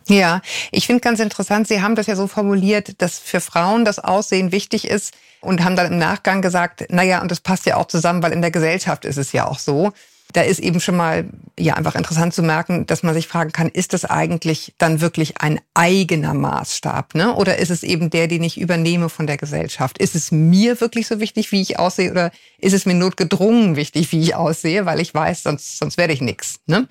Ja, 0.07 0.41
ich 0.71 0.85
finde 0.85 1.01
ganz 1.01 1.19
interessant, 1.19 1.67
Sie 1.67 1.81
haben 1.81 1.95
das 1.95 2.05
ja 2.05 2.15
so 2.15 2.27
formuliert, 2.27 3.01
dass 3.01 3.17
für 3.17 3.39
Frauen 3.39 3.85
das 3.85 3.97
Aussehen 3.97 4.51
wichtig 4.51 4.87
ist 4.87 5.13
und 5.41 5.63
haben 5.63 5.75
dann 5.75 5.91
im 5.91 5.97
Nachgang 5.97 6.41
gesagt, 6.43 6.85
naja, 6.89 7.21
und 7.21 7.31
das 7.31 7.39
passt 7.39 7.65
ja 7.65 7.77
auch 7.77 7.87
zusammen, 7.87 8.21
weil 8.21 8.31
in 8.31 8.41
der 8.41 8.51
Gesellschaft 8.51 9.05
ist 9.05 9.17
es 9.17 9.31
ja 9.31 9.47
auch 9.47 9.57
so. 9.57 9.93
Da 10.33 10.41
ist 10.41 10.59
eben 10.59 10.79
schon 10.79 10.97
mal 10.97 11.25
ja 11.57 11.75
einfach 11.75 11.95
interessant 11.95 12.33
zu 12.33 12.43
merken, 12.43 12.85
dass 12.85 13.03
man 13.03 13.13
sich 13.13 13.27
fragen 13.27 13.51
kann, 13.51 13.69
ist 13.69 13.93
das 13.93 14.05
eigentlich 14.05 14.73
dann 14.77 14.99
wirklich 14.99 15.39
ein 15.39 15.59
eigener 15.73 16.33
Maßstab, 16.33 17.15
ne? 17.15 17.33
Oder 17.35 17.57
ist 17.57 17.69
es 17.71 17.83
eben 17.83 18.09
der, 18.09 18.27
den 18.27 18.43
ich 18.43 18.59
übernehme 18.59 19.09
von 19.09 19.27
der 19.27 19.37
Gesellschaft? 19.37 19.97
Ist 19.97 20.13
es 20.15 20.31
mir 20.31 20.81
wirklich 20.81 21.07
so 21.07 21.19
wichtig, 21.19 21.51
wie 21.51 21.61
ich 21.61 21.79
aussehe, 21.79 22.11
oder 22.11 22.31
ist 22.59 22.73
es 22.73 22.85
mir 22.85 22.95
notgedrungen 22.95 23.75
wichtig, 23.75 24.11
wie 24.11 24.21
ich 24.21 24.35
aussehe, 24.35 24.85
weil 24.85 24.99
ich 24.99 25.13
weiß, 25.13 25.43
sonst 25.43 25.77
sonst 25.77 25.97
werde 25.97 26.13
ich 26.13 26.21
nichts, 26.21 26.55
ne? 26.65 26.87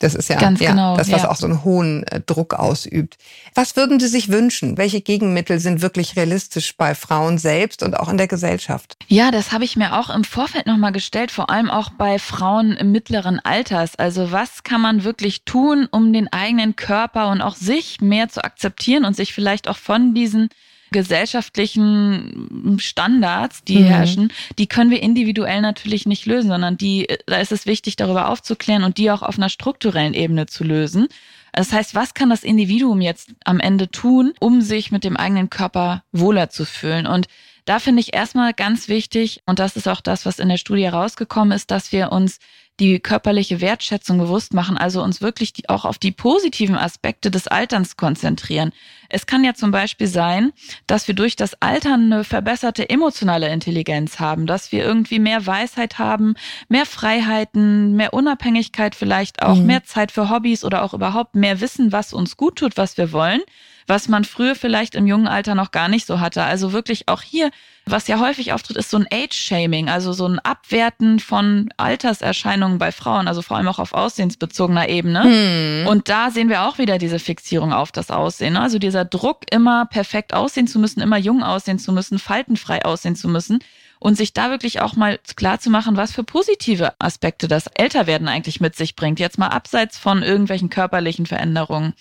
Das 0.00 0.14
ist 0.14 0.30
ja, 0.30 0.36
Ganz 0.36 0.60
ja 0.60 0.70
genau, 0.70 0.96
das, 0.96 1.12
was 1.12 1.22
ja. 1.22 1.30
auch 1.30 1.36
so 1.36 1.46
einen 1.46 1.62
hohen 1.62 2.04
äh, 2.04 2.20
Druck 2.20 2.54
ausübt. 2.54 3.18
Was 3.54 3.76
würden 3.76 4.00
Sie 4.00 4.08
sich 4.08 4.30
wünschen? 4.30 4.78
Welche 4.78 5.02
Gegenmittel 5.02 5.60
sind 5.60 5.82
wirklich 5.82 6.16
realistisch 6.16 6.74
bei 6.74 6.94
Frauen 6.94 7.36
selbst 7.36 7.82
und 7.82 8.00
auch 8.00 8.08
in 8.08 8.16
der 8.16 8.26
Gesellschaft? 8.26 8.96
Ja, 9.08 9.30
das 9.30 9.52
habe 9.52 9.64
ich 9.64 9.76
mir 9.76 9.98
auch 9.98 10.08
im 10.08 10.24
Vorfeld 10.24 10.66
nochmal 10.66 10.92
gestellt, 10.92 11.30
vor 11.30 11.50
allem 11.50 11.68
auch 11.68 11.90
bei 11.90 12.18
Frauen 12.18 12.72
im 12.72 12.92
mittleren 12.92 13.40
Alters. 13.40 13.94
Also 13.94 14.32
was 14.32 14.62
kann 14.62 14.80
man 14.80 15.04
wirklich 15.04 15.44
tun, 15.44 15.86
um 15.90 16.14
den 16.14 16.32
eigenen 16.32 16.76
Körper 16.76 17.28
und 17.28 17.42
auch 17.42 17.54
sich 17.54 18.00
mehr 18.00 18.30
zu 18.30 18.42
akzeptieren 18.42 19.04
und 19.04 19.14
sich 19.14 19.34
vielleicht 19.34 19.68
auch 19.68 19.76
von 19.76 20.14
diesen 20.14 20.48
gesellschaftlichen 20.90 22.78
Standards, 22.78 23.64
die 23.64 23.78
Mhm. 23.78 23.84
herrschen, 23.84 24.32
die 24.58 24.66
können 24.66 24.90
wir 24.90 25.02
individuell 25.02 25.60
natürlich 25.60 26.06
nicht 26.06 26.26
lösen, 26.26 26.48
sondern 26.48 26.76
die, 26.76 27.06
da 27.26 27.36
ist 27.36 27.52
es 27.52 27.66
wichtig, 27.66 27.96
darüber 27.96 28.28
aufzuklären 28.28 28.84
und 28.84 28.98
die 28.98 29.10
auch 29.10 29.22
auf 29.22 29.38
einer 29.38 29.48
strukturellen 29.48 30.14
Ebene 30.14 30.46
zu 30.46 30.64
lösen. 30.64 31.08
Das 31.52 31.72
heißt, 31.72 31.94
was 31.94 32.14
kann 32.14 32.30
das 32.30 32.44
Individuum 32.44 33.00
jetzt 33.00 33.30
am 33.44 33.58
Ende 33.60 33.90
tun, 33.90 34.32
um 34.40 34.60
sich 34.60 34.92
mit 34.92 35.02
dem 35.02 35.16
eigenen 35.16 35.50
Körper 35.50 36.04
wohler 36.12 36.48
zu 36.48 36.64
fühlen? 36.64 37.06
Und 37.06 37.26
da 37.64 37.78
finde 37.78 38.00
ich 38.00 38.14
erstmal 38.14 38.52
ganz 38.54 38.88
wichtig, 38.88 39.42
und 39.46 39.58
das 39.58 39.76
ist 39.76 39.88
auch 39.88 40.00
das, 40.00 40.26
was 40.26 40.38
in 40.38 40.48
der 40.48 40.56
Studie 40.56 40.84
herausgekommen 40.84 41.52
ist, 41.56 41.70
dass 41.70 41.92
wir 41.92 42.12
uns 42.12 42.38
die 42.80 42.98
körperliche 42.98 43.60
Wertschätzung 43.60 44.18
bewusst 44.18 44.54
machen, 44.54 44.76
also 44.76 45.02
uns 45.02 45.20
wirklich 45.20 45.52
die, 45.52 45.68
auch 45.68 45.84
auf 45.84 45.98
die 45.98 46.10
positiven 46.12 46.76
Aspekte 46.76 47.30
des 47.30 47.46
Alterns 47.46 47.96
konzentrieren. 47.96 48.72
Es 49.08 49.26
kann 49.26 49.44
ja 49.44 49.54
zum 49.54 49.70
Beispiel 49.70 50.06
sein, 50.06 50.52
dass 50.86 51.06
wir 51.06 51.14
durch 51.14 51.36
das 51.36 51.60
Altern 51.60 52.12
eine 52.12 52.24
verbesserte 52.24 52.88
emotionale 52.88 53.48
Intelligenz 53.52 54.18
haben, 54.18 54.46
dass 54.46 54.72
wir 54.72 54.82
irgendwie 54.82 55.18
mehr 55.18 55.46
Weisheit 55.46 55.98
haben, 55.98 56.34
mehr 56.68 56.86
Freiheiten, 56.86 57.94
mehr 57.96 58.14
Unabhängigkeit 58.14 58.94
vielleicht 58.94 59.42
auch, 59.42 59.56
Mhm. 59.56 59.66
mehr 59.66 59.84
Zeit 59.84 60.10
für 60.10 60.30
Hobbys 60.30 60.64
oder 60.64 60.82
auch 60.82 60.94
überhaupt 60.94 61.34
mehr 61.34 61.60
Wissen, 61.60 61.92
was 61.92 62.12
uns 62.12 62.36
gut 62.36 62.56
tut, 62.56 62.76
was 62.76 62.96
wir 62.96 63.12
wollen 63.12 63.42
was 63.90 64.08
man 64.08 64.24
früher 64.24 64.54
vielleicht 64.54 64.94
im 64.94 65.06
jungen 65.06 65.26
Alter 65.26 65.54
noch 65.54 65.72
gar 65.72 65.88
nicht 65.88 66.06
so 66.06 66.20
hatte. 66.20 66.44
Also 66.44 66.72
wirklich 66.72 67.08
auch 67.08 67.22
hier, 67.22 67.50
was 67.84 68.06
ja 68.06 68.20
häufig 68.20 68.52
auftritt, 68.52 68.76
ist 68.76 68.88
so 68.88 68.96
ein 68.96 69.06
Age-Shaming, 69.12 69.90
also 69.90 70.12
so 70.12 70.26
ein 70.26 70.38
Abwerten 70.38 71.18
von 71.18 71.68
Alterserscheinungen 71.76 72.78
bei 72.78 72.92
Frauen, 72.92 73.26
also 73.26 73.42
vor 73.42 73.56
allem 73.56 73.66
auch 73.66 73.80
auf 73.80 73.92
aussehensbezogener 73.92 74.88
Ebene. 74.88 75.24
Hm. 75.24 75.86
Und 75.88 76.08
da 76.08 76.30
sehen 76.30 76.48
wir 76.48 76.62
auch 76.62 76.78
wieder 76.78 76.98
diese 76.98 77.18
Fixierung 77.18 77.72
auf 77.72 77.90
das 77.90 78.10
Aussehen. 78.10 78.54
ne? 78.54 78.60
Also 78.60 78.78
dieser 78.78 79.04
Druck, 79.04 79.40
immer 79.50 79.86
perfekt 79.86 80.32
aussehen 80.34 80.68
zu 80.68 80.78
müssen, 80.78 81.00
immer 81.00 81.18
jung 81.18 81.42
aussehen 81.42 81.80
zu 81.80 81.92
müssen, 81.92 82.20
faltenfrei 82.20 82.84
aussehen 82.84 83.16
zu 83.16 83.28
müssen. 83.28 83.58
Und 83.98 84.16
sich 84.16 84.32
da 84.32 84.48
wirklich 84.48 84.80
auch 84.80 84.96
mal 84.96 85.18
klar 85.36 85.60
zu 85.60 85.68
machen, 85.68 85.98
was 85.98 86.12
für 86.12 86.24
positive 86.24 86.94
Aspekte 86.98 87.48
das 87.48 87.66
Älterwerden 87.66 88.28
eigentlich 88.28 88.58
mit 88.58 88.74
sich 88.74 88.96
bringt. 88.96 89.20
Jetzt 89.20 89.36
mal 89.36 89.48
abseits 89.48 89.98
von 89.98 90.22
irgendwelchen 90.22 90.70
körperlichen 90.70 91.26
Veränderungen. 91.26 91.92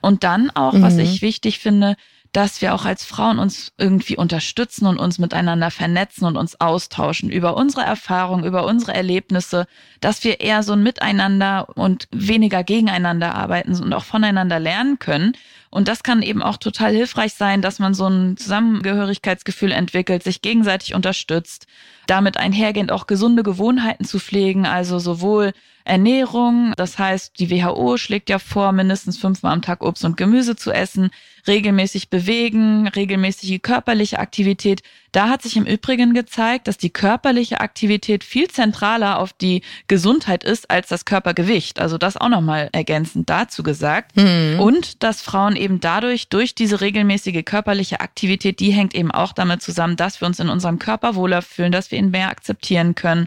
Und 0.00 0.24
dann 0.24 0.50
auch, 0.50 0.74
was 0.74 0.94
Mhm. 0.94 1.00
ich 1.00 1.22
wichtig 1.22 1.58
finde, 1.58 1.96
dass 2.32 2.62
wir 2.62 2.74
auch 2.74 2.84
als 2.84 3.04
Frauen 3.04 3.38
uns 3.40 3.72
irgendwie 3.76 4.16
unterstützen 4.16 4.86
und 4.86 4.98
uns 4.98 5.18
miteinander 5.18 5.70
vernetzen 5.70 6.26
und 6.26 6.36
uns 6.36 6.60
austauschen 6.60 7.28
über 7.28 7.56
unsere 7.56 7.82
Erfahrungen, 7.82 8.44
über 8.44 8.66
unsere 8.66 8.94
Erlebnisse, 8.94 9.66
dass 10.00 10.22
wir 10.22 10.40
eher 10.40 10.62
so 10.62 10.74
ein 10.74 10.82
Miteinander 10.82 11.68
und 11.76 12.06
weniger 12.12 12.62
gegeneinander 12.62 13.34
arbeiten 13.34 13.74
und 13.82 13.92
auch 13.92 14.04
voneinander 14.04 14.60
lernen 14.60 14.98
können. 15.00 15.32
Und 15.70 15.86
das 15.86 16.02
kann 16.02 16.20
eben 16.20 16.42
auch 16.42 16.56
total 16.56 16.92
hilfreich 16.92 17.34
sein, 17.34 17.62
dass 17.62 17.78
man 17.78 17.94
so 17.94 18.06
ein 18.08 18.36
Zusammengehörigkeitsgefühl 18.36 19.70
entwickelt, 19.70 20.24
sich 20.24 20.42
gegenseitig 20.42 20.94
unterstützt, 20.94 21.66
damit 22.08 22.36
einhergehend 22.36 22.90
auch 22.90 23.06
gesunde 23.06 23.44
Gewohnheiten 23.44 24.04
zu 24.04 24.18
pflegen, 24.18 24.66
also 24.66 24.98
sowohl 24.98 25.52
Ernährung, 25.84 26.72
das 26.76 26.98
heißt, 26.98 27.38
die 27.38 27.50
WHO 27.50 27.96
schlägt 27.96 28.30
ja 28.30 28.38
vor, 28.38 28.72
mindestens 28.72 29.16
fünfmal 29.16 29.52
am 29.52 29.62
Tag 29.62 29.82
Obst 29.82 30.04
und 30.04 30.16
Gemüse 30.16 30.56
zu 30.56 30.72
essen, 30.72 31.10
regelmäßig 31.46 32.10
bewegen, 32.10 32.88
regelmäßige 32.88 33.60
körperliche 33.62 34.18
Aktivität. 34.18 34.82
Da 35.12 35.28
hat 35.28 35.42
sich 35.42 35.56
im 35.56 35.64
Übrigen 35.64 36.14
gezeigt, 36.14 36.68
dass 36.68 36.78
die 36.78 36.90
körperliche 36.90 37.60
Aktivität 37.60 38.22
viel 38.22 38.48
zentraler 38.48 39.18
auf 39.18 39.32
die 39.32 39.62
Gesundheit 39.88 40.44
ist 40.44 40.70
als 40.70 40.88
das 40.88 41.04
Körpergewicht. 41.04 41.80
Also 41.80 41.98
das 41.98 42.16
auch 42.16 42.28
nochmal 42.28 42.68
ergänzend 42.72 43.28
dazu 43.28 43.62
gesagt. 43.62 44.16
Hm. 44.16 44.60
Und 44.60 45.02
dass 45.02 45.20
Frauen 45.20 45.56
eben 45.56 45.80
dadurch, 45.80 46.28
durch 46.28 46.54
diese 46.54 46.80
regelmäßige 46.80 47.44
körperliche 47.44 48.00
Aktivität, 48.00 48.60
die 48.60 48.70
hängt 48.70 48.94
eben 48.94 49.10
auch 49.10 49.32
damit 49.32 49.62
zusammen, 49.62 49.96
dass 49.96 50.20
wir 50.20 50.26
uns 50.26 50.38
in 50.38 50.48
unserem 50.48 50.78
Körper 50.78 51.14
wohler 51.14 51.42
fühlen, 51.42 51.72
dass 51.72 51.90
wir 51.90 51.98
ihn 51.98 52.10
mehr 52.10 52.28
akzeptieren 52.28 52.94
können 52.94 53.26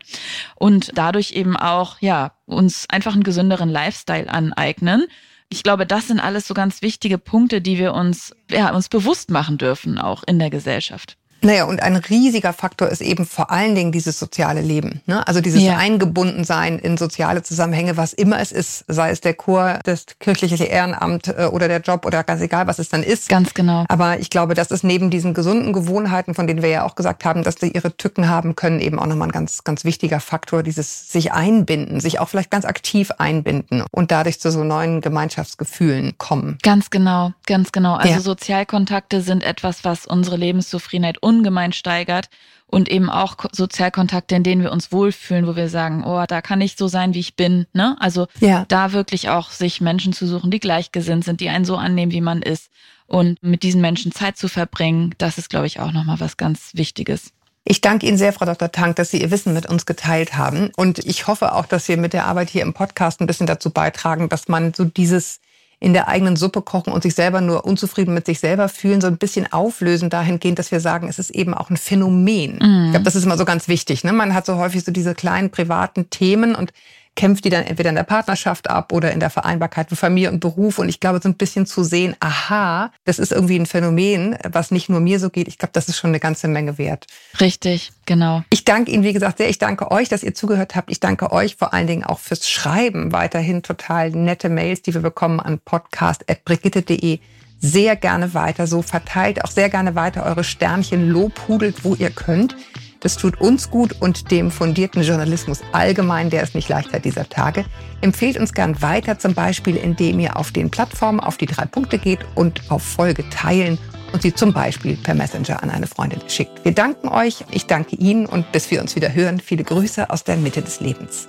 und 0.56 0.92
dadurch 0.96 1.32
eben 1.32 1.58
auch, 1.58 1.98
ja, 2.00 2.32
uns 2.46 2.86
einfach 2.90 3.14
einen 3.14 3.24
gesünderen 3.24 3.70
Lifestyle 3.70 4.30
aneignen. 4.30 5.06
Ich 5.50 5.64
glaube, 5.64 5.86
das 5.86 6.08
sind 6.08 6.20
alles 6.20 6.48
so 6.48 6.54
ganz 6.54 6.82
wichtige 6.82 7.18
Punkte, 7.18 7.62
die 7.62 7.78
wir 7.78 7.94
uns, 7.94 8.36
ja, 8.50 8.74
uns 8.74 8.90
bewusst 8.90 9.30
machen 9.30 9.58
dürfen, 9.58 10.00
auch 10.00 10.24
in 10.26 10.40
der 10.40 10.50
Gesellschaft. 10.50 11.18
Naja, 11.44 11.66
und 11.66 11.82
ein 11.82 11.96
riesiger 11.96 12.54
Faktor 12.54 12.90
ist 12.90 13.02
eben 13.02 13.26
vor 13.26 13.52
allen 13.52 13.76
Dingen 13.76 13.92
dieses 13.92 14.18
soziale 14.20 14.62
Leben. 14.62 15.02
Ne? 15.06 15.26
Also 15.28 15.42
dieses 15.42 15.62
Ja. 15.62 15.78
Eingebundensein 15.78 16.80
in 16.80 16.98
soziale 16.98 17.44
Zusammenhänge, 17.44 17.98
was 17.98 18.14
immer 18.14 18.40
es 18.40 18.52
ist, 18.52 18.86
sei 18.88 19.10
es 19.12 19.22
der 19.22 19.34
Chor, 19.34 19.80
das 19.84 20.06
kirchliche 20.20 20.64
Ehrenamt 20.64 21.28
äh, 21.28 21.46
oder 21.52 21.68
der 21.68 21.82
Job 21.82 22.06
oder 22.06 22.24
ganz 22.24 22.42
egal, 22.42 22.68
was 22.68 22.80
es 22.80 22.90
dann 22.90 23.04
ist. 23.04 23.30
Ganz 23.30 23.54
genau. 23.54 23.86
Aber 23.90 24.20
ich 24.20 24.30
glaube, 24.30 24.54
das 24.54 24.72
ist 24.72 24.84
neben 24.84 25.10
diesen 25.10 25.34
gesunden 25.34 25.74
Gewohnheiten, 25.74 26.34
von 26.34 26.48
denen 26.48 26.62
wir 26.62 26.70
ja 26.70 26.84
auch 26.86 26.96
gesagt 26.96 27.26
haben, 27.26 27.44
dass 27.44 27.56
die 27.56 27.74
ihre 27.74 27.96
Tücken 27.96 28.30
haben 28.30 28.56
können, 28.56 28.80
eben 28.80 29.00
auch 29.00 29.06
nochmal 29.06 29.28
ein 29.28 29.32
ganz, 29.32 29.64
ganz 29.64 29.84
wichtiger 29.84 30.20
Faktor, 30.20 30.64
dieses 30.64 31.10
sich 31.12 31.32
einbinden, 31.34 32.00
sich 32.00 32.20
auch 32.20 32.30
vielleicht 32.30 32.52
ganz 32.52 32.66
aktiv 32.66 33.12
einbinden 33.18 33.84
und 33.92 34.12
dadurch 34.12 34.40
zu 34.40 34.52
so 34.52 34.64
neuen 34.64 35.02
Gemeinschaftsgefühlen 35.02 36.18
kommen. 36.18 36.58
Ganz 36.64 36.90
genau, 36.90 37.34
ganz 37.46 37.72
genau. 37.72 37.96
Also 37.96 38.14
Ja. 38.14 38.20
Sozialkontakte 38.20 39.22
sind 39.22 39.44
etwas, 39.44 39.84
was 39.84 40.06
unsere 40.06 40.38
Lebenszufriedenheit 40.38 41.18
ungemein 41.38 41.74
steigert 41.74 42.30
und 42.68 42.90
eben 42.90 43.10
auch 43.10 43.38
Ko- 43.38 43.50
Sozialkontakte, 43.52 44.36
in 44.36 44.44
denen 44.44 44.62
wir 44.62 44.72
uns 44.72 44.92
wohlfühlen, 44.92 45.48
wo 45.48 45.56
wir 45.56 45.70
sagen, 45.70 46.04
oh, 46.06 46.24
da 46.28 46.42
kann 46.42 46.62
ich 46.62 46.76
so 46.76 46.88
sein, 46.88 47.14
wie 47.14 47.20
ich 47.20 47.36
bin. 47.36 47.66
Ne? 47.74 47.96
Also 48.00 48.28
Ja. 48.40 48.66
da 48.68 48.94
wirklich 48.94 49.30
auch 49.30 49.52
sich 49.52 49.82
Menschen 49.82 50.14
zu 50.14 50.26
suchen, 50.28 50.50
die 50.52 50.60
gleichgesinnt 50.60 51.24
sind, 51.26 51.40
die 51.40 51.50
einen 51.50 51.66
so 51.66 51.76
annehmen, 51.78 52.12
wie 52.12 52.22
man 52.22 52.42
ist 52.42 52.70
und 53.06 53.42
mit 53.44 53.64
diesen 53.64 53.82
Menschen 53.82 54.12
Zeit 54.12 54.38
zu 54.38 54.48
verbringen, 54.48 55.14
das 55.18 55.38
ist, 55.38 55.50
glaube 55.50 55.68
ich, 55.68 55.80
auch 55.80 55.92
nochmal 55.92 56.20
was 56.20 56.38
ganz 56.38 56.72
Wichtiges. 56.74 57.32
Ich 57.66 57.80
danke 57.80 58.08
Ihnen 58.08 58.18
sehr, 58.18 58.34
Frau 58.34 58.46
Dr. 58.46 58.72
Tank, 58.72 58.98
dass 58.98 59.12
Sie 59.12 59.22
Ihr 59.22 59.32
Wissen 59.32 59.54
mit 59.54 59.66
uns 59.68 59.86
geteilt 59.86 60.36
haben. 60.36 60.70
Und 60.76 61.00
ich 61.00 61.28
hoffe 61.28 61.54
auch, 61.54 61.66
dass 61.66 61.88
wir 61.88 61.96
mit 61.98 62.12
der 62.12 62.26
Arbeit 62.26 62.50
hier 62.50 62.62
im 62.62 62.74
Podcast 62.74 63.22
ein 63.22 63.28
bisschen 63.28 63.48
dazu 63.48 63.70
beitragen, 63.70 64.28
dass 64.30 64.48
man 64.50 64.74
so 64.74 64.84
dieses 64.84 65.40
in 65.84 65.92
der 65.92 66.08
eigenen 66.08 66.38
Suppe 66.38 66.62
kochen 66.62 66.94
und 66.94 67.04
sich 67.04 67.14
selber 67.14 67.42
nur 67.42 67.66
unzufrieden 67.66 68.14
mit 68.14 68.26
sich 68.26 68.40
selber 68.40 68.70
fühlen, 68.70 69.02
so 69.02 69.08
ein 69.08 69.18
bisschen 69.18 69.52
auflösen 69.52 70.10
dahingehend, 70.10 70.58
dass 70.58 70.72
wir 70.72 70.80
sagen, 70.80 71.10
es 71.10 71.20
ist 71.20 71.30
eben 71.30 71.54
auch 71.54 71.70
ein 71.70 71.76
Phänomen. 71.76 72.54
Ich 72.86 72.92
glaube, 72.92 73.04
das 73.04 73.18
ist 73.18 73.26
immer 73.26 73.38
so 73.38 73.44
ganz 73.44 73.68
wichtig. 73.68 74.06
Ne? 74.06 74.14
Man 74.14 74.34
hat 74.34 74.46
so 74.46 74.56
häufig 74.56 74.86
so 74.86 74.94
diese 74.94 75.14
kleinen 75.14 75.50
privaten 75.50 76.10
Themen 76.10 76.56
und 76.56 76.72
kämpft 77.16 77.46
die 77.46 77.50
dann 77.50 77.64
entweder 77.64 77.90
in 77.90 77.96
der 77.96 78.04
Partnerschaft 78.04 78.70
ab 78.70 78.92
oder 78.92 79.12
in 79.12 79.20
der 79.20 79.30
Vereinbarkeit 79.30 79.90
von 79.90 79.98
Familie 79.98 80.32
und 80.32 80.40
Beruf. 80.40 80.80
Und 80.80 80.90
ich 80.90 81.00
glaube, 81.00 81.20
so 81.22 81.30
ein 81.30 81.36
bisschen 81.36 81.66
zu 81.66 81.84
sehen, 81.84 82.16
aha, 82.20 82.92
das 83.06 83.20
ist 83.20 83.32
irgendwie 83.32 83.58
ein 83.58 83.66
Phänomen, 83.66 84.36
was 84.50 84.72
nicht 84.72 84.90
nur 84.90 85.00
mir 85.00 85.20
so 85.20 85.30
geht. 85.30 85.48
Ich 85.48 85.58
glaube, 85.58 85.74
das 85.74 85.88
ist 85.90 85.98
schon 85.98 86.10
eine 86.10 86.20
ganze 86.20 86.48
Menge 86.48 86.78
wert. 86.78 87.06
Richtig, 87.40 87.92
genau. 88.06 88.44
Ich 88.50 88.66
danke 88.66 88.92
Ihnen, 88.92 89.04
wie 89.04 89.14
gesagt, 89.14 89.38
sehr. 89.38 89.50
Ich 89.50 89.60
danke 89.60 89.92
euch, 89.92 90.10
dass 90.10 90.24
ihr 90.24 90.34
zugehört 90.34 90.76
habt. 90.76 90.90
Ich 90.90 91.00
danke 91.00 91.32
euch 91.32 91.56
vor 91.56 91.74
allen 91.74 91.88
Dingen 91.88 92.04
auch 92.04 92.20
fürs 92.20 92.50
Schreiben. 92.50 93.12
Weiterhin 93.12 93.62
total 93.62 94.10
nette 94.12 94.50
Mails, 94.50 94.82
die 94.82 94.94
wir 94.94 95.02
bekommen 95.02 95.40
an 95.40 95.60
podcast.brigitte.de. 95.60 97.20
Sehr 97.60 97.96
gerne 97.96 98.34
weiter 98.34 98.68
so. 98.68 98.82
Verteilt 98.82 99.44
auch 99.46 99.52
sehr 99.52 99.70
gerne 99.70 99.96
weiter 99.96 100.26
eure 100.26 100.44
Sternchen, 100.44 101.08
lobhudelt, 101.08 101.86
wo 101.86 101.96
ihr 101.96 102.10
könnt. 102.10 102.58
Das 103.04 103.18
tut 103.18 103.40
uns 103.42 103.70
gut 103.70 104.02
und 104.02 104.32
dem 104.32 104.50
fundierten 104.50 105.04
Journalismus 105.04 105.62
allgemein, 105.74 106.30
der 106.30 106.42
es 106.42 106.54
nicht 106.54 106.70
leicht 106.70 106.94
hat 106.94 107.04
dieser 107.04 107.28
Tage. 107.28 107.66
Empfehlt 108.02 108.38
uns 108.38 108.54
gern 108.54 108.82
weiter, 108.82 109.20
zum 109.20 109.34
Beispiel, 109.34 109.76
indem 109.76 110.20
ihr 110.20 110.38
auf 110.38 110.52
den 110.52 110.72
Plattformen 110.72 111.20
auf 111.20 111.38
die 111.38 111.46
drei 111.46 111.66
Punkte 111.66 112.00
geht 112.00 112.20
und 112.34 112.62
auf 112.70 112.82
Folge 112.82 113.30
teilen 113.30 113.78
und 114.14 114.22
sie 114.22 114.34
zum 114.34 114.54
Beispiel 114.54 114.96
per 114.96 115.16
Messenger 115.16 115.62
an 115.62 115.70
eine 115.70 115.88
Freundin 115.88 116.22
schickt. 116.30 116.64
Wir 116.64 116.74
danken 116.74 117.10
euch, 117.10 117.44
ich 117.52 117.68
danke 117.68 117.98
Ihnen 117.98 118.26
und 118.26 118.52
bis 118.54 118.72
wir 118.72 118.80
uns 118.82 118.96
wieder 118.96 119.14
hören, 119.14 119.42
viele 119.42 119.64
Grüße 119.64 120.10
aus 120.10 120.24
der 120.24 120.38
Mitte 120.38 120.62
des 120.62 120.80
Lebens. 120.80 121.28